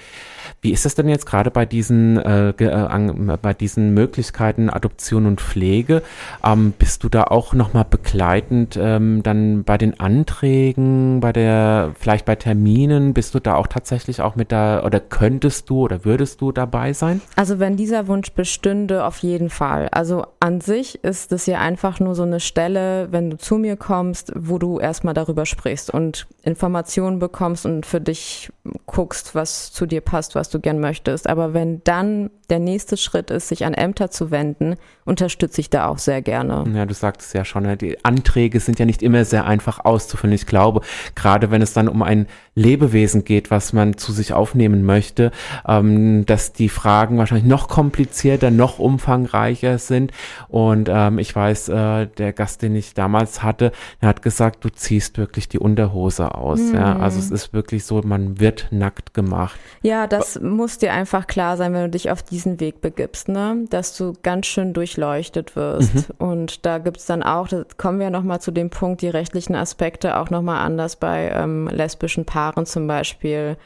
Wie 0.61 0.71
ist 0.71 0.85
es 0.85 0.95
denn 0.95 1.09
jetzt 1.09 1.25
gerade 1.25 1.51
bei 1.51 1.65
diesen, 1.65 2.17
äh, 2.17 2.49
äh, 2.49 3.37
bei 3.41 3.53
diesen 3.53 3.93
Möglichkeiten 3.93 4.69
Adoption 4.69 5.25
und 5.25 5.41
Pflege? 5.41 6.01
Ähm, 6.45 6.73
bist 6.77 7.03
du 7.03 7.09
da 7.09 7.25
auch 7.25 7.53
nochmal 7.53 7.85
begleitend 7.89 8.79
ähm, 8.81 9.21
dann 9.23 9.63
bei 9.63 9.77
den 9.77 9.99
Anträgen, 9.99 11.19
bei 11.19 11.33
der, 11.33 11.91
vielleicht 11.99 12.25
bei 12.25 12.35
Terminen? 12.35 13.13
Bist 13.13 13.35
du 13.35 13.39
da 13.39 13.55
auch 13.55 13.67
tatsächlich 13.67 14.21
auch 14.21 14.35
mit 14.35 14.51
da 14.51 14.83
oder 14.83 15.01
könntest 15.01 15.69
du 15.69 15.81
oder 15.81 16.05
würdest 16.05 16.39
du 16.39 16.51
dabei 16.51 16.93
sein? 16.93 17.21
Also 17.35 17.59
wenn 17.59 17.75
dieser 17.75 18.07
Wunsch 18.07 18.31
bestünde, 18.31 19.05
auf 19.05 19.17
jeden 19.19 19.49
Fall. 19.49 19.89
Also 19.91 20.25
an 20.39 20.61
sich 20.61 21.03
ist 21.03 21.33
es 21.33 21.45
ja 21.45 21.59
einfach 21.59 21.99
nur 21.99 22.15
so 22.15 22.23
eine 22.23 22.39
Stelle, 22.39 23.09
wenn 23.11 23.29
du 23.29 23.37
zu 23.37 23.57
mir 23.57 23.75
kommst, 23.75 24.31
wo 24.35 24.57
du 24.57 24.79
erstmal 24.79 25.13
darüber 25.13 25.45
sprichst 25.45 25.93
und 25.93 26.27
Informationen 26.43 26.92
Informationen 26.93 27.19
bekommst 27.19 27.65
und 27.65 27.85
für 27.85 27.99
dich 27.99 28.51
guckst, 28.85 29.35
was 29.35 29.71
zu 29.71 29.85
dir 29.85 30.01
passt, 30.01 30.35
was 30.35 30.49
du 30.49 30.59
gern 30.59 30.79
möchtest. 30.79 31.27
Aber 31.27 31.53
wenn 31.53 31.83
dann 31.83 32.29
der 32.49 32.59
nächste 32.59 32.97
Schritt 32.97 33.31
ist, 33.31 33.47
sich 33.47 33.65
an 33.65 33.73
Ämter 33.73 34.11
zu 34.11 34.29
wenden, 34.29 34.75
unterstütze 35.05 35.59
ich 35.61 35.69
da 35.69 35.87
auch 35.87 35.97
sehr 35.97 36.21
gerne. 36.21 36.63
Ja, 36.75 36.85
du 36.85 36.93
sagtest 36.93 37.33
ja 37.33 37.45
schon, 37.45 37.77
die 37.77 38.03
Anträge 38.05 38.59
sind 38.59 38.79
ja 38.79 38.85
nicht 38.85 39.01
immer 39.01 39.25
sehr 39.25 39.45
einfach 39.45 39.83
auszufüllen. 39.83 40.35
Ich 40.35 40.45
glaube, 40.45 40.81
gerade 41.15 41.51
wenn 41.51 41.61
es 41.61 41.73
dann 41.73 41.87
um 41.87 42.03
ein 42.03 42.27
Lebewesen 42.55 43.23
geht, 43.23 43.49
was 43.49 43.73
man 43.73 43.97
zu 43.97 44.11
sich 44.11 44.33
aufnehmen 44.33 44.83
möchte, 44.83 45.31
ähm, 45.67 46.25
dass 46.25 46.53
die 46.53 46.69
Fragen 46.69 47.17
wahrscheinlich 47.17 47.47
noch 47.47 47.67
komplizierter, 47.67 48.51
noch 48.51 48.79
umfangreicher 48.79 49.79
sind. 49.79 50.11
Und 50.49 50.89
ähm, 50.91 51.17
ich 51.17 51.35
weiß, 51.35 51.69
äh, 51.69 52.07
der 52.07 52.33
Gast, 52.33 52.61
den 52.61 52.75
ich 52.75 52.93
damals 52.93 53.41
hatte, 53.41 53.71
der 54.01 54.09
hat 54.09 54.21
gesagt, 54.21 54.63
du 54.63 54.69
ziehst 54.69 55.17
wirklich 55.17 55.49
die 55.49 55.57
Unterhose 55.57 56.35
aus. 56.35 56.59
Mhm. 56.59 56.75
Ja, 56.75 56.97
also 56.97 57.19
es 57.19 57.31
ist 57.31 57.53
wirklich 57.53 57.85
so, 57.85 58.01
man 58.03 58.39
wird 58.39 58.67
nackt 58.69 59.13
gemacht. 59.13 59.59
Ja, 59.81 60.05
das 60.05 60.39
muss 60.39 60.77
dir 60.77 60.93
einfach 60.93 61.25
klar 61.25 61.57
sein, 61.57 61.73
wenn 61.73 61.83
du 61.83 61.89
dich 61.89 62.11
auf 62.11 62.21
diesen 62.21 62.59
Weg 62.59 62.81
begibst, 62.81 63.29
ne? 63.29 63.65
dass 63.69 63.97
du 63.97 64.13
ganz 64.21 64.45
schön 64.45 64.73
durchleuchtet 64.73 65.55
wirst. 65.55 66.09
Mhm. 66.09 66.15
Und 66.19 66.65
da 66.65 66.77
gibt's 66.77 67.07
dann 67.07 67.23
auch, 67.23 67.47
da 67.47 67.63
kommen 67.77 67.99
wir 67.99 68.11
nochmal 68.11 68.41
zu 68.41 68.51
dem 68.51 68.69
Punkt, 68.69 69.01
die 69.01 69.09
rechtlichen 69.09 69.55
Aspekte 69.55 70.17
auch 70.17 70.29
nochmal 70.29 70.63
anders 70.63 70.97
bei 70.97 71.31
ähm, 71.33 71.67
lesbischen 71.67 72.25
Paaren 72.25 72.42
zum 72.65 72.87
Beispiel, 72.87 73.57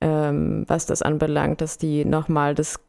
ähm, 0.00 0.64
was 0.66 0.86
das 0.86 1.02
anbelangt, 1.02 1.60
dass 1.60 1.78
die 1.78 2.04
nochmal 2.04 2.54
das 2.54 2.80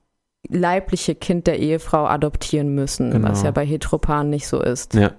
leibliche 0.50 1.16
Kind 1.16 1.48
der 1.48 1.60
Ehefrau 1.60 2.06
adoptieren 2.06 2.74
müssen, 2.74 3.12
genau. 3.12 3.30
was 3.30 3.44
ja 3.44 3.52
bei 3.52 3.66
Heteropaaren 3.66 4.30
nicht 4.30 4.48
so 4.48 4.62
ist. 4.62 4.94
Ja, 4.94 5.12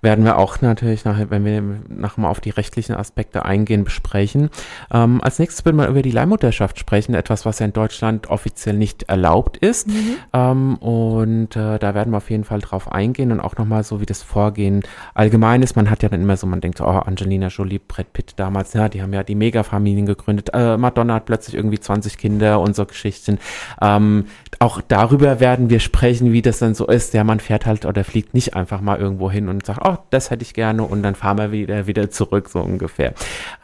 werden 0.00 0.24
wir 0.24 0.38
auch 0.38 0.60
natürlich 0.60 1.04
nachher, 1.04 1.30
wenn 1.30 1.44
wir 1.44 1.62
nachher 1.88 2.20
mal 2.20 2.28
auf 2.28 2.40
die 2.40 2.50
rechtlichen 2.50 2.94
Aspekte 2.94 3.44
eingehen, 3.44 3.84
besprechen. 3.84 4.50
Ähm, 4.92 5.20
als 5.22 5.38
nächstes 5.38 5.64
würden 5.64 5.76
wir 5.76 5.88
über 5.88 6.02
die 6.02 6.10
Leihmutterschaft 6.10 6.78
sprechen, 6.78 7.14
etwas, 7.14 7.46
was 7.46 7.60
ja 7.60 7.66
in 7.66 7.72
Deutschland 7.72 8.28
offiziell 8.28 8.76
nicht 8.76 9.04
erlaubt 9.04 9.56
ist. 9.56 9.88
Mhm. 9.88 10.16
Ähm, 10.32 10.76
und 10.76 11.56
äh, 11.56 11.78
da 11.78 11.94
werden 11.94 12.12
wir 12.12 12.16
auf 12.16 12.30
jeden 12.30 12.44
Fall 12.44 12.60
drauf 12.60 12.90
eingehen 12.90 13.30
und 13.32 13.40
auch 13.40 13.56
nochmal 13.56 13.84
so, 13.84 14.00
wie 14.00 14.06
das 14.06 14.22
Vorgehen 14.22 14.82
allgemein 15.14 15.62
ist. 15.62 15.76
Man 15.76 15.90
hat 15.90 16.02
ja 16.02 16.08
dann 16.08 16.22
immer 16.22 16.36
so, 16.36 16.46
man 16.46 16.60
denkt 16.60 16.78
so, 16.78 16.84
oh, 16.84 16.88
Angelina 16.88 17.48
Jolie, 17.48 17.78
Brad 17.78 18.12
Pitt 18.12 18.34
damals, 18.36 18.72
ja, 18.72 18.88
die 18.88 19.02
haben 19.02 19.12
ja 19.12 19.22
die 19.22 19.34
Megafamilien 19.34 20.06
gegründet. 20.06 20.50
Äh, 20.52 20.76
Madonna 20.76 21.14
hat 21.14 21.26
plötzlich 21.26 21.54
irgendwie 21.54 21.78
20 21.78 22.18
Kinder 22.18 22.60
und 22.60 22.74
so 22.74 22.84
Geschichten. 22.84 23.38
Ähm, 23.80 24.26
auch 24.58 24.71
darüber 24.80 25.40
werden 25.40 25.70
wir 25.70 25.80
sprechen, 25.80 26.32
wie 26.32 26.42
das 26.42 26.58
dann 26.58 26.74
so 26.74 26.86
ist. 26.86 27.14
Ja, 27.14 27.24
man 27.24 27.40
fährt 27.40 27.66
halt 27.66 27.84
oder 27.84 28.04
fliegt 28.04 28.34
nicht 28.34 28.54
einfach 28.54 28.80
mal 28.80 28.98
irgendwo 28.98 29.30
hin 29.30 29.48
und 29.48 29.66
sagt, 29.66 29.80
oh, 29.84 29.98
das 30.10 30.30
hätte 30.30 30.42
ich 30.42 30.54
gerne 30.54 30.84
und 30.84 31.02
dann 31.02 31.14
fahren 31.14 31.38
wir 31.38 31.52
wieder, 31.52 31.86
wieder 31.86 32.10
zurück, 32.10 32.48
so 32.48 32.60
ungefähr. 32.60 33.14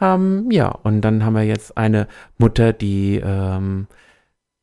Ähm, 0.01 0.49
ja, 0.51 0.69
und 0.69 1.01
dann 1.01 1.25
haben 1.25 1.35
wir 1.35 1.43
jetzt 1.43 1.77
eine 1.77 2.07
Mutter, 2.37 2.73
die, 2.73 3.21
ähm, 3.23 3.87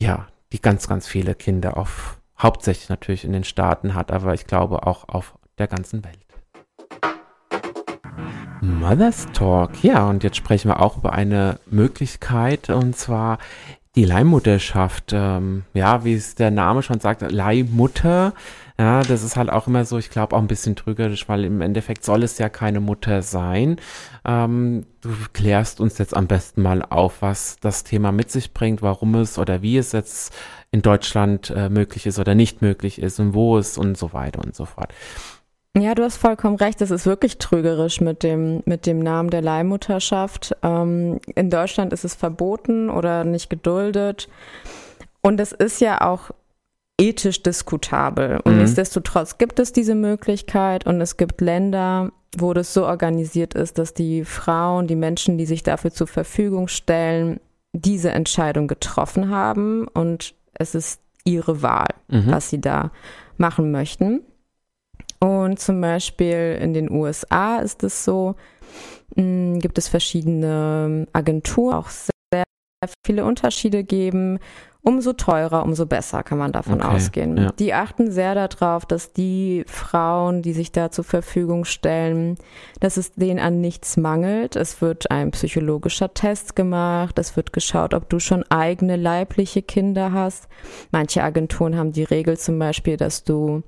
ja, 0.01 0.29
die 0.53 0.61
ganz, 0.61 0.89
ganz 0.89 1.07
viele 1.09 1.35
Kinder 1.35 1.77
auf, 1.77 2.19
hauptsächlich 2.39 2.89
natürlich 2.89 3.25
in 3.25 3.33
den 3.33 3.45
Staaten 3.45 3.95
hat, 3.95 4.13
aber 4.13 4.35
ich 4.35 4.47
glaube 4.47 4.87
auch 4.87 5.09
auf 5.09 5.35
der 5.59 5.67
ganzen 5.67 6.05
Welt. 6.05 6.19
Mother's 8.61 9.27
Talk. 9.33 9.83
Ja, 9.83 10.09
und 10.09 10.25
jetzt 10.25 10.37
sprechen 10.37 10.69
wir 10.69 10.81
auch 10.81 10.97
über 10.97 11.13
eine 11.13 11.61
Möglichkeit, 11.67 12.71
und 12.71 12.97
zwar 12.97 13.39
die 13.97 14.05
Leihmutterschaft, 14.05 15.13
ähm, 15.13 15.65
ja, 15.73 16.05
wie 16.05 16.15
es 16.15 16.35
der 16.35 16.51
Name 16.51 16.83
schon 16.83 17.01
sagt, 17.01 17.23
Leihmutter, 17.31 18.35
ja, 18.79 19.03
das 19.03 19.23
ist 19.23 19.37
halt 19.37 19.51
auch 19.51 19.67
immer 19.67 19.87
so, 19.87 19.97
ich 19.97 20.11
glaube 20.11 20.37
auch 20.37 20.41
ein 20.41 20.49
bisschen 20.49 20.77
trügerisch, 20.77 21.31
weil 21.31 21.45
im 21.45 21.63
Endeffekt 21.63 22.05
soll 22.05 22.23
es 22.23 22.37
ja 22.37 22.51
keine 22.51 22.81
Mutter 22.81 23.23
sein. 23.23 23.77
Ähm, 24.27 24.85
du 25.01 25.09
klärst 25.33 25.81
uns 25.81 25.97
jetzt 25.97 26.15
am 26.15 26.27
besten 26.27 26.61
mal 26.61 26.83
auf, 26.83 27.23
was 27.23 27.57
das 27.61 27.85
Thema 27.85 28.13
mit 28.13 28.31
sich 28.31 28.53
bringt, 28.53 28.83
warum 28.83 29.15
es 29.15 29.39
oder 29.39 29.63
wie 29.63 29.79
es 29.79 29.93
jetzt 29.93 30.35
in 30.73 30.83
Deutschland 30.83 31.49
äh, 31.57 31.71
möglich 31.71 32.07
ist 32.07 32.19
oder 32.19 32.35
nicht 32.35 32.61
möglich 32.61 33.01
ist 33.01 33.19
und 33.19 33.33
wo 33.33 33.57
es 33.57 33.79
und 33.79 33.97
so 33.97 34.13
weiter 34.13 34.45
und 34.45 34.55
so 34.55 34.67
fort. 34.67 34.93
Ja, 35.79 35.95
du 35.95 36.05
hast 36.05 36.17
vollkommen 36.17 36.57
recht. 36.57 36.81
Es 36.81 36.91
ist 36.91 37.05
wirklich 37.05 37.37
trügerisch 37.37 38.01
mit 38.01 38.23
dem, 38.23 38.63
mit 38.65 38.87
dem 38.87 38.99
Namen 38.99 39.29
der 39.29 39.43
Leihmutterschaft. 39.43 40.57
Ähm, 40.63 41.21
in 41.35 41.51
Deutschland 41.51 41.93
ist 41.93 42.05
es 42.05 42.15
verboten 42.15 42.89
oder 42.89 43.25
nicht 43.25 43.51
geduldet. 43.51 44.29
Und 45.21 45.39
es 45.39 45.53
ist 45.53 45.81
ja 45.83 46.01
auch 46.01 46.31
ethisch 46.99 47.43
diskutabel. 47.43 48.41
Und 48.45 48.55
mhm. 48.55 48.61
nichtsdestotrotz 48.61 49.37
gibt 49.37 49.59
es 49.59 49.73
diese 49.73 49.95
Möglichkeit 49.95 50.87
und 50.87 51.01
es 51.03 51.19
gibt 51.19 51.43
Länder, 51.43 52.11
wo 52.39 52.55
das 52.55 52.73
so 52.73 52.87
organisiert 52.87 53.53
ist, 53.53 53.77
dass 53.77 53.93
die 53.93 54.25
Frauen, 54.25 54.87
die 54.87 54.97
Menschen, 54.97 55.37
die 55.37 55.47
sich 55.47 55.63
dafür 55.63 55.91
zur 55.91 56.07
Verfügung 56.07 56.69
stellen, 56.69 57.39
diese 57.73 58.11
Entscheidung 58.13 58.67
getroffen 58.67 59.29
haben 59.29 59.87
und 59.89 60.35
es 60.55 60.75
ist 60.75 61.03
ihre 61.25 61.61
Wahl, 61.61 61.89
mhm. 62.09 62.29
was 62.29 62.49
sie 62.49 62.61
da 62.61 62.93
machen 63.37 63.71
möchten. 63.71 64.23
Und 65.19 65.59
zum 65.59 65.81
Beispiel 65.81 66.59
in 66.61 66.75
den 66.75 66.91
USA 66.91 67.59
ist 67.59 67.83
es 67.83 68.05
so, 68.05 68.35
mh, 69.15 69.23
hm, 69.23 69.59
gibt 69.61 69.79
es 69.79 69.89
verschiedene 69.89 71.07
Agenturen, 71.13 71.75
auch 71.75 71.89
sehr 71.89 72.45
viele 73.05 73.25
Unterschiede 73.25 73.85
geben. 73.85 74.39
Umso 74.83 75.15
teurer, 75.15 75.65
umso 75.65 75.85
besser 75.85 76.23
kann 76.23 76.39
man 76.39 76.53
davon 76.53 76.81
okay, 76.81 76.95
ausgehen. 76.95 77.37
Ja. 77.37 77.51
Die 77.59 77.75
achten 77.75 78.13
sehr 78.13 78.37
darauf, 78.37 78.87
dass 78.87 79.13
die 79.13 79.65
Frauen, 79.67 80.43
die 80.43 80.53
sich 80.53 80.71
da 80.71 80.93
zur 80.93 81.03
Verfügung 81.03 81.65
stellen, 81.65 82.37
dass 82.79 82.97
es 82.97 83.13
denen 83.15 83.41
an 83.41 83.61
nichts 83.61 83.97
mangelt. 83.97 84.55
Es 84.55 84.81
wird 84.81 85.11
ein 85.11 85.33
psychologischer 85.33 86.15
Test 86.15 86.55
gemacht. 86.55 87.19
Es 87.19 87.37
wird 87.37 87.53
geschaut, 87.53 87.95
ob 87.95 88.09
du 88.09 88.21
schon 88.21 88.45
eigene 88.49 88.95
leibliche 88.95 89.61
Kinder 89.61 90.13
hast. 90.13 90.47
Manche 90.93 91.25
Agenturen 91.25 91.77
haben 91.77 91.91
die 91.91 92.05
Regel 92.05 92.39
zum 92.39 92.57
Beispiel, 92.57 92.97
dass 92.97 93.25
du 93.25 93.65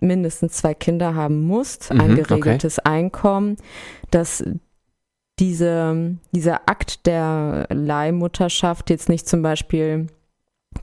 mindestens 0.00 0.54
zwei 0.54 0.74
Kinder 0.74 1.14
haben 1.14 1.46
musst, 1.46 1.92
mhm, 1.92 2.00
ein 2.00 2.14
geregeltes 2.16 2.78
okay. 2.78 2.90
Einkommen, 2.90 3.56
dass 4.10 4.44
diese, 5.38 6.16
dieser 6.32 6.68
Akt 6.68 7.06
der 7.06 7.66
Leihmutterschaft 7.70 8.90
jetzt 8.90 9.08
nicht 9.08 9.28
zum 9.28 9.42
Beispiel 9.42 10.08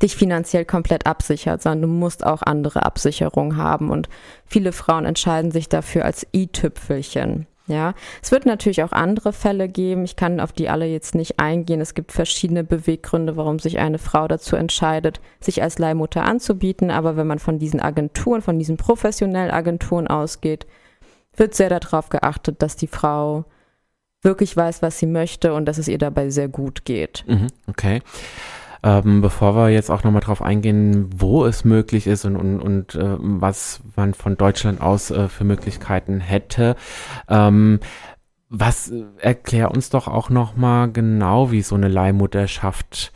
dich 0.02 0.16
finanziell 0.16 0.66
komplett 0.66 1.06
absichert, 1.06 1.62
sondern 1.62 1.82
du 1.82 1.88
musst 1.88 2.26
auch 2.26 2.42
andere 2.42 2.84
Absicherung 2.86 3.58
haben. 3.58 3.90
Und 3.90 4.10
viele 4.46 4.72
Frauen 4.72 5.06
entscheiden 5.06 5.52
sich 5.52 5.70
dafür 5.70 6.06
als 6.06 6.28
i-Tüpfelchen. 6.34 7.48
Ja, 7.70 7.94
es 8.24 8.32
wird 8.32 8.48
natürlich 8.48 8.82
auch 8.82 8.92
andere 8.92 9.32
Fälle 9.32 9.70
geben. 9.70 10.04
Ich 10.04 10.16
kann 10.16 10.40
auf 10.40 10.52
die 10.52 10.70
alle 10.70 10.88
jetzt 10.88 11.14
nicht 11.14 11.40
eingehen. 11.40 11.80
Es 11.82 11.94
gibt 11.94 12.12
verschiedene 12.12 12.64
Beweggründe, 12.64 13.38
warum 13.38 13.60
sich 13.60 13.78
eine 13.78 14.00
Frau 14.00 14.28
dazu 14.28 14.56
entscheidet, 14.56 15.22
sich 15.40 15.62
als 15.62 15.78
Leihmutter 15.78 16.26
anzubieten. 16.26 16.90
Aber 16.90 17.16
wenn 17.16 17.28
man 17.28 17.38
von 17.38 17.60
diesen 17.60 17.80
Agenturen, 17.80 18.42
von 18.42 18.58
diesen 18.58 18.78
professionellen 18.78 19.52
Agenturen 19.52 20.08
ausgeht, 20.08 20.66
wird 21.36 21.54
sehr 21.54 21.70
darauf 21.70 22.10
geachtet, 22.10 22.64
dass 22.64 22.76
die 22.76 22.88
Frau 22.88 23.46
wirklich 24.24 24.58
weiß, 24.58 24.82
was 24.82 24.98
sie 24.98 25.06
möchte 25.06 25.54
und 25.54 25.66
dass 25.66 25.78
es 25.78 25.88
ihr 25.88 26.00
dabei 26.00 26.32
sehr 26.32 26.48
gut 26.48 26.86
geht. 26.86 27.24
Mhm, 27.28 27.48
okay. 27.68 28.02
Ähm, 28.82 29.22
bevor 29.22 29.56
wir 29.56 29.70
jetzt 29.70 29.90
auch 29.90 30.04
nochmal 30.04 30.22
drauf 30.22 30.42
eingehen, 30.42 31.10
wo 31.16 31.46
es 31.46 31.66
möglich 31.66 32.08
ist 32.08 32.26
und, 32.26 32.36
und, 32.38 32.60
und 32.60 32.96
äh, 32.96 33.18
was 33.20 33.82
man 33.96 34.14
von 34.14 34.38
Deutschland 34.38 34.82
aus 34.82 35.12
äh, 35.12 35.28
für 35.28 35.44
Möglichkeiten 35.44 36.20
hätte, 36.20 36.76
ähm, 37.28 37.80
was 38.50 38.90
äh, 38.90 39.04
erklär 39.20 39.72
uns 39.72 39.90
doch 39.90 40.08
auch 40.08 40.30
nochmal 40.30 40.92
genau, 40.92 41.52
wie 41.52 41.62
so 41.62 41.76
eine 41.76 41.90
Leihmutterschaft 41.90 43.12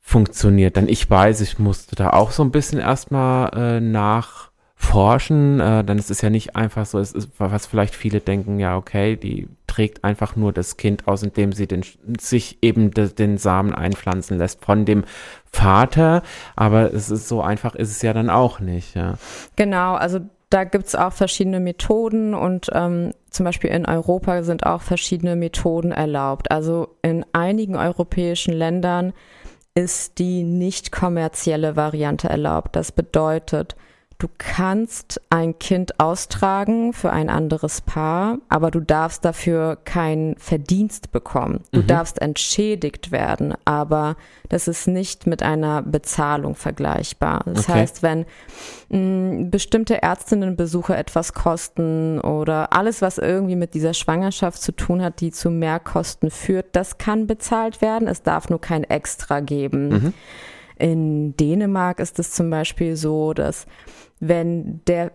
funktioniert. 0.00 0.76
Denn 0.76 0.88
ich 0.88 1.08
weiß, 1.08 1.40
ich 1.40 1.58
musste 1.58 1.96
da 1.96 2.10
auch 2.10 2.30
so 2.30 2.42
ein 2.42 2.50
bisschen 2.50 2.78
erstmal 2.78 3.50
äh, 3.54 3.80
nach 3.80 4.50
forschen, 4.84 5.60
äh, 5.60 5.82
dann 5.82 5.98
ist 5.98 6.10
es 6.10 6.20
ja 6.20 6.30
nicht 6.30 6.54
einfach 6.54 6.86
so, 6.86 6.98
es 6.98 7.12
ist, 7.12 7.28
was 7.38 7.66
vielleicht 7.66 7.94
viele 7.94 8.20
denken, 8.20 8.58
ja, 8.58 8.76
okay, 8.76 9.16
die 9.16 9.48
trägt 9.66 10.04
einfach 10.04 10.36
nur 10.36 10.52
das 10.52 10.76
Kind 10.76 11.08
aus, 11.08 11.22
indem 11.22 11.52
sie 11.52 11.66
den, 11.66 11.82
sich 12.20 12.58
eben 12.62 12.92
de, 12.92 13.08
den 13.08 13.38
Samen 13.38 13.74
einpflanzen 13.74 14.38
lässt 14.38 14.64
von 14.64 14.84
dem 14.84 15.04
Vater, 15.50 16.22
aber 16.54 16.92
es 16.92 17.10
ist 17.10 17.28
so 17.28 17.42
einfach 17.42 17.74
ist 17.74 17.90
es 17.90 18.02
ja 18.02 18.12
dann 18.12 18.30
auch 18.30 18.60
nicht, 18.60 18.94
ja. 18.94 19.14
Genau, 19.56 19.94
also 19.94 20.20
da 20.50 20.62
gibt 20.62 20.86
es 20.86 20.94
auch 20.94 21.12
verschiedene 21.12 21.58
Methoden 21.58 22.34
und 22.34 22.70
ähm, 22.72 23.12
zum 23.30 23.44
Beispiel 23.44 23.70
in 23.70 23.86
Europa 23.86 24.44
sind 24.44 24.66
auch 24.66 24.82
verschiedene 24.82 25.34
Methoden 25.34 25.90
erlaubt. 25.90 26.52
Also 26.52 26.94
in 27.02 27.26
einigen 27.32 27.74
europäischen 27.74 28.54
Ländern 28.54 29.12
ist 29.74 30.20
die 30.20 30.44
nicht 30.44 30.92
kommerzielle 30.92 31.74
Variante 31.74 32.28
erlaubt. 32.28 32.76
Das 32.76 32.92
bedeutet, 32.92 33.74
Du 34.18 34.28
kannst 34.38 35.20
ein 35.28 35.58
Kind 35.58 35.98
austragen 35.98 36.92
für 36.92 37.10
ein 37.10 37.28
anderes 37.28 37.80
Paar, 37.80 38.38
aber 38.48 38.70
du 38.70 38.80
darfst 38.80 39.24
dafür 39.24 39.76
keinen 39.84 40.36
Verdienst 40.36 41.10
bekommen. 41.10 41.60
Du 41.72 41.82
mhm. 41.82 41.88
darfst 41.88 42.22
entschädigt 42.22 43.10
werden, 43.10 43.54
aber 43.64 44.16
das 44.48 44.68
ist 44.68 44.86
nicht 44.86 45.26
mit 45.26 45.42
einer 45.42 45.82
Bezahlung 45.82 46.54
vergleichbar. 46.54 47.42
Das 47.46 47.68
okay. 47.68 47.80
heißt, 47.80 48.02
wenn 48.02 48.24
mh, 48.88 48.98
mm, 48.98 49.50
bestimmte 49.50 49.94
Ärztinnenbesuche 49.94 50.96
etwas 50.96 51.32
kosten 51.32 52.20
oder 52.20 52.72
alles, 52.72 53.02
was 53.02 53.18
irgendwie 53.18 53.56
mit 53.56 53.74
dieser 53.74 53.94
Schwangerschaft 53.94 54.62
zu 54.62 54.72
tun 54.72 55.02
hat, 55.02 55.20
die 55.20 55.32
zu 55.32 55.50
Mehrkosten 55.50 56.30
führt, 56.30 56.66
das 56.76 56.98
kann 56.98 57.26
bezahlt 57.26 57.82
werden. 57.82 58.06
Es 58.06 58.22
darf 58.22 58.48
nur 58.48 58.60
kein 58.60 58.84
Extra 58.84 59.40
geben. 59.40 59.88
Mhm. 59.88 60.14
In 60.78 61.36
Dänemark 61.36 62.00
ist 62.00 62.18
es 62.18 62.32
zum 62.32 62.50
Beispiel 62.50 62.96
so, 62.96 63.32
dass 63.32 63.66
wenn 64.20 64.80
der, 64.86 65.12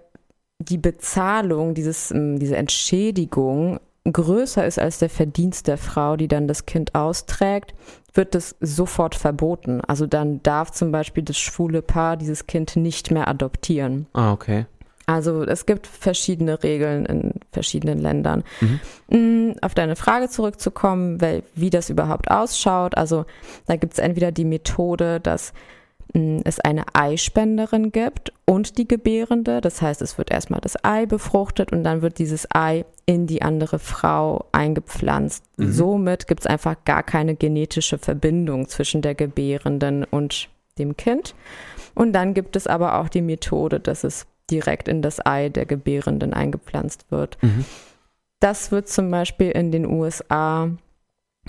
die 0.59 0.77
Bezahlung, 0.77 1.73
dieses, 1.73 2.11
ähm, 2.11 2.39
diese 2.39 2.57
Entschädigung 2.57 3.79
größer 4.11 4.65
ist 4.65 4.79
als 4.79 4.99
der 4.99 5.09
Verdienst 5.09 5.67
der 5.67 5.77
Frau, 5.77 6.15
die 6.15 6.27
dann 6.27 6.47
das 6.47 6.65
Kind 6.65 6.95
austrägt, 6.95 7.73
wird 8.13 8.35
das 8.35 8.55
sofort 8.59 9.15
verboten. 9.15 9.81
Also 9.81 10.07
dann 10.07 10.41
darf 10.43 10.71
zum 10.71 10.91
Beispiel 10.91 11.23
das 11.23 11.37
schwule 11.37 11.81
Paar 11.81 12.17
dieses 12.17 12.47
Kind 12.47 12.75
nicht 12.75 13.11
mehr 13.11 13.27
adoptieren. 13.27 14.07
Ah, 14.13 14.31
okay. 14.31 14.65
Also 15.09 15.41
es 15.41 15.65
gibt 15.65 15.87
verschiedene 15.87 16.61
Regeln 16.61 17.07
in 17.07 17.33
verschiedenen 17.51 17.97
Ländern. 17.97 18.43
Mhm. 18.61 19.49
Mm, 19.49 19.55
auf 19.61 19.73
deine 19.73 19.95
Frage 19.95 20.29
zurückzukommen, 20.29 21.19
wie 21.55 21.71
das 21.71 21.89
überhaupt 21.89 22.29
ausschaut. 22.29 22.95
Also 22.95 23.25
da 23.65 23.75
gibt 23.75 23.93
es 23.93 23.99
entweder 23.99 24.31
die 24.31 24.45
Methode, 24.45 25.19
dass 25.19 25.53
es 26.13 26.59
eine 26.59 26.85
Eispenderin 26.93 27.91
gibt 27.91 28.33
und 28.45 28.77
die 28.77 28.87
Gebärende. 28.87 29.61
Das 29.61 29.81
heißt, 29.81 30.01
es 30.03 30.17
wird 30.19 30.31
erstmal 30.31 30.61
das 30.61 30.83
Ei 30.83 31.07
befruchtet 31.07 31.71
und 31.71 31.83
dann 31.83 32.03
wird 32.03 32.19
dieses 32.19 32.47
Ei 32.53 32.85
in 33.05 33.25
die 33.25 33.41
andere 33.41 33.79
Frau 33.79 34.45
eingepflanzt. 34.51 35.43
Mhm. 35.57 35.71
Somit 35.71 36.27
gibt 36.27 36.41
es 36.41 36.47
einfach 36.47 36.75
gar 36.85 37.01
keine 37.01 37.35
genetische 37.35 37.97
Verbindung 37.97 38.67
zwischen 38.67 39.01
der 39.01 39.15
Gebärenden 39.15 40.03
und 40.03 40.49
dem 40.77 40.97
Kind. 40.97 41.33
Und 41.95 42.13
dann 42.13 42.33
gibt 42.35 42.55
es 42.55 42.67
aber 42.67 42.99
auch 42.99 43.09
die 43.09 43.21
Methode, 43.21 43.79
dass 43.79 44.03
es 44.03 44.27
direkt 44.49 44.87
in 44.87 45.01
das 45.01 45.25
Ei 45.25 45.49
der 45.49 45.65
Gebärenden 45.65 46.33
eingepflanzt 46.33 47.05
wird. 47.09 47.37
Mhm. 47.41 47.65
Das 48.39 48.71
wird 48.71 48.87
zum 48.87 49.11
Beispiel 49.11 49.51
in 49.51 49.71
den 49.71 49.85
USA 49.85 50.69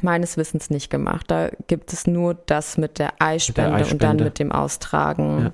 meines 0.02 0.36
Wissens 0.36 0.70
nicht 0.70 0.90
gemacht. 0.90 1.30
Da 1.30 1.50
gibt 1.66 1.92
es 1.92 2.06
nur 2.06 2.34
das 2.34 2.78
mit 2.78 2.98
der 2.98 3.14
Eispende, 3.18 3.70
mit 3.70 3.78
der 3.78 3.86
Eispende. 3.86 3.92
und 3.92 4.02
dann 4.02 4.24
mit 4.24 4.38
dem 4.38 4.52
Austragen. 4.52 5.44
Ja. 5.44 5.52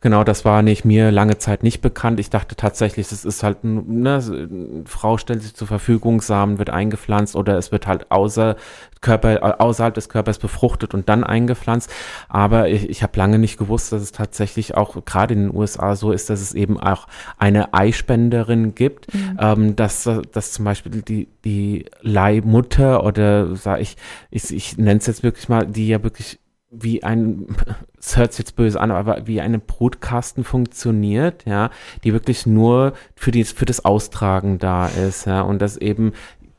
Genau, 0.00 0.24
das 0.24 0.44
war 0.44 0.62
nicht 0.62 0.84
mir 0.84 1.10
lange 1.10 1.38
Zeit 1.38 1.62
nicht 1.62 1.80
bekannt. 1.80 2.20
Ich 2.20 2.30
dachte 2.30 2.56
tatsächlich, 2.56 3.10
es 3.10 3.24
ist 3.24 3.42
halt, 3.42 3.64
ne, 3.64 4.84
Frau 4.86 5.18
stellt 5.18 5.42
sich 5.42 5.54
zur 5.54 5.66
Verfügung, 5.66 6.20
Samen 6.20 6.58
wird 6.58 6.70
eingepflanzt 6.70 7.36
oder 7.36 7.56
es 7.58 7.72
wird 7.72 7.86
halt 7.86 8.10
außer 8.10 8.56
Körper, 9.00 9.60
außerhalb 9.60 9.94
des 9.94 10.08
Körpers 10.08 10.38
befruchtet 10.38 10.94
und 10.94 11.08
dann 11.08 11.22
eingepflanzt. 11.22 11.92
Aber 12.28 12.68
ich, 12.68 12.88
ich 12.88 13.02
habe 13.02 13.16
lange 13.18 13.38
nicht 13.38 13.58
gewusst, 13.58 13.92
dass 13.92 14.02
es 14.02 14.12
tatsächlich 14.12 14.74
auch 14.74 15.04
gerade 15.04 15.34
in 15.34 15.48
den 15.48 15.56
USA 15.56 15.96
so 15.96 16.12
ist, 16.12 16.30
dass 16.30 16.40
es 16.40 16.54
eben 16.54 16.80
auch 16.80 17.06
eine 17.38 17.74
Eispenderin 17.74 18.74
gibt, 18.74 19.12
mhm. 19.14 19.38
ähm, 19.40 19.76
dass, 19.76 20.08
dass 20.32 20.52
zum 20.52 20.64
Beispiel 20.64 21.02
die, 21.02 21.28
die 21.44 21.86
Leihmutter 22.00 23.04
oder 23.04 23.54
sag 23.54 23.80
ich, 23.80 23.96
ich, 24.30 24.54
ich 24.54 24.78
nenne 24.78 24.98
es 24.98 25.06
jetzt 25.06 25.22
wirklich 25.22 25.48
mal, 25.48 25.66
die 25.66 25.88
ja 25.88 26.02
wirklich 26.02 26.38
wie 26.70 27.02
ein, 27.02 27.56
es 27.98 28.16
hört 28.16 28.32
sich 28.32 28.40
jetzt 28.40 28.56
böse 28.56 28.80
an, 28.80 28.90
aber 28.90 29.26
wie 29.26 29.40
eine 29.40 29.58
Brutkasten 29.58 30.44
funktioniert, 30.44 31.44
ja, 31.46 31.70
die 32.04 32.12
wirklich 32.12 32.46
nur 32.46 32.94
für, 33.14 33.30
die, 33.30 33.44
für 33.44 33.66
das 33.66 33.84
Austragen 33.84 34.58
da 34.58 34.86
ist, 34.88 35.26
ja, 35.26 35.42
und 35.42 35.60
dass 35.60 35.76
eben 35.76 36.12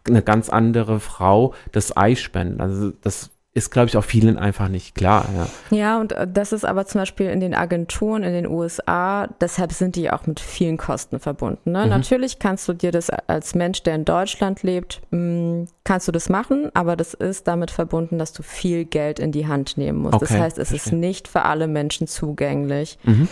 eine 0.07 0.21
ganz 0.21 0.49
andere 0.49 0.99
Frau 0.99 1.53
das 1.71 1.95
Ei 1.97 2.15
spendet. 2.15 2.61
Also 2.61 2.91
das 3.01 3.31
ist, 3.57 3.71
glaube 3.71 3.87
ich, 3.87 3.97
auch 3.97 4.03
vielen 4.03 4.37
einfach 4.37 4.69
nicht 4.69 4.93
klar. 4.93 5.25
Ja. 5.71 5.77
ja, 5.77 5.99
und 5.99 6.11
äh, 6.11 6.27
das 6.31 6.53
ist 6.53 6.63
aber 6.63 6.85
zum 6.85 7.01
Beispiel 7.01 7.27
in 7.27 7.39
den 7.39 7.55
Agenturen 7.55 8.21
in 8.21 8.31
den 8.31 8.47
USA, 8.47 9.27
deshalb 9.41 9.73
sind 9.73 9.95
die 9.95 10.11
auch 10.11 10.27
mit 10.27 10.39
vielen 10.39 10.77
Kosten 10.77 11.19
verbunden. 11.19 11.71
Ne? 11.71 11.83
Mhm. 11.83 11.89
Natürlich 11.89 12.37
kannst 12.37 12.67
du 12.67 12.73
dir 12.73 12.91
das 12.91 13.09
als 13.09 13.55
Mensch, 13.55 13.81
der 13.81 13.95
in 13.95 14.05
Deutschland 14.05 14.61
lebt, 14.61 15.01
mh, 15.09 15.19
mm, 15.19 15.67
kannst 15.83 16.07
du 16.07 16.11
das 16.11 16.29
machen, 16.29 16.69
aber 16.75 16.95
das 16.95 17.15
ist 17.15 17.47
damit 17.47 17.71
verbunden, 17.71 18.19
dass 18.19 18.31
du 18.31 18.43
viel 18.43 18.85
Geld 18.85 19.17
in 19.17 19.31
die 19.31 19.47
Hand 19.47 19.77
nehmen 19.77 19.99
musst. 19.99 20.15
Okay, 20.15 20.25
das 20.29 20.39
heißt, 20.39 20.57
es 20.59 20.69
verstehe. 20.69 20.93
ist 20.93 20.99
nicht 20.99 21.27
für 21.27 21.41
alle 21.43 21.67
Menschen 21.67 22.05
zugänglich. 22.05 22.99
Mhm. 23.03 23.27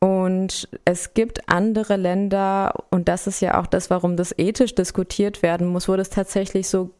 Und 0.00 0.68
es 0.84 1.14
gibt 1.14 1.48
andere 1.48 1.94
Länder, 1.94 2.74
und 2.90 3.06
das 3.06 3.28
ist 3.28 3.40
ja 3.40 3.60
auch 3.60 3.68
das, 3.68 3.90
warum 3.90 4.16
das 4.16 4.36
ethisch 4.36 4.74
diskutiert 4.74 5.42
werden 5.44 5.68
muss, 5.68 5.88
wo 5.88 5.94
das 5.94 6.10
tatsächlich 6.10 6.68
so 6.68 6.90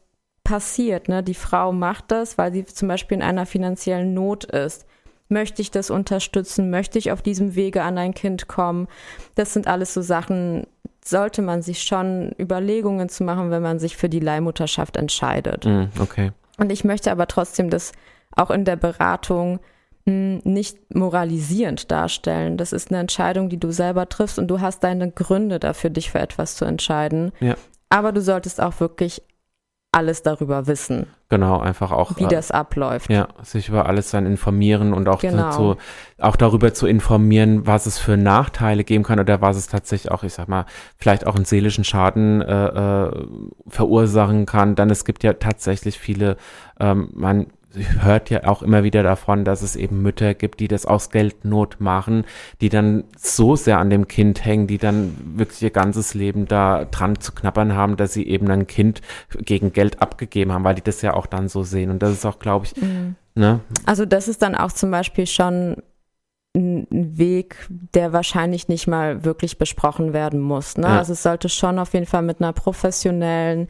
passiert. 0.43 1.09
Ne? 1.09 1.23
Die 1.23 1.33
Frau 1.33 1.71
macht 1.71 2.05
das, 2.09 2.37
weil 2.37 2.53
sie 2.53 2.65
zum 2.65 2.87
Beispiel 2.87 3.17
in 3.17 3.23
einer 3.23 3.45
finanziellen 3.45 4.13
Not 4.13 4.45
ist. 4.45 4.85
Möchte 5.29 5.61
ich 5.61 5.71
das 5.71 5.89
unterstützen? 5.89 6.69
Möchte 6.69 6.99
ich 6.99 7.11
auf 7.11 7.21
diesem 7.21 7.55
Wege 7.55 7.83
an 7.83 7.97
ein 7.97 8.13
Kind 8.13 8.47
kommen? 8.47 8.87
Das 9.35 9.53
sind 9.53 9.67
alles 9.67 9.93
so 9.93 10.01
Sachen, 10.01 10.67
sollte 11.03 11.41
man 11.41 11.61
sich 11.61 11.83
schon 11.83 12.33
Überlegungen 12.39 13.09
zu 13.09 13.23
machen, 13.23 13.49
wenn 13.51 13.61
man 13.61 13.79
sich 13.79 13.97
für 13.97 14.09
die 14.09 14.19
Leihmutterschaft 14.19 14.97
entscheidet. 14.97 15.65
Mm, 15.65 15.85
okay. 15.99 16.31
Und 16.57 16.71
ich 16.71 16.83
möchte 16.83 17.11
aber 17.11 17.27
trotzdem 17.27 17.69
das 17.69 17.93
auch 18.35 18.51
in 18.51 18.65
der 18.65 18.75
Beratung 18.75 19.59
hm, 20.05 20.41
nicht 20.43 20.93
moralisierend 20.93 21.91
darstellen. 21.91 22.57
Das 22.57 22.73
ist 22.73 22.91
eine 22.91 22.99
Entscheidung, 22.99 23.49
die 23.49 23.59
du 23.59 23.71
selber 23.71 24.09
triffst 24.09 24.37
und 24.37 24.47
du 24.47 24.59
hast 24.59 24.83
deine 24.83 25.09
Gründe 25.11 25.59
dafür, 25.59 25.89
dich 25.89 26.11
für 26.11 26.19
etwas 26.19 26.55
zu 26.55 26.65
entscheiden. 26.65 27.31
Ja. 27.39 27.55
Aber 27.89 28.11
du 28.11 28.21
solltest 28.21 28.61
auch 28.61 28.79
wirklich 28.79 29.23
alles 29.93 30.23
darüber 30.23 30.67
wissen. 30.67 31.07
Genau, 31.29 31.59
einfach 31.59 31.91
auch. 31.91 32.17
Wie 32.17 32.25
äh, 32.25 32.27
das 32.27 32.51
abläuft. 32.51 33.09
Ja, 33.09 33.27
sich 33.41 33.69
über 33.69 33.85
alles 33.87 34.11
dann 34.11 34.25
informieren 34.25 34.93
und 34.93 35.07
auch, 35.07 35.21
genau. 35.21 35.51
zu, 35.51 35.75
auch 36.19 36.35
darüber 36.35 36.73
zu 36.73 36.87
informieren, 36.87 37.65
was 37.65 37.85
es 37.85 37.97
für 37.97 38.17
Nachteile 38.17 38.83
geben 38.83 39.03
kann 39.03 39.19
oder 39.19 39.41
was 39.41 39.57
es 39.57 39.67
tatsächlich 39.67 40.11
auch, 40.11 40.23
ich 40.23 40.33
sag 40.33 40.47
mal, 40.47 40.65
vielleicht 40.97 41.25
auch 41.25 41.35
einen 41.35 41.45
seelischen 41.45 41.83
Schaden 41.83 42.41
äh, 42.41 42.67
äh, 43.05 43.27
verursachen 43.67 44.45
kann. 44.45 44.75
Dann 44.75 44.89
es 44.89 45.05
gibt 45.05 45.23
ja 45.23 45.33
tatsächlich 45.33 45.97
viele, 45.99 46.37
ähm, 46.79 47.09
man 47.13 47.47
hört 47.75 48.29
ja 48.29 48.45
auch 48.45 48.61
immer 48.61 48.83
wieder 48.83 49.03
davon, 49.03 49.45
dass 49.45 49.61
es 49.61 49.75
eben 49.75 50.01
Mütter 50.01 50.33
gibt, 50.33 50.59
die 50.59 50.67
das 50.67 50.85
aus 50.85 51.09
Geldnot 51.09 51.79
machen, 51.79 52.25
die 52.61 52.69
dann 52.69 53.03
so 53.17 53.55
sehr 53.55 53.79
an 53.79 53.89
dem 53.89 54.07
Kind 54.07 54.45
hängen, 54.45 54.67
die 54.67 54.77
dann 54.77 55.15
wirklich 55.37 55.61
ihr 55.61 55.71
ganzes 55.71 56.13
Leben 56.13 56.47
da 56.47 56.85
dran 56.85 57.19
zu 57.19 57.31
knappern 57.31 57.75
haben, 57.75 57.97
dass 57.97 58.13
sie 58.13 58.27
eben 58.27 58.49
ein 58.49 58.67
Kind 58.67 59.01
gegen 59.37 59.73
Geld 59.73 60.01
abgegeben 60.01 60.51
haben, 60.51 60.63
weil 60.63 60.75
die 60.75 60.83
das 60.83 61.01
ja 61.01 61.13
auch 61.13 61.25
dann 61.25 61.49
so 61.49 61.63
sehen. 61.63 61.89
Und 61.89 62.03
das 62.03 62.11
ist 62.11 62.25
auch, 62.25 62.39
glaube 62.39 62.65
ich, 62.65 62.81
mhm. 62.81 63.15
ne? 63.35 63.59
Also 63.85 64.05
das 64.05 64.27
ist 64.27 64.41
dann 64.41 64.55
auch 64.55 64.71
zum 64.71 64.91
Beispiel 64.91 65.27
schon 65.27 65.77
ein 66.55 66.87
Weg, 66.91 67.67
der 67.69 68.13
wahrscheinlich 68.13 68.67
nicht 68.67 68.87
mal 68.87 69.25
wirklich 69.25 69.57
besprochen 69.57 70.13
werden 70.13 70.39
muss. 70.39 70.77
Ne? 70.77 70.87
Ja. 70.87 70.99
Also 70.99 71.13
es 71.13 71.23
sollte 71.23 71.49
schon 71.49 71.79
auf 71.79 71.93
jeden 71.93 72.05
Fall 72.05 72.21
mit 72.21 72.41
einer 72.41 72.53
professionellen 72.53 73.69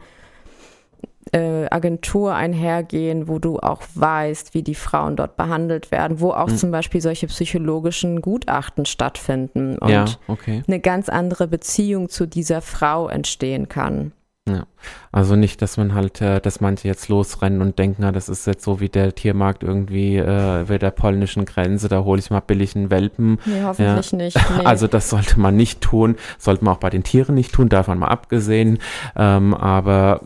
äh, 1.32 1.66
Agentur 1.70 2.34
einhergehen, 2.34 3.28
wo 3.28 3.38
du 3.38 3.58
auch 3.58 3.82
weißt, 3.94 4.54
wie 4.54 4.62
die 4.62 4.74
Frauen 4.74 5.16
dort 5.16 5.36
behandelt 5.36 5.90
werden, 5.90 6.20
wo 6.20 6.32
auch 6.32 6.48
mhm. 6.48 6.56
zum 6.56 6.70
Beispiel 6.70 7.00
solche 7.00 7.26
psychologischen 7.26 8.20
Gutachten 8.20 8.86
stattfinden 8.86 9.78
und 9.78 9.88
ja, 9.88 10.04
okay. 10.28 10.62
eine 10.66 10.80
ganz 10.80 11.08
andere 11.08 11.48
Beziehung 11.48 12.08
zu 12.08 12.26
dieser 12.26 12.60
Frau 12.60 13.08
entstehen 13.08 13.68
kann. 13.68 14.12
Ja, 14.46 14.66
also 15.10 15.36
nicht, 15.36 15.62
dass 15.62 15.78
man 15.78 15.94
halt, 15.94 16.20
äh, 16.20 16.38
dass 16.38 16.60
manche 16.60 16.86
jetzt 16.86 17.08
losrennen 17.08 17.62
und 17.62 17.78
denken, 17.78 18.02
na, 18.02 18.12
das 18.12 18.28
ist 18.28 18.46
jetzt 18.46 18.62
so 18.62 18.78
wie 18.78 18.90
der 18.90 19.14
Tiermarkt 19.14 19.62
irgendwie 19.62 20.16
äh, 20.18 20.66
bei 20.68 20.76
der 20.76 20.90
polnischen 20.90 21.46
Grenze, 21.46 21.88
da 21.88 22.04
hole 22.04 22.18
ich 22.18 22.30
mal 22.30 22.40
billigen 22.40 22.90
Welpen. 22.90 23.38
Nee, 23.46 23.62
hoffentlich 23.62 24.10
ja. 24.10 24.18
nicht. 24.18 24.36
Nee. 24.58 24.66
Also 24.66 24.86
das 24.86 25.08
sollte 25.08 25.40
man 25.40 25.56
nicht 25.56 25.80
tun, 25.80 26.16
sollte 26.38 26.62
man 26.62 26.74
auch 26.74 26.78
bei 26.78 26.90
den 26.90 27.02
Tieren 27.02 27.34
nicht 27.34 27.52
tun, 27.52 27.70
davon 27.70 27.98
mal 27.98 28.08
abgesehen. 28.08 28.78
Ähm, 29.16 29.54
aber 29.54 30.20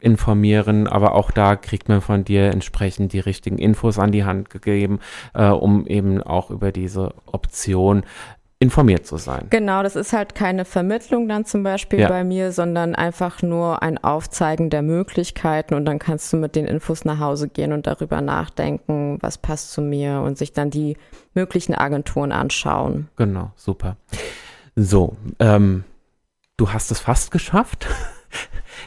informieren, 0.00 0.88
aber 0.88 1.14
auch 1.14 1.30
da 1.30 1.54
kriegt 1.56 1.88
man 1.88 2.00
von 2.00 2.24
dir 2.24 2.50
entsprechend 2.50 3.12
die 3.12 3.20
richtigen 3.20 3.58
Infos 3.58 3.98
an 3.98 4.10
die 4.10 4.24
Hand 4.24 4.50
gegeben, 4.50 4.98
äh, 5.34 5.48
um 5.48 5.86
eben 5.86 6.22
auch 6.22 6.50
über 6.50 6.72
diese 6.72 7.14
Option 7.26 8.02
informiert 8.62 9.06
zu 9.06 9.16
sein. 9.16 9.46
Genau, 9.48 9.82
das 9.82 9.96
ist 9.96 10.12
halt 10.12 10.34
keine 10.34 10.66
Vermittlung 10.66 11.26
dann 11.28 11.46
zum 11.46 11.62
Beispiel 11.62 12.00
ja. 12.00 12.08
bei 12.08 12.24
mir, 12.24 12.52
sondern 12.52 12.94
einfach 12.94 13.40
nur 13.40 13.82
ein 13.82 13.96
Aufzeigen 13.96 14.68
der 14.68 14.82
Möglichkeiten 14.82 15.72
und 15.72 15.86
dann 15.86 15.98
kannst 15.98 16.30
du 16.32 16.36
mit 16.36 16.54
den 16.54 16.66
Infos 16.66 17.06
nach 17.06 17.18
Hause 17.18 17.48
gehen 17.48 17.72
und 17.72 17.86
darüber 17.86 18.20
nachdenken, 18.20 19.16
was 19.22 19.38
passt 19.38 19.72
zu 19.72 19.80
mir 19.80 20.20
und 20.20 20.36
sich 20.36 20.52
dann 20.52 20.68
die 20.68 20.98
möglichen 21.32 21.74
Agenturen 21.74 22.32
anschauen. 22.32 23.08
Genau, 23.16 23.50
super. 23.56 23.96
So, 24.76 25.16
ähm, 25.38 25.84
du 26.58 26.70
hast 26.70 26.90
es 26.90 27.00
fast 27.00 27.30
geschafft. 27.30 27.88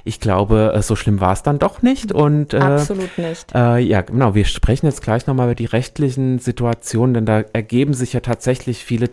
Ich 0.05 0.19
glaube, 0.19 0.73
äh, 0.75 0.81
so 0.81 0.95
schlimm 0.95 1.21
war 1.21 1.33
es 1.33 1.43
dann 1.43 1.59
doch 1.59 1.81
nicht. 1.81 2.11
Und, 2.11 2.53
äh, 2.53 2.57
Absolut 2.57 3.17
nicht. 3.17 3.53
Äh, 3.53 3.79
ja, 3.79 4.01
genau. 4.01 4.33
Wir 4.33 4.45
sprechen 4.45 4.85
jetzt 4.87 5.01
gleich 5.01 5.27
nochmal 5.27 5.47
über 5.47 5.55
die 5.55 5.65
rechtlichen 5.65 6.39
Situationen, 6.39 7.13
denn 7.13 7.25
da 7.25 7.41
ergeben 7.53 7.93
sich 7.93 8.13
ja 8.13 8.19
tatsächlich 8.19 8.83
viele 8.83 9.11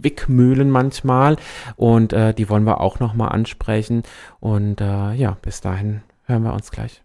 Zwickmühlen 0.00 0.70
manchmal 0.70 1.36
und 1.76 2.12
äh, 2.12 2.34
die 2.34 2.48
wollen 2.48 2.64
wir 2.64 2.80
auch 2.80 3.00
nochmal 3.00 3.30
ansprechen. 3.30 4.02
Und 4.40 4.80
äh, 4.80 5.14
ja, 5.14 5.36
bis 5.42 5.60
dahin 5.60 6.02
hören 6.26 6.42
wir 6.42 6.52
uns 6.52 6.70
gleich. 6.70 7.02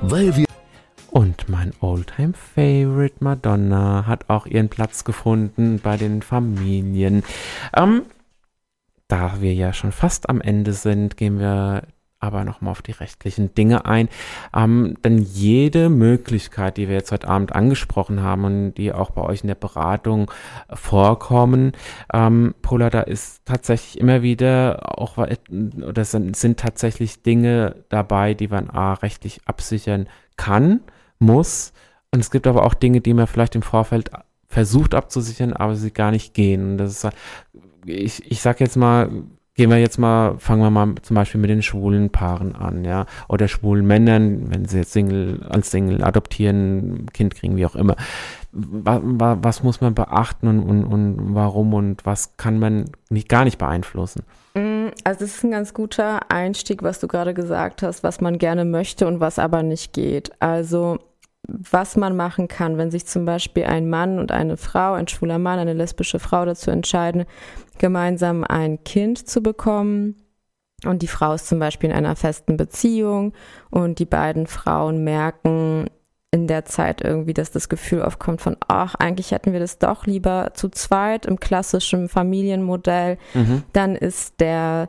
Weil 0.00 0.36
wir 0.36 0.46
und 1.10 1.48
mein 1.48 1.72
Oldtime 1.80 2.34
Favorite 2.34 3.16
Madonna 3.18 4.06
hat 4.06 4.30
auch 4.30 4.46
ihren 4.46 4.68
Platz 4.68 5.02
gefunden 5.02 5.80
bei 5.82 5.96
den 5.96 6.22
Familien. 6.22 7.24
Ähm, 7.76 8.02
da 9.08 9.40
wir 9.40 9.52
ja 9.52 9.72
schon 9.72 9.90
fast 9.90 10.28
am 10.28 10.40
Ende 10.40 10.72
sind, 10.72 11.16
gehen 11.16 11.40
wir 11.40 11.82
aber 12.20 12.44
nochmal 12.44 12.72
auf 12.72 12.82
die 12.82 12.92
rechtlichen 12.92 13.54
Dinge 13.54 13.86
ein. 13.86 14.08
Ähm, 14.54 14.96
denn 15.02 15.18
jede 15.18 15.88
Möglichkeit, 15.88 16.76
die 16.76 16.86
wir 16.86 16.94
jetzt 16.94 17.10
heute 17.12 17.28
Abend 17.28 17.54
angesprochen 17.54 18.22
haben 18.22 18.44
und 18.44 18.74
die 18.74 18.92
auch 18.92 19.10
bei 19.10 19.22
euch 19.22 19.40
in 19.40 19.48
der 19.48 19.54
Beratung 19.54 20.30
vorkommen, 20.72 21.72
ähm, 22.12 22.54
Pola, 22.62 22.90
da 22.90 23.00
ist 23.00 23.46
tatsächlich 23.46 23.98
immer 23.98 24.22
wieder 24.22 24.98
auch, 24.98 25.16
oder 25.16 26.04
sind, 26.04 26.36
sind 26.36 26.60
tatsächlich 26.60 27.22
Dinge 27.22 27.76
dabei, 27.88 28.34
die 28.34 28.48
man 28.48 28.68
A, 28.68 28.94
rechtlich 28.94 29.40
absichern 29.46 30.06
kann, 30.36 30.80
muss. 31.18 31.72
Und 32.12 32.20
es 32.20 32.30
gibt 32.30 32.46
aber 32.46 32.64
auch 32.64 32.74
Dinge, 32.74 33.00
die 33.00 33.14
man 33.14 33.26
vielleicht 33.26 33.54
im 33.54 33.62
Vorfeld 33.62 34.10
versucht 34.46 34.94
abzusichern, 34.94 35.52
aber 35.52 35.76
sie 35.76 35.92
gar 35.92 36.10
nicht 36.10 36.34
gehen. 36.34 36.76
Das 36.76 37.04
ist, 37.04 37.14
ich, 37.86 38.30
ich 38.30 38.42
sag 38.42 38.60
jetzt 38.60 38.76
mal, 38.76 39.10
gehen 39.60 39.68
wir 39.68 39.76
jetzt 39.76 39.98
mal, 39.98 40.38
fangen 40.38 40.62
wir 40.62 40.70
mal 40.70 40.94
zum 41.02 41.16
Beispiel 41.16 41.38
mit 41.38 41.50
den 41.50 41.60
schwulen 41.60 42.08
Paaren 42.08 42.56
an, 42.56 42.82
ja, 42.82 43.04
oder 43.28 43.46
schwulen 43.46 43.86
Männern, 43.86 44.46
wenn 44.48 44.64
sie 44.64 44.78
jetzt 44.78 44.92
Single, 44.94 45.44
als 45.50 45.70
Single 45.70 46.02
adoptieren, 46.02 47.04
Kind 47.12 47.34
kriegen, 47.34 47.58
wie 47.58 47.66
auch 47.66 47.76
immer. 47.76 47.94
Was, 48.52 49.02
was 49.02 49.62
muss 49.62 49.82
man 49.82 49.94
beachten 49.94 50.48
und, 50.48 50.62
und, 50.62 50.84
und 50.84 51.34
warum 51.34 51.74
und 51.74 52.06
was 52.06 52.38
kann 52.38 52.58
man 52.58 52.86
nicht, 53.10 53.28
gar 53.28 53.44
nicht 53.44 53.58
beeinflussen? 53.58 54.22
Mm, 54.54 54.86
also 55.04 55.20
das 55.20 55.34
ist 55.34 55.44
ein 55.44 55.50
ganz 55.50 55.74
guter 55.74 56.30
Einstieg, 56.30 56.82
was 56.82 56.98
du 56.98 57.06
gerade 57.06 57.34
gesagt 57.34 57.82
hast, 57.82 58.02
was 58.02 58.22
man 58.22 58.38
gerne 58.38 58.64
möchte 58.64 59.06
und 59.06 59.20
was 59.20 59.38
aber 59.38 59.62
nicht 59.62 59.92
geht. 59.92 60.32
Also 60.40 61.00
was 61.58 61.96
man 61.96 62.16
machen 62.16 62.48
kann, 62.48 62.78
wenn 62.78 62.90
sich 62.90 63.06
zum 63.06 63.24
Beispiel 63.24 63.64
ein 63.64 63.88
Mann 63.88 64.18
und 64.18 64.32
eine 64.32 64.56
Frau, 64.56 64.92
ein 64.92 65.08
schwuler 65.08 65.38
Mann, 65.38 65.58
eine 65.58 65.72
lesbische 65.72 66.18
Frau 66.18 66.44
dazu 66.44 66.70
entscheiden, 66.70 67.24
gemeinsam 67.78 68.44
ein 68.44 68.82
Kind 68.84 69.28
zu 69.28 69.42
bekommen. 69.42 70.16
Und 70.84 71.02
die 71.02 71.08
Frau 71.08 71.34
ist 71.34 71.46
zum 71.46 71.58
Beispiel 71.58 71.90
in 71.90 71.96
einer 71.96 72.16
festen 72.16 72.56
Beziehung 72.56 73.34
und 73.70 73.98
die 73.98 74.06
beiden 74.06 74.46
Frauen 74.46 75.04
merken 75.04 75.86
in 76.30 76.46
der 76.46 76.64
Zeit 76.64 77.02
irgendwie, 77.02 77.34
dass 77.34 77.50
das 77.50 77.68
Gefühl 77.68 78.02
aufkommt 78.02 78.40
von, 78.40 78.56
ach, 78.68 78.94
eigentlich 78.94 79.32
hätten 79.32 79.52
wir 79.52 79.60
das 79.60 79.78
doch 79.78 80.06
lieber 80.06 80.52
zu 80.54 80.68
zweit 80.68 81.26
im 81.26 81.40
klassischen 81.40 82.08
Familienmodell. 82.08 83.18
Mhm. 83.34 83.64
Dann 83.72 83.96
ist 83.96 84.40
der, 84.40 84.88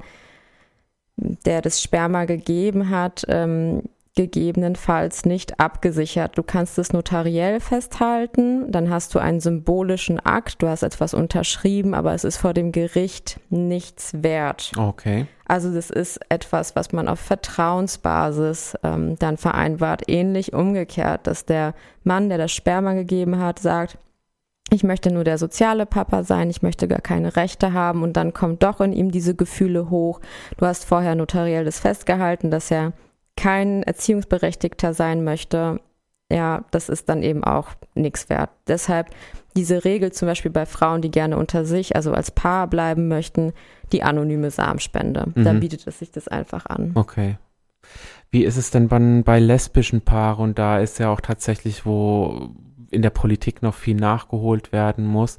der 1.17 1.61
das 1.61 1.81
Sperma 1.81 2.25
gegeben 2.25 2.89
hat, 2.89 3.25
ähm, 3.27 3.81
gegebenenfalls 4.15 5.25
nicht 5.25 5.59
abgesichert. 5.59 6.37
Du 6.37 6.43
kannst 6.43 6.77
es 6.77 6.91
notariell 6.91 7.61
festhalten, 7.61 8.69
dann 8.71 8.89
hast 8.89 9.15
du 9.15 9.19
einen 9.19 9.39
symbolischen 9.39 10.19
Akt, 10.19 10.61
du 10.61 10.67
hast 10.67 10.83
etwas 10.83 11.13
unterschrieben, 11.13 11.93
aber 11.93 12.13
es 12.13 12.25
ist 12.25 12.37
vor 12.37 12.53
dem 12.53 12.73
Gericht 12.73 13.39
nichts 13.49 14.11
wert. 14.21 14.73
Okay. 14.77 15.27
Also 15.47 15.73
das 15.73 15.89
ist 15.89 16.19
etwas, 16.29 16.75
was 16.75 16.91
man 16.91 17.07
auf 17.07 17.19
Vertrauensbasis 17.19 18.77
ähm, 18.83 19.17
dann 19.17 19.37
vereinbart. 19.37 20.03
Ähnlich 20.07 20.53
umgekehrt, 20.53 21.25
dass 21.27 21.45
der 21.45 21.73
Mann, 22.03 22.29
der 22.29 22.37
das 22.37 22.51
Sperma 22.51 22.93
gegeben 22.93 23.39
hat, 23.39 23.59
sagt, 23.59 23.97
ich 24.73 24.83
möchte 24.83 25.11
nur 25.11 25.25
der 25.25 25.37
soziale 25.37 25.85
Papa 25.85 26.23
sein, 26.23 26.49
ich 26.49 26.61
möchte 26.61 26.87
gar 26.87 27.01
keine 27.01 27.35
Rechte 27.35 27.73
haben 27.73 28.03
und 28.03 28.15
dann 28.15 28.33
kommt 28.33 28.63
doch 28.63 28.79
in 28.79 28.93
ihm 28.93 29.11
diese 29.11 29.35
Gefühle 29.35 29.89
hoch. 29.89 30.21
Du 30.57 30.65
hast 30.65 30.85
vorher 30.85 31.15
notariell 31.15 31.65
das 31.65 31.79
festgehalten, 31.79 32.51
dass 32.51 32.71
er 32.71 32.93
kein 33.41 33.81
Erziehungsberechtigter 33.81 34.93
sein 34.93 35.23
möchte, 35.23 35.79
ja, 36.31 36.63
das 36.69 36.89
ist 36.89 37.09
dann 37.09 37.23
eben 37.23 37.43
auch 37.43 37.69
nichts 37.95 38.29
wert. 38.29 38.51
Deshalb 38.67 39.07
diese 39.55 39.83
Regel 39.83 40.11
zum 40.11 40.27
Beispiel 40.27 40.51
bei 40.51 40.67
Frauen, 40.67 41.01
die 41.01 41.09
gerne 41.09 41.37
unter 41.37 41.65
sich, 41.65 41.95
also 41.95 42.13
als 42.13 42.29
Paar 42.29 42.67
bleiben 42.67 43.07
möchten, 43.07 43.51
die 43.91 44.03
anonyme 44.03 44.51
Samenspende. 44.51 45.31
Mhm. 45.33 45.43
Dann 45.43 45.59
bietet 45.59 45.87
es 45.87 45.97
sich 45.97 46.11
das 46.11 46.27
einfach 46.27 46.67
an. 46.67 46.91
Okay. 46.93 47.37
Wie 48.29 48.45
ist 48.45 48.57
es 48.57 48.69
denn 48.69 48.87
bei, 48.87 48.99
bei 49.25 49.39
lesbischen 49.39 50.01
Paaren? 50.01 50.43
Und 50.43 50.59
da 50.59 50.77
ist 50.77 50.99
ja 50.99 51.09
auch 51.09 51.19
tatsächlich, 51.19 51.83
wo 51.83 52.51
in 52.91 53.01
der 53.01 53.09
Politik 53.09 53.61
noch 53.61 53.73
viel 53.73 53.95
nachgeholt 53.95 54.71
werden 54.71 55.05
muss. 55.05 55.37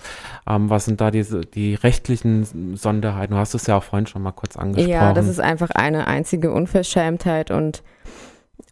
Ähm, 0.49 0.71
was 0.71 0.85
sind 0.87 1.01
da 1.01 1.11
diese, 1.11 1.43
die 1.43 1.75
rechtlichen 1.75 2.77
Sonderheiten? 2.77 3.35
Du 3.35 3.39
hast 3.39 3.55
es 3.55 3.67
ja 3.67 3.77
auch 3.77 3.83
vorhin 3.83 4.07
schon 4.07 4.23
mal 4.23 4.33
kurz 4.33 4.57
angesprochen. 4.57 4.91
Ja, 4.91 5.13
das 5.13 5.29
ist 5.29 5.41
einfach 5.41 5.71
eine 5.71 6.07
einzige 6.07 6.53
Unverschämtheit 6.53 7.51
und 7.51 7.83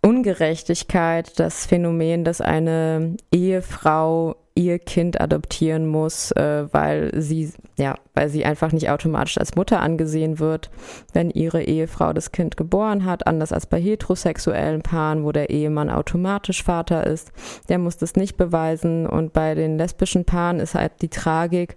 Ungerechtigkeit, 0.02 1.38
das 1.38 1.66
Phänomen, 1.66 2.24
dass 2.24 2.40
eine 2.40 3.16
Ehefrau 3.32 4.36
ihr 4.60 4.78
Kind 4.78 5.20
adoptieren 5.20 5.86
muss, 5.86 6.30
äh, 6.32 6.66
weil 6.72 7.10
sie, 7.20 7.52
ja, 7.76 7.96
weil 8.14 8.28
sie 8.28 8.44
einfach 8.44 8.72
nicht 8.72 8.90
automatisch 8.90 9.38
als 9.38 9.56
Mutter 9.56 9.80
angesehen 9.80 10.38
wird, 10.38 10.70
wenn 11.12 11.30
ihre 11.30 11.62
Ehefrau 11.62 12.12
das 12.12 12.32
Kind 12.32 12.56
geboren 12.56 13.04
hat, 13.04 13.26
anders 13.26 13.52
als 13.52 13.66
bei 13.66 13.80
heterosexuellen 13.80 14.82
Paaren, 14.82 15.24
wo 15.24 15.32
der 15.32 15.50
Ehemann 15.50 15.90
automatisch 15.90 16.62
Vater 16.62 17.06
ist. 17.06 17.32
Der 17.68 17.78
muss 17.78 17.96
das 17.96 18.16
nicht 18.16 18.36
beweisen. 18.36 19.06
Und 19.06 19.32
bei 19.32 19.54
den 19.54 19.78
lesbischen 19.78 20.24
Paaren 20.24 20.60
ist 20.60 20.74
halt 20.74 20.92
die 21.00 21.08
Tragik, 21.08 21.76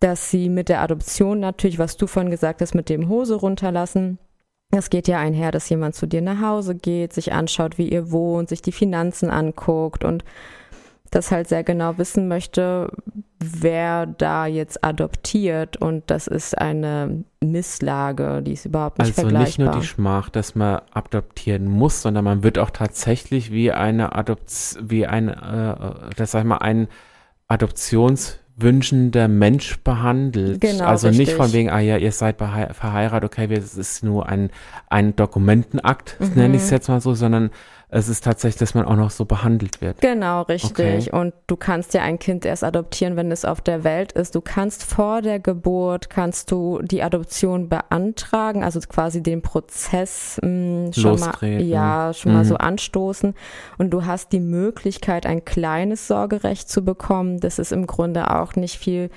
dass 0.00 0.30
sie 0.30 0.48
mit 0.48 0.68
der 0.68 0.82
Adoption 0.82 1.40
natürlich, 1.40 1.78
was 1.78 1.96
du 1.96 2.06
vorhin 2.06 2.30
gesagt 2.30 2.60
hast, 2.60 2.74
mit 2.74 2.88
dem 2.88 3.08
Hose 3.08 3.34
runterlassen, 3.34 4.18
es 4.70 4.90
geht 4.90 5.08
ja 5.08 5.18
einher, 5.18 5.50
dass 5.50 5.68
jemand 5.70 5.94
zu 5.94 6.06
dir 6.06 6.20
nach 6.20 6.42
Hause 6.42 6.74
geht, 6.74 7.14
sich 7.14 7.32
anschaut, 7.32 7.78
wie 7.78 7.88
ihr 7.88 8.10
wohnt, 8.10 8.50
sich 8.50 8.60
die 8.60 8.72
Finanzen 8.72 9.30
anguckt 9.30 10.04
und 10.04 10.24
das 11.14 11.30
halt 11.30 11.48
sehr 11.48 11.64
genau 11.64 11.98
wissen 11.98 12.28
möchte, 12.28 12.90
wer 13.38 14.06
da 14.06 14.46
jetzt 14.46 14.84
adoptiert 14.84 15.76
und 15.76 16.04
das 16.10 16.26
ist 16.26 16.58
eine 16.58 17.24
Misslage, 17.40 18.42
die 18.42 18.52
ist 18.52 18.66
überhaupt 18.66 18.98
nicht 18.98 19.08
also 19.08 19.22
vergleichbar. 19.22 19.40
Also 19.40 19.62
nicht 19.62 19.72
nur 19.74 19.80
die 19.80 19.86
Schmach, 19.86 20.28
dass 20.30 20.54
man 20.54 20.80
adoptieren 20.92 21.66
muss, 21.66 22.02
sondern 22.02 22.24
man 22.24 22.42
wird 22.42 22.58
auch 22.58 22.70
tatsächlich 22.70 23.52
wie 23.52 23.72
eine 23.72 24.14
Adoption, 24.14 24.90
wie 24.90 25.06
ein, 25.06 25.28
äh, 25.28 25.76
das 26.16 26.32
sag 26.32 26.40
ich 26.40 26.46
mal, 26.46 26.58
ein 26.58 26.88
Adoptions 27.46 28.38
wünschender 28.60 29.28
Mensch 29.28 29.78
behandelt. 29.84 30.60
Genau, 30.60 30.84
also 30.84 31.08
richtig. 31.08 31.28
nicht 31.28 31.36
von 31.36 31.52
wegen, 31.52 31.70
ah 31.70 31.78
ja, 31.78 31.96
ihr 31.96 32.10
seid 32.10 32.38
verheiratet, 32.38 33.24
okay, 33.24 33.52
es 33.54 33.76
ist 33.76 34.02
nur 34.02 34.28
ein, 34.28 34.50
ein 34.88 35.14
Dokumentenakt, 35.14 36.16
mhm. 36.18 36.32
nenne 36.34 36.56
ich 36.56 36.62
es 36.62 36.70
jetzt 36.70 36.88
mal 36.88 37.00
so, 37.00 37.14
sondern 37.14 37.50
es 37.90 38.08
ist 38.08 38.22
tatsächlich, 38.22 38.58
dass 38.58 38.74
man 38.74 38.84
auch 38.84 38.96
noch 38.96 39.10
so 39.10 39.24
behandelt 39.24 39.80
wird. 39.80 40.02
Genau, 40.02 40.42
richtig. 40.42 41.08
Okay. 41.08 41.10
Und 41.10 41.32
du 41.46 41.56
kannst 41.56 41.94
ja 41.94 42.02
ein 42.02 42.18
Kind 42.18 42.44
erst 42.44 42.62
adoptieren, 42.62 43.16
wenn 43.16 43.32
es 43.32 43.46
auf 43.46 43.62
der 43.62 43.82
Welt 43.82 44.12
ist. 44.12 44.34
Du 44.34 44.42
kannst 44.42 44.84
vor 44.84 45.22
der 45.22 45.40
Geburt, 45.40 46.10
kannst 46.10 46.50
du 46.50 46.80
die 46.82 47.02
Adoption 47.02 47.70
beantragen, 47.70 48.62
also 48.62 48.78
quasi 48.80 49.22
den 49.22 49.40
Prozess 49.40 50.38
mh, 50.42 50.48
mm, 50.48 50.92
schon 50.92 51.18
Lostreten. 51.18 51.56
mal, 51.56 51.64
ja, 51.64 52.12
schon 52.12 52.32
mhm. 52.32 52.38
mal 52.38 52.44
so 52.44 52.56
anstoßen. 52.56 53.34
Und 53.78 53.90
du 53.90 54.04
hast 54.04 54.32
die 54.32 54.40
Möglichkeit, 54.40 55.24
ein 55.24 55.46
kleines 55.46 56.06
Sorgerecht 56.06 56.68
zu 56.68 56.84
bekommen. 56.84 57.40
Das 57.40 57.58
ist 57.58 57.72
im 57.72 57.86
Grunde 57.86 58.34
auch 58.34 58.54
nicht 58.54 58.76
viel 58.76 59.08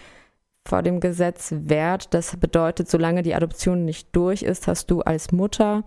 vor 0.66 0.82
dem 0.82 1.00
Gesetz 1.00 1.54
wert. 1.58 2.14
Das 2.14 2.38
bedeutet, 2.38 2.90
solange 2.90 3.24
die 3.24 3.36
Adoption 3.36 3.84
nicht 3.84 4.16
durch 4.16 4.44
ist, 4.44 4.68
hast 4.68 4.92
du 4.92 5.02
als 5.02 5.32
Mutter, 5.32 5.84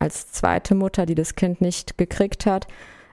als 0.00 0.32
zweite 0.32 0.74
Mutter, 0.74 1.06
die 1.06 1.14
das 1.14 1.36
Kind 1.36 1.60
nicht 1.60 1.96
gekriegt 1.96 2.46
hat, 2.46 2.66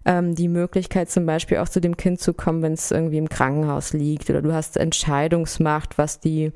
ähm, 0.06 0.34
die 0.34 0.48
Möglichkeit 0.48 1.12
zum 1.12 1.26
Beispiel 1.26 1.58
auch 1.58 1.70
zu 1.70 1.80
dem 1.80 1.98
Kind 1.98 2.20
zu 2.20 2.34
kommen, 2.34 2.64
wenn 2.64 2.74
es 2.74 2.90
irgendwie 2.90 3.18
im 3.18 3.30
Krankenhaus 3.30 3.94
liegt 3.94 4.30
oder 4.30 4.42
du 4.42 4.54
hast 4.54 4.78
Entscheidungsmacht, 4.78 6.00
was 6.00 6.20
die, 6.20 6.52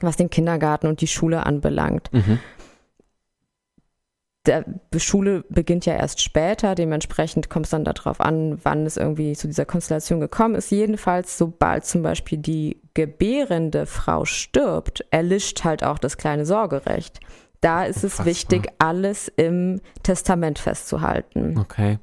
was 0.00 0.16
den 0.16 0.28
Kindergarten 0.28 0.88
und 0.88 1.00
die 1.00 1.06
Schule 1.06 1.46
anbelangt. 1.46 2.12
Mhm 2.12 2.38
der 4.46 4.64
Schule 4.98 5.44
beginnt 5.48 5.86
ja 5.86 5.94
erst 5.94 6.20
später, 6.20 6.74
dementsprechend 6.74 7.50
kommt 7.50 7.66
es 7.66 7.70
dann 7.70 7.84
darauf 7.84 8.20
an, 8.20 8.58
wann 8.62 8.86
es 8.86 8.96
irgendwie 8.96 9.34
zu 9.34 9.46
dieser 9.46 9.64
Konstellation 9.64 10.20
gekommen 10.20 10.54
ist. 10.54 10.70
Jedenfalls, 10.70 11.36
sobald 11.36 11.84
zum 11.84 12.02
Beispiel 12.02 12.38
die 12.38 12.80
gebärende 12.94 13.86
Frau 13.86 14.24
stirbt, 14.24 15.04
erlischt 15.10 15.64
halt 15.64 15.84
auch 15.84 15.98
das 15.98 16.16
kleine 16.16 16.46
Sorgerecht. 16.46 17.20
Da 17.60 17.84
ist 17.84 17.96
Unfassbar. 18.04 18.26
es 18.26 18.32
wichtig, 18.32 18.68
alles 18.78 19.28
im 19.36 19.80
Testament 20.02 20.58
festzuhalten. 20.58 21.58
Okay. 21.58 21.98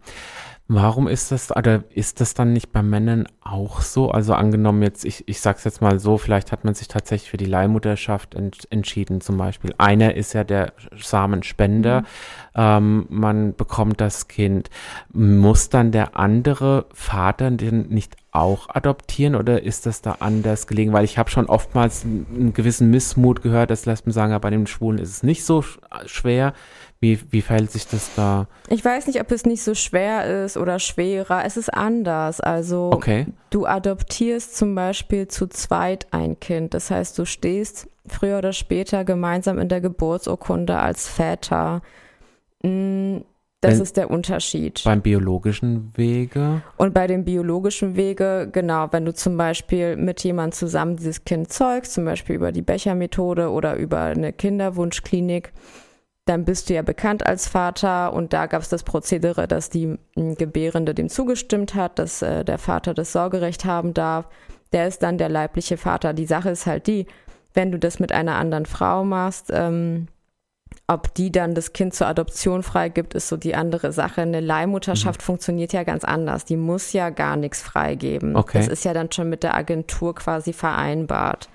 Warum 0.76 1.08
ist 1.08 1.32
das, 1.32 1.56
oder 1.56 1.84
ist 1.92 2.20
das 2.20 2.34
dann 2.34 2.52
nicht 2.52 2.72
bei 2.72 2.82
Männern 2.82 3.28
auch 3.42 3.82
so? 3.82 4.10
Also 4.10 4.34
angenommen 4.34 4.82
jetzt, 4.82 5.06
ich, 5.06 5.28
ich 5.28 5.40
sag's 5.40 5.66
jetzt 5.66 5.82
mal 5.82 6.00
so, 6.00 6.18
vielleicht 6.18 6.52
hat 6.52 6.66
man 6.66 6.74
sich 6.74 6.88
tatsächlich 6.88 7.30
für 7.30 7.38
die 7.38 7.46
Leihmutterschaft 7.46 8.34
ent, 8.34 8.68
entschieden 8.72 9.22
zum 9.22 9.38
Beispiel. 9.38 9.76
Einer 9.78 10.16
ist 10.16 10.34
ja 10.34 10.44
der 10.44 10.74
Samenspender, 10.98 12.02
mhm. 12.02 12.06
ähm, 12.56 13.06
man 13.10 13.56
bekommt 13.56 14.02
das 14.02 14.28
Kind. 14.28 14.72
Muss 15.12 15.70
dann 15.70 15.92
der 15.92 16.18
andere 16.18 16.88
Vater 16.92 17.52
den 17.52 17.90
nicht 17.90 18.16
auch 18.32 18.68
adoptieren 18.70 19.36
oder 19.36 19.62
ist 19.62 19.86
das 19.86 20.02
da 20.02 20.18
anders 20.22 20.66
gelegen? 20.66 20.92
Weil 20.92 21.06
ich 21.06 21.20
habe 21.20 21.30
schon 21.30 21.46
oftmals 21.46 22.04
einen 22.04 22.54
gewissen 22.56 22.90
Missmut 22.90 23.44
gehört, 23.44 23.70
dass 23.70 23.86
Lesben 23.86 24.12
sagen, 24.12 24.32
ja, 24.32 24.40
bei 24.40 24.50
den 24.50 24.66
Schwulen 24.66 24.98
ist 24.98 25.12
es 25.12 25.24
nicht 25.24 25.46
so 25.46 25.64
schwer. 26.08 26.54
Wie, 27.04 27.20
wie 27.32 27.42
verhält 27.42 27.70
sich 27.70 27.86
das 27.86 28.16
da? 28.16 28.48
Ich 28.70 28.86
weiß 28.86 29.08
nicht, 29.08 29.20
ob 29.20 29.30
es 29.34 29.46
nicht 29.46 29.62
so 29.62 29.76
schwer 29.76 30.46
ist 30.46 30.56
oder 30.56 30.80
schwerer. 30.80 31.44
Es 31.44 31.58
ist 31.58 31.68
anders. 31.68 32.40
Also 32.40 32.92
okay. 32.94 33.26
du 33.50 33.66
adoptierst 33.66 34.56
zum 34.56 34.74
Beispiel 34.74 35.28
zu 35.28 35.48
zweit 35.48 36.08
ein 36.12 36.40
Kind. 36.40 36.74
Das 36.74 36.92
heißt, 36.92 37.20
du 37.20 37.26
stehst 37.26 37.90
früher 38.08 38.38
oder 38.38 38.54
später 38.54 39.04
gemeinsam 39.04 39.60
in 39.60 39.68
der 39.68 39.82
Geburtsurkunde 39.82 40.78
als 40.80 41.10
Väter. 41.10 41.82
Mm, 42.64 43.18
das 43.60 43.74
Wenn, 43.74 43.82
ist 43.82 43.98
der 43.98 44.10
Unterschied. 44.10 44.82
Beim 44.86 45.02
biologischen 45.02 45.92
Wege? 45.98 46.62
Und 46.78 46.94
bei 46.94 47.08
dem 47.08 47.26
biologischen 47.26 47.98
Wege, 47.98 48.48
genau, 48.50 48.88
wenn 48.92 49.04
du 49.04 49.14
zum 49.14 49.36
Beispiel 49.36 49.98
mit 49.98 50.24
jemandem 50.24 50.54
zusammen 50.54 50.96
dieses 50.96 51.26
Kind 51.26 51.52
zeugst, 51.52 51.96
zum 51.96 52.06
Beispiel 52.06 52.38
über 52.38 52.54
die 52.54 52.62
Bechermethode 52.62 53.52
oder 53.52 53.76
über 53.76 54.04
eine 54.04 54.32
Kinderwunschklinik, 54.32 55.52
dann 56.26 56.46
bist 56.46 56.70
du 56.70 56.74
ja 56.74 56.82
bekannt 56.82 57.26
als 57.26 57.48
Vater 57.48 58.14
und 58.14 58.32
da 58.32 58.46
gab 58.46 58.62
es 58.62 58.70
das 58.70 58.84
Prozedere, 58.84 59.48
dass 59.48 59.70
die 59.70 59.98
hm, 60.16 60.36
Gebärende 60.36 60.94
dem 60.94 61.10
zugestimmt 61.10 61.76
hat, 61.76 62.00
dass 62.00 62.22
äh, 62.22 62.46
der 62.46 62.58
Vater 62.58 62.94
das 62.94 63.12
Sorgerecht 63.12 63.66
haben 63.66 63.94
darf. 63.94 64.28
Der 64.72 64.88
ist 64.88 65.04
dann 65.04 65.18
der 65.18 65.30
leibliche 65.30 65.78
Vater. 65.78 66.14
Die 66.14 66.26
Sache 66.26 66.50
ist 66.50 66.66
halt 66.66 66.88
die, 66.88 67.08
wenn 67.54 67.72
du 67.72 67.78
das 67.78 68.00
mit 68.00 68.12
einer 68.12 68.36
anderen 68.36 68.66
Frau 68.66 69.04
machst, 69.04 69.52
ähm, 69.52 70.08
ob 70.88 71.14
die 71.14 71.32
dann 71.32 71.56
das 71.56 71.74
Kind 71.74 71.94
zur 71.94 72.08
Adoption 72.08 72.64
freigibt, 72.64 73.14
ist 73.14 73.28
so 73.28 73.38
die 73.38 73.56
andere 73.56 73.92
Sache. 73.92 74.22
Eine 74.22 74.40
Leihmutterschaft 74.40 75.22
mhm. 75.22 75.26
funktioniert 75.26 75.74
ja 75.74 75.84
ganz 75.84 76.04
anders. 76.04 76.46
Die 76.46 76.58
muss 76.58 76.94
ja 76.94 77.10
gar 77.10 77.36
nichts 77.36 77.62
freigeben. 77.62 78.36
Okay. 78.36 78.58
Das 78.58 78.68
ist 78.68 78.84
ja 78.84 78.94
dann 78.94 79.12
schon 79.12 79.30
mit 79.30 79.44
der 79.44 79.56
Agentur 79.56 80.16
quasi 80.16 80.52
vereinbart. 80.52 81.50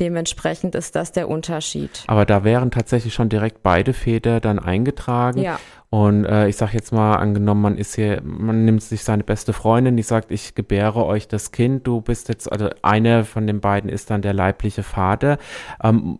Dementsprechend 0.00 0.74
ist 0.74 0.96
das 0.96 1.12
der 1.12 1.28
Unterschied. 1.28 2.04
Aber 2.06 2.24
da 2.24 2.42
wären 2.42 2.70
tatsächlich 2.70 3.12
schon 3.12 3.28
direkt 3.28 3.62
beide 3.62 3.92
Väter 3.92 4.40
dann 4.40 4.58
eingetragen. 4.58 5.40
Ja. 5.40 5.60
Und 5.90 6.24
äh, 6.24 6.48
ich 6.48 6.56
sage 6.56 6.72
jetzt 6.74 6.92
mal, 6.92 7.16
angenommen, 7.16 7.60
man 7.60 7.76
ist 7.76 7.96
hier, 7.96 8.22
man 8.22 8.64
nimmt 8.64 8.80
sich 8.80 9.02
seine 9.02 9.24
beste 9.24 9.52
Freundin, 9.52 9.96
die 9.96 10.04
sagt, 10.04 10.30
ich 10.30 10.54
gebäre 10.54 11.04
euch 11.04 11.26
das 11.26 11.50
Kind, 11.50 11.84
du 11.86 12.00
bist 12.00 12.28
jetzt, 12.28 12.50
also 12.50 12.70
einer 12.82 13.24
von 13.24 13.46
den 13.46 13.60
beiden 13.60 13.90
ist 13.90 14.08
dann 14.08 14.22
der 14.22 14.32
leibliche 14.32 14.84
Vater. 14.84 15.36
Ähm, 15.82 16.16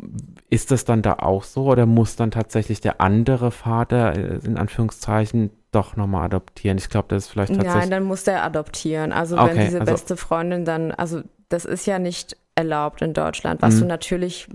ist 0.51 0.73
das 0.73 0.85
dann 0.85 1.03
da 1.03 1.15
auch 1.21 1.45
so 1.45 1.67
oder 1.67 1.87
muss 1.87 2.17
dann 2.17 2.33
tatsächlich 2.33 2.81
der 2.81 3.01
andere 3.01 3.53
Vater, 3.53 4.17
äh, 4.17 4.41
in 4.45 4.59
Anführungszeichen, 4.59 5.51
doch 5.71 5.97
nochmal 5.97 6.25
adoptieren? 6.25 6.77
Ich 6.77 6.91
glaube, 6.91 7.07
das 7.09 7.25
ist 7.25 7.31
vielleicht 7.31 7.55
tatsächlich. 7.55 7.81
Nein, 7.83 7.91
dann 7.91 8.03
muss 8.03 8.25
der 8.25 8.43
adoptieren. 8.43 9.13
Also 9.13 9.39
okay, 9.39 9.55
wenn 9.55 9.65
diese 9.67 9.81
also, 9.81 9.93
beste 9.93 10.17
Freundin 10.17 10.65
dann, 10.65 10.91
also 10.91 11.23
das 11.49 11.65
ist 11.65 11.87
ja 11.87 12.01
nicht 12.01 12.37
erlaubt 12.61 13.03
in 13.03 13.15
Deutschland, 13.15 13.63
was 13.63 13.77
mhm. 13.77 13.81
du 13.81 13.87
natürlich 13.87 14.49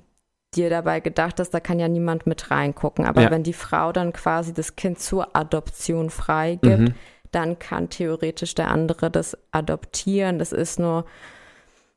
dir 0.55 0.69
dabei 0.69 0.99
gedacht 0.99 1.39
hast, 1.39 1.51
da 1.51 1.59
kann 1.59 1.79
ja 1.79 1.87
niemand 1.87 2.27
mit 2.27 2.51
reingucken. 2.51 3.05
Aber 3.05 3.21
ja. 3.21 3.31
wenn 3.31 3.43
die 3.43 3.53
Frau 3.53 3.91
dann 3.91 4.13
quasi 4.13 4.53
das 4.53 4.75
Kind 4.75 4.99
zur 4.99 5.35
Adoption 5.35 6.09
freigibt, 6.09 6.79
mhm. 6.79 6.95
dann 7.31 7.59
kann 7.59 7.89
theoretisch 7.89 8.55
der 8.55 8.71
andere 8.71 9.11
das 9.11 9.37
adoptieren. 9.51 10.39
Das 10.39 10.51
ist 10.51 10.79
nur, 10.79 11.05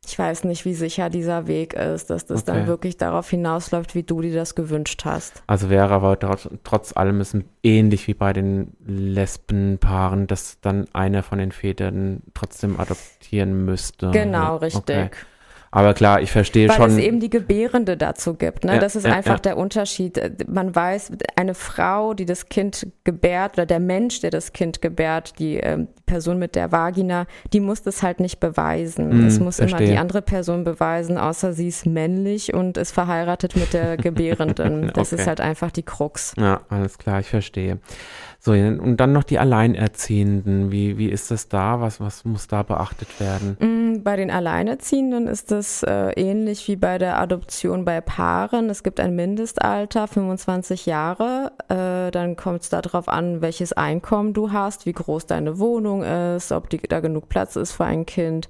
ich 0.06 0.18
weiß 0.18 0.44
nicht, 0.44 0.64
wie 0.64 0.74
sicher 0.74 1.10
dieser 1.10 1.46
Weg 1.46 1.74
ist, 1.74 2.10
dass 2.10 2.26
das 2.26 2.42
okay. 2.42 2.52
dann 2.52 2.66
wirklich 2.66 2.96
darauf 2.96 3.28
hinausläuft, 3.30 3.94
wie 3.94 4.02
du 4.02 4.22
dir 4.22 4.34
das 4.34 4.54
gewünscht 4.54 5.04
hast. 5.04 5.42
Also 5.46 5.70
wäre 5.70 5.90
aber 5.90 6.18
trotz, 6.18 6.48
trotz 6.64 6.96
allem 6.96 7.20
ist 7.20 7.36
ähnlich 7.62 8.08
wie 8.08 8.14
bei 8.14 8.32
den 8.32 8.72
Lesbenpaaren, 8.84 10.26
dass 10.26 10.60
dann 10.60 10.86
einer 10.92 11.22
von 11.22 11.38
den 11.38 11.52
Vätern 11.52 12.22
trotzdem 12.34 12.80
adoptieren 12.80 13.64
müsste. 13.64 14.10
Genau, 14.10 14.56
richtig. 14.56 14.80
Okay. 14.82 15.10
Aber 15.70 15.94
klar, 15.94 16.22
ich 16.22 16.30
verstehe 16.30 16.70
schon. 16.70 16.80
Weil 16.80 16.90
es 16.90 16.98
eben 16.98 17.20
die 17.20 17.30
Gebärende 17.30 17.96
dazu 17.96 18.34
gibt. 18.34 18.64
Ne? 18.64 18.74
Ja, 18.74 18.78
das 18.78 18.96
ist 18.96 19.06
ja, 19.06 19.12
einfach 19.12 19.34
ja. 19.34 19.40
der 19.40 19.56
Unterschied. 19.56 20.48
Man 20.48 20.74
weiß, 20.74 21.12
eine 21.36 21.54
Frau, 21.54 22.14
die 22.14 22.24
das 22.24 22.48
Kind 22.48 22.86
gebärt, 23.04 23.54
oder 23.54 23.66
der 23.66 23.80
Mensch, 23.80 24.20
der 24.20 24.30
das 24.30 24.52
Kind 24.52 24.80
gebärt, 24.80 25.38
die 25.38 25.60
äh, 25.60 25.86
Person 26.08 26.38
mit 26.38 26.56
der 26.56 26.72
Vagina, 26.72 27.26
die 27.52 27.60
muss 27.60 27.82
das 27.82 28.02
halt 28.02 28.18
nicht 28.18 28.40
beweisen. 28.40 29.22
Mm, 29.22 29.26
es 29.26 29.38
muss 29.38 29.56
verstehe. 29.56 29.78
immer 29.78 29.92
die 29.92 29.98
andere 29.98 30.22
Person 30.22 30.64
beweisen, 30.64 31.18
außer 31.18 31.52
sie 31.52 31.68
ist 31.68 31.86
männlich 31.86 32.54
und 32.54 32.76
ist 32.76 32.90
verheiratet 32.92 33.54
mit 33.54 33.72
der 33.72 33.96
Gebärenden. 33.96 34.90
Das 34.98 35.12
okay. 35.12 35.20
ist 35.20 35.28
halt 35.28 35.40
einfach 35.40 35.70
die 35.70 35.82
Krux. 35.82 36.32
Ja, 36.36 36.62
alles 36.70 36.98
klar, 36.98 37.20
ich 37.20 37.28
verstehe. 37.28 37.78
So, 38.40 38.52
und 38.52 38.96
dann 38.98 39.12
noch 39.12 39.24
die 39.24 39.40
Alleinerziehenden. 39.40 40.70
Wie, 40.70 40.96
wie 40.96 41.08
ist 41.08 41.32
das 41.32 41.48
da? 41.48 41.80
Was, 41.80 42.00
was 42.00 42.24
muss 42.24 42.46
da 42.46 42.62
beachtet 42.62 43.08
werden? 43.18 43.56
Mm, 43.58 44.02
bei 44.04 44.14
den 44.14 44.30
Alleinerziehenden 44.30 45.26
ist 45.26 45.50
es 45.50 45.82
äh, 45.82 46.12
ähnlich 46.12 46.68
wie 46.68 46.76
bei 46.76 46.98
der 46.98 47.18
Adoption 47.18 47.84
bei 47.84 48.00
Paaren. 48.00 48.70
Es 48.70 48.84
gibt 48.84 49.00
ein 49.00 49.16
Mindestalter, 49.16 50.06
25 50.06 50.86
Jahre. 50.86 51.50
Äh, 51.68 52.12
dann 52.12 52.36
kommt 52.36 52.62
es 52.62 52.68
darauf 52.68 53.08
an, 53.08 53.40
welches 53.40 53.72
Einkommen 53.72 54.34
du 54.34 54.52
hast, 54.52 54.86
wie 54.86 54.92
groß 54.92 55.26
deine 55.26 55.58
Wohnung 55.58 55.97
ist, 56.02 56.52
ob 56.52 56.70
die, 56.70 56.78
da 56.78 57.00
genug 57.00 57.28
Platz 57.28 57.56
ist 57.56 57.72
für 57.72 57.84
ein 57.84 58.06
Kind. 58.06 58.48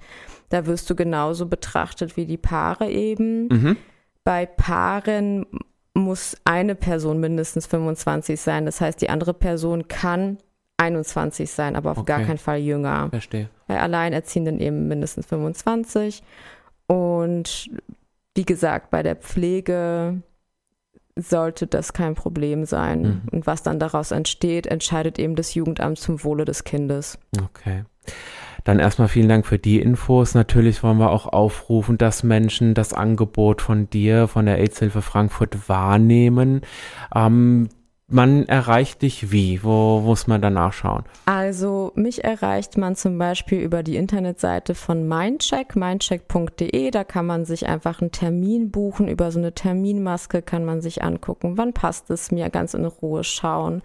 Da 0.49 0.67
wirst 0.67 0.89
du 0.89 0.95
genauso 0.95 1.47
betrachtet 1.47 2.17
wie 2.17 2.27
die 2.27 2.37
Paare 2.37 2.91
eben. 2.91 3.49
Mhm. 3.49 3.77
Bei 4.25 4.47
Paaren 4.47 5.47
muss 5.95 6.37
eine 6.45 6.75
Person 6.75 7.21
mindestens 7.21 7.67
25 7.67 8.41
sein. 8.41 8.67
Das 8.67 8.81
heißt, 8.81 9.01
die 9.01 9.11
andere 9.11 9.35
Person 9.35 9.89
kann 9.89 10.39
21 10.79 11.51
sein, 11.51 11.77
aber 11.77 11.91
auf 11.91 11.99
okay. 11.99 12.07
gar 12.07 12.23
keinen 12.23 12.39
Fall 12.39 12.59
jünger. 12.59 13.09
Verstehe. 13.11 13.49
Bei 13.67 13.81
Alleinerziehenden 13.81 14.61
eben 14.61 14.89
mindestens 14.89 15.27
25. 15.27 16.23
Und 16.87 17.71
wie 18.35 18.45
gesagt, 18.45 18.91
bei 18.91 19.03
der 19.03 19.17
Pflege 19.17 20.23
sollte 21.21 21.67
das 21.67 21.93
kein 21.93 22.15
Problem 22.15 22.65
sein. 22.65 23.03
Mhm. 23.03 23.23
Und 23.31 23.47
was 23.47 23.63
dann 23.63 23.79
daraus 23.79 24.11
entsteht, 24.11 24.67
entscheidet 24.67 25.19
eben 25.19 25.37
das 25.37 25.55
Jugendamt 25.55 25.99
zum 25.99 26.23
Wohle 26.25 26.45
des 26.45 26.65
Kindes. 26.65 27.19
Okay. 27.43 27.85
Dann 28.65 28.79
erstmal 28.81 29.09
vielen 29.09 29.29
Dank 29.29 29.47
für 29.47 29.59
die 29.59 29.81
Infos. 29.81 30.35
Natürlich 30.35 30.83
wollen 30.83 30.99
wir 30.99 31.11
auch 31.11 31.27
aufrufen, 31.27 31.97
dass 31.97 32.23
Menschen 32.23 32.75
das 32.75 32.93
Angebot 32.93 33.63
von 33.63 33.89
dir, 33.89 34.29
von 34.29 34.47
der 34.47 34.59
AIDS-Hilfe 34.59 35.01
Frankfurt 35.01 35.69
wahrnehmen. 35.69 36.63
Ähm, 37.15 37.69
man 38.11 38.47
erreicht 38.47 39.03
dich 39.03 39.31
wie? 39.31 39.63
Wo 39.63 40.01
muss 40.01 40.27
man 40.27 40.41
danach 40.41 40.73
schauen? 40.73 41.05
Also 41.27 41.93
mich 41.95 42.25
erreicht 42.25 42.79
man 42.79 42.97
zum 42.97 43.19
Beispiel 43.19 43.61
über 43.61 43.83
die 43.83 43.97
Internetseite 43.97 44.75
von 44.75 45.07
Mindcheck, 45.07 45.77
mindcheck.de. 45.77 46.91
Da 46.91 47.05
kann 47.05 47.27
man 47.27 47.45
sich 47.45 47.67
einfach 47.67 48.01
einen 48.01 48.11
Termin 48.11 48.71
buchen. 48.71 49.09
Über 49.09 49.31
so 49.31 49.39
eine 49.39 49.53
Terminmaske 49.53 50.41
kann 50.41 50.65
man 50.65 50.81
sich 50.81 51.03
angucken, 51.03 51.59
wann 51.59 51.75
passt 51.75 52.11
es 52.11 52.31
mir, 52.31 52.49
ganz 52.49 52.73
in 52.73 52.87
Ruhe 52.87 53.25
schauen. 53.25 53.83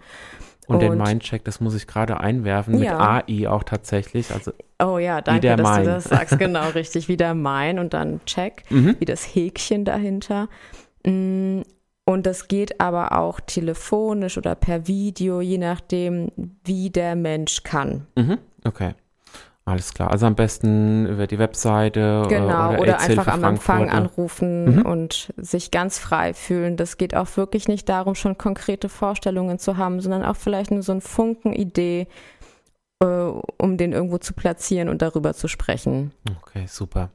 Und, 0.66 0.76
und 0.76 0.80
den 0.80 0.96
Mindcheck, 0.96 1.44
das 1.44 1.60
muss 1.60 1.74
ich 1.74 1.86
gerade 1.86 2.18
einwerfen, 2.20 2.78
mit 2.78 2.84
ja. 2.84 3.22
AI 3.28 3.48
auch 3.48 3.64
tatsächlich. 3.64 4.32
Also 4.32 4.52
oh 4.82 4.96
ja, 4.96 5.20
danke, 5.20 5.54
dass 5.54 5.60
mein. 5.60 5.84
du 5.84 5.90
das 5.90 6.04
sagst. 6.04 6.38
Genau, 6.38 6.70
richtig. 6.70 7.08
Wieder 7.08 7.34
mein 7.34 7.78
und 7.78 7.92
dann 7.92 8.24
Check, 8.24 8.62
mhm. 8.70 8.96
wie 8.98 9.04
das 9.04 9.22
Häkchen 9.22 9.84
dahinter. 9.84 10.48
Und 12.06 12.26
das 12.26 12.48
geht 12.48 12.80
aber 12.80 13.18
auch 13.18 13.40
telefonisch 13.40 14.36
oder 14.36 14.54
per 14.54 14.86
Video, 14.86 15.40
je 15.40 15.58
nachdem, 15.58 16.30
wie 16.64 16.90
der 16.90 17.16
Mensch 17.16 17.62
kann. 17.62 18.06
Mhm. 18.16 18.38
Okay. 18.64 18.94
Alles 19.66 19.94
klar. 19.94 20.10
Also 20.10 20.26
am 20.26 20.34
besten 20.34 21.06
über 21.06 21.26
die 21.26 21.38
Webseite 21.38 22.26
genau, 22.28 22.72
oder, 22.72 22.80
oder 22.80 23.00
einfach 23.00 23.28
am 23.28 23.44
Empfang 23.44 23.88
anrufen 23.88 24.76
mhm. 24.76 24.82
und 24.82 25.32
sich 25.38 25.70
ganz 25.70 25.98
frei 25.98 26.34
fühlen. 26.34 26.76
Das 26.76 26.98
geht 26.98 27.16
auch 27.16 27.34
wirklich 27.38 27.66
nicht 27.66 27.88
darum, 27.88 28.14
schon 28.14 28.36
konkrete 28.36 28.90
Vorstellungen 28.90 29.58
zu 29.58 29.78
haben, 29.78 30.00
sondern 30.00 30.22
auch 30.22 30.36
vielleicht 30.36 30.70
nur 30.70 30.82
so 30.82 30.92
ein 30.92 31.00
Funken 31.00 31.54
Idee, 31.54 32.08
äh, 33.00 33.06
um 33.06 33.78
den 33.78 33.92
irgendwo 33.92 34.18
zu 34.18 34.34
platzieren 34.34 34.90
und 34.90 35.00
darüber 35.00 35.32
zu 35.32 35.48
sprechen. 35.48 36.12
Okay, 36.42 36.66
super. 36.66 37.08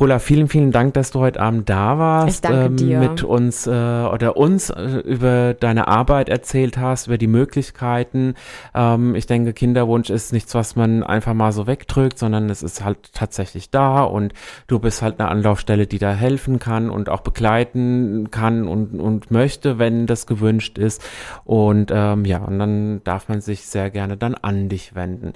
Pola, 0.00 0.18
vielen, 0.18 0.48
vielen 0.48 0.72
Dank, 0.72 0.94
dass 0.94 1.10
du 1.10 1.20
heute 1.20 1.38
Abend 1.40 1.68
da 1.68 1.98
warst, 1.98 2.48
ähm, 2.48 2.76
mit 2.76 3.22
uns 3.22 3.66
äh, 3.66 3.70
oder 3.70 4.34
uns 4.38 4.70
äh, 4.70 4.82
über 5.04 5.52
deine 5.52 5.88
Arbeit 5.88 6.30
erzählt 6.30 6.78
hast, 6.78 7.08
über 7.08 7.18
die 7.18 7.26
Möglichkeiten. 7.26 8.32
Ähm, 8.74 9.14
ich 9.14 9.26
denke, 9.26 9.52
Kinderwunsch 9.52 10.08
ist 10.08 10.32
nichts, 10.32 10.54
was 10.54 10.74
man 10.74 11.02
einfach 11.02 11.34
mal 11.34 11.52
so 11.52 11.66
wegdrückt, 11.66 12.18
sondern 12.18 12.48
es 12.48 12.62
ist 12.62 12.82
halt 12.82 13.12
tatsächlich 13.12 13.68
da 13.68 14.02
und 14.02 14.32
du 14.68 14.78
bist 14.78 15.02
halt 15.02 15.20
eine 15.20 15.28
Anlaufstelle, 15.28 15.86
die 15.86 15.98
da 15.98 16.14
helfen 16.14 16.58
kann 16.58 16.88
und 16.88 17.10
auch 17.10 17.20
begleiten 17.20 18.30
kann 18.30 18.68
und, 18.68 18.98
und 18.98 19.30
möchte, 19.30 19.78
wenn 19.78 20.06
das 20.06 20.26
gewünscht 20.26 20.78
ist. 20.78 21.04
Und 21.44 21.90
ähm, 21.94 22.24
ja, 22.24 22.38
und 22.38 22.58
dann 22.58 23.04
darf 23.04 23.28
man 23.28 23.42
sich 23.42 23.66
sehr 23.66 23.90
gerne 23.90 24.16
dann 24.16 24.34
an 24.34 24.70
dich 24.70 24.94
wenden 24.94 25.34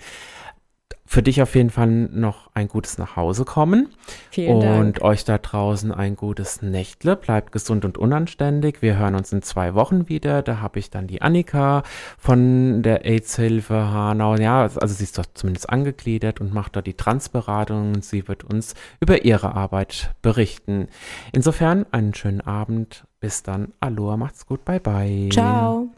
für 1.14 1.22
dich 1.22 1.40
auf 1.40 1.54
jeden 1.54 1.70
Fall 1.70 1.86
noch 1.86 2.50
ein 2.54 2.66
gutes 2.66 2.98
Nachhausekommen. 2.98 3.88
Vielen 4.30 4.56
und 4.56 4.62
Dank. 4.64 4.84
Und 4.84 5.02
euch 5.02 5.24
da 5.24 5.38
draußen 5.38 5.92
ein 5.92 6.16
gutes 6.16 6.60
Nächtle. 6.60 7.14
Bleibt 7.14 7.52
gesund 7.52 7.84
und 7.84 7.98
unanständig. 7.98 8.82
Wir 8.82 8.98
hören 8.98 9.14
uns 9.14 9.32
in 9.32 9.40
zwei 9.40 9.74
Wochen 9.74 10.08
wieder. 10.08 10.42
Da 10.42 10.60
habe 10.60 10.80
ich 10.80 10.90
dann 10.90 11.06
die 11.06 11.22
Annika 11.22 11.84
von 12.18 12.82
der 12.82 13.04
AIDS-Hilfe 13.04 13.92
Hanau. 13.92 14.34
Ja, 14.34 14.62
also 14.62 14.88
sie 14.88 15.04
ist 15.04 15.16
doch 15.16 15.26
zumindest 15.34 15.70
angegliedert 15.70 16.40
und 16.40 16.52
macht 16.52 16.74
dort 16.74 16.88
die 16.88 16.94
Transberatung 16.94 17.94
und 17.94 18.04
sie 18.04 18.26
wird 18.26 18.42
uns 18.42 18.74
über 18.98 19.24
ihre 19.24 19.54
Arbeit 19.54 20.10
berichten. 20.20 20.88
Insofern 21.30 21.86
einen 21.92 22.14
schönen 22.14 22.40
Abend. 22.40 23.04
Bis 23.20 23.44
dann. 23.44 23.72
Aloha, 23.78 24.16
macht's 24.16 24.46
gut. 24.46 24.64
Bye 24.64 24.80
bye. 24.80 25.28
Ciao. 25.30 25.90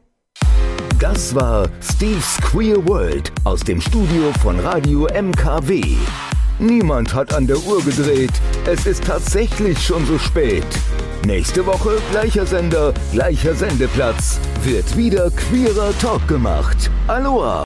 Das 0.99 1.35
war 1.35 1.69
Steve's 1.83 2.39
Queer 2.41 2.89
World 2.89 3.31
aus 3.45 3.61
dem 3.61 3.83
Studio 3.83 4.33
von 4.41 4.59
Radio 4.61 5.07
MKW. 5.13 5.83
Niemand 6.59 7.13
hat 7.13 7.35
an 7.35 7.47
der 7.47 7.59
Uhr 7.59 7.83
gedreht. 7.85 8.33
Es 8.65 8.87
ist 8.87 9.05
tatsächlich 9.05 9.79
schon 9.85 10.07
so 10.07 10.19
spät. 10.19 10.65
Nächste 11.27 11.67
Woche 11.67 11.99
gleicher 12.13 12.47
Sender, 12.47 12.95
gleicher 13.13 13.55
Sendeplatz. 13.55 14.41
Wird 14.63 14.97
wieder 14.97 15.31
queerer 15.33 15.93
Talk 15.99 16.27
gemacht. 16.29 16.91
Aloha! 17.09 17.55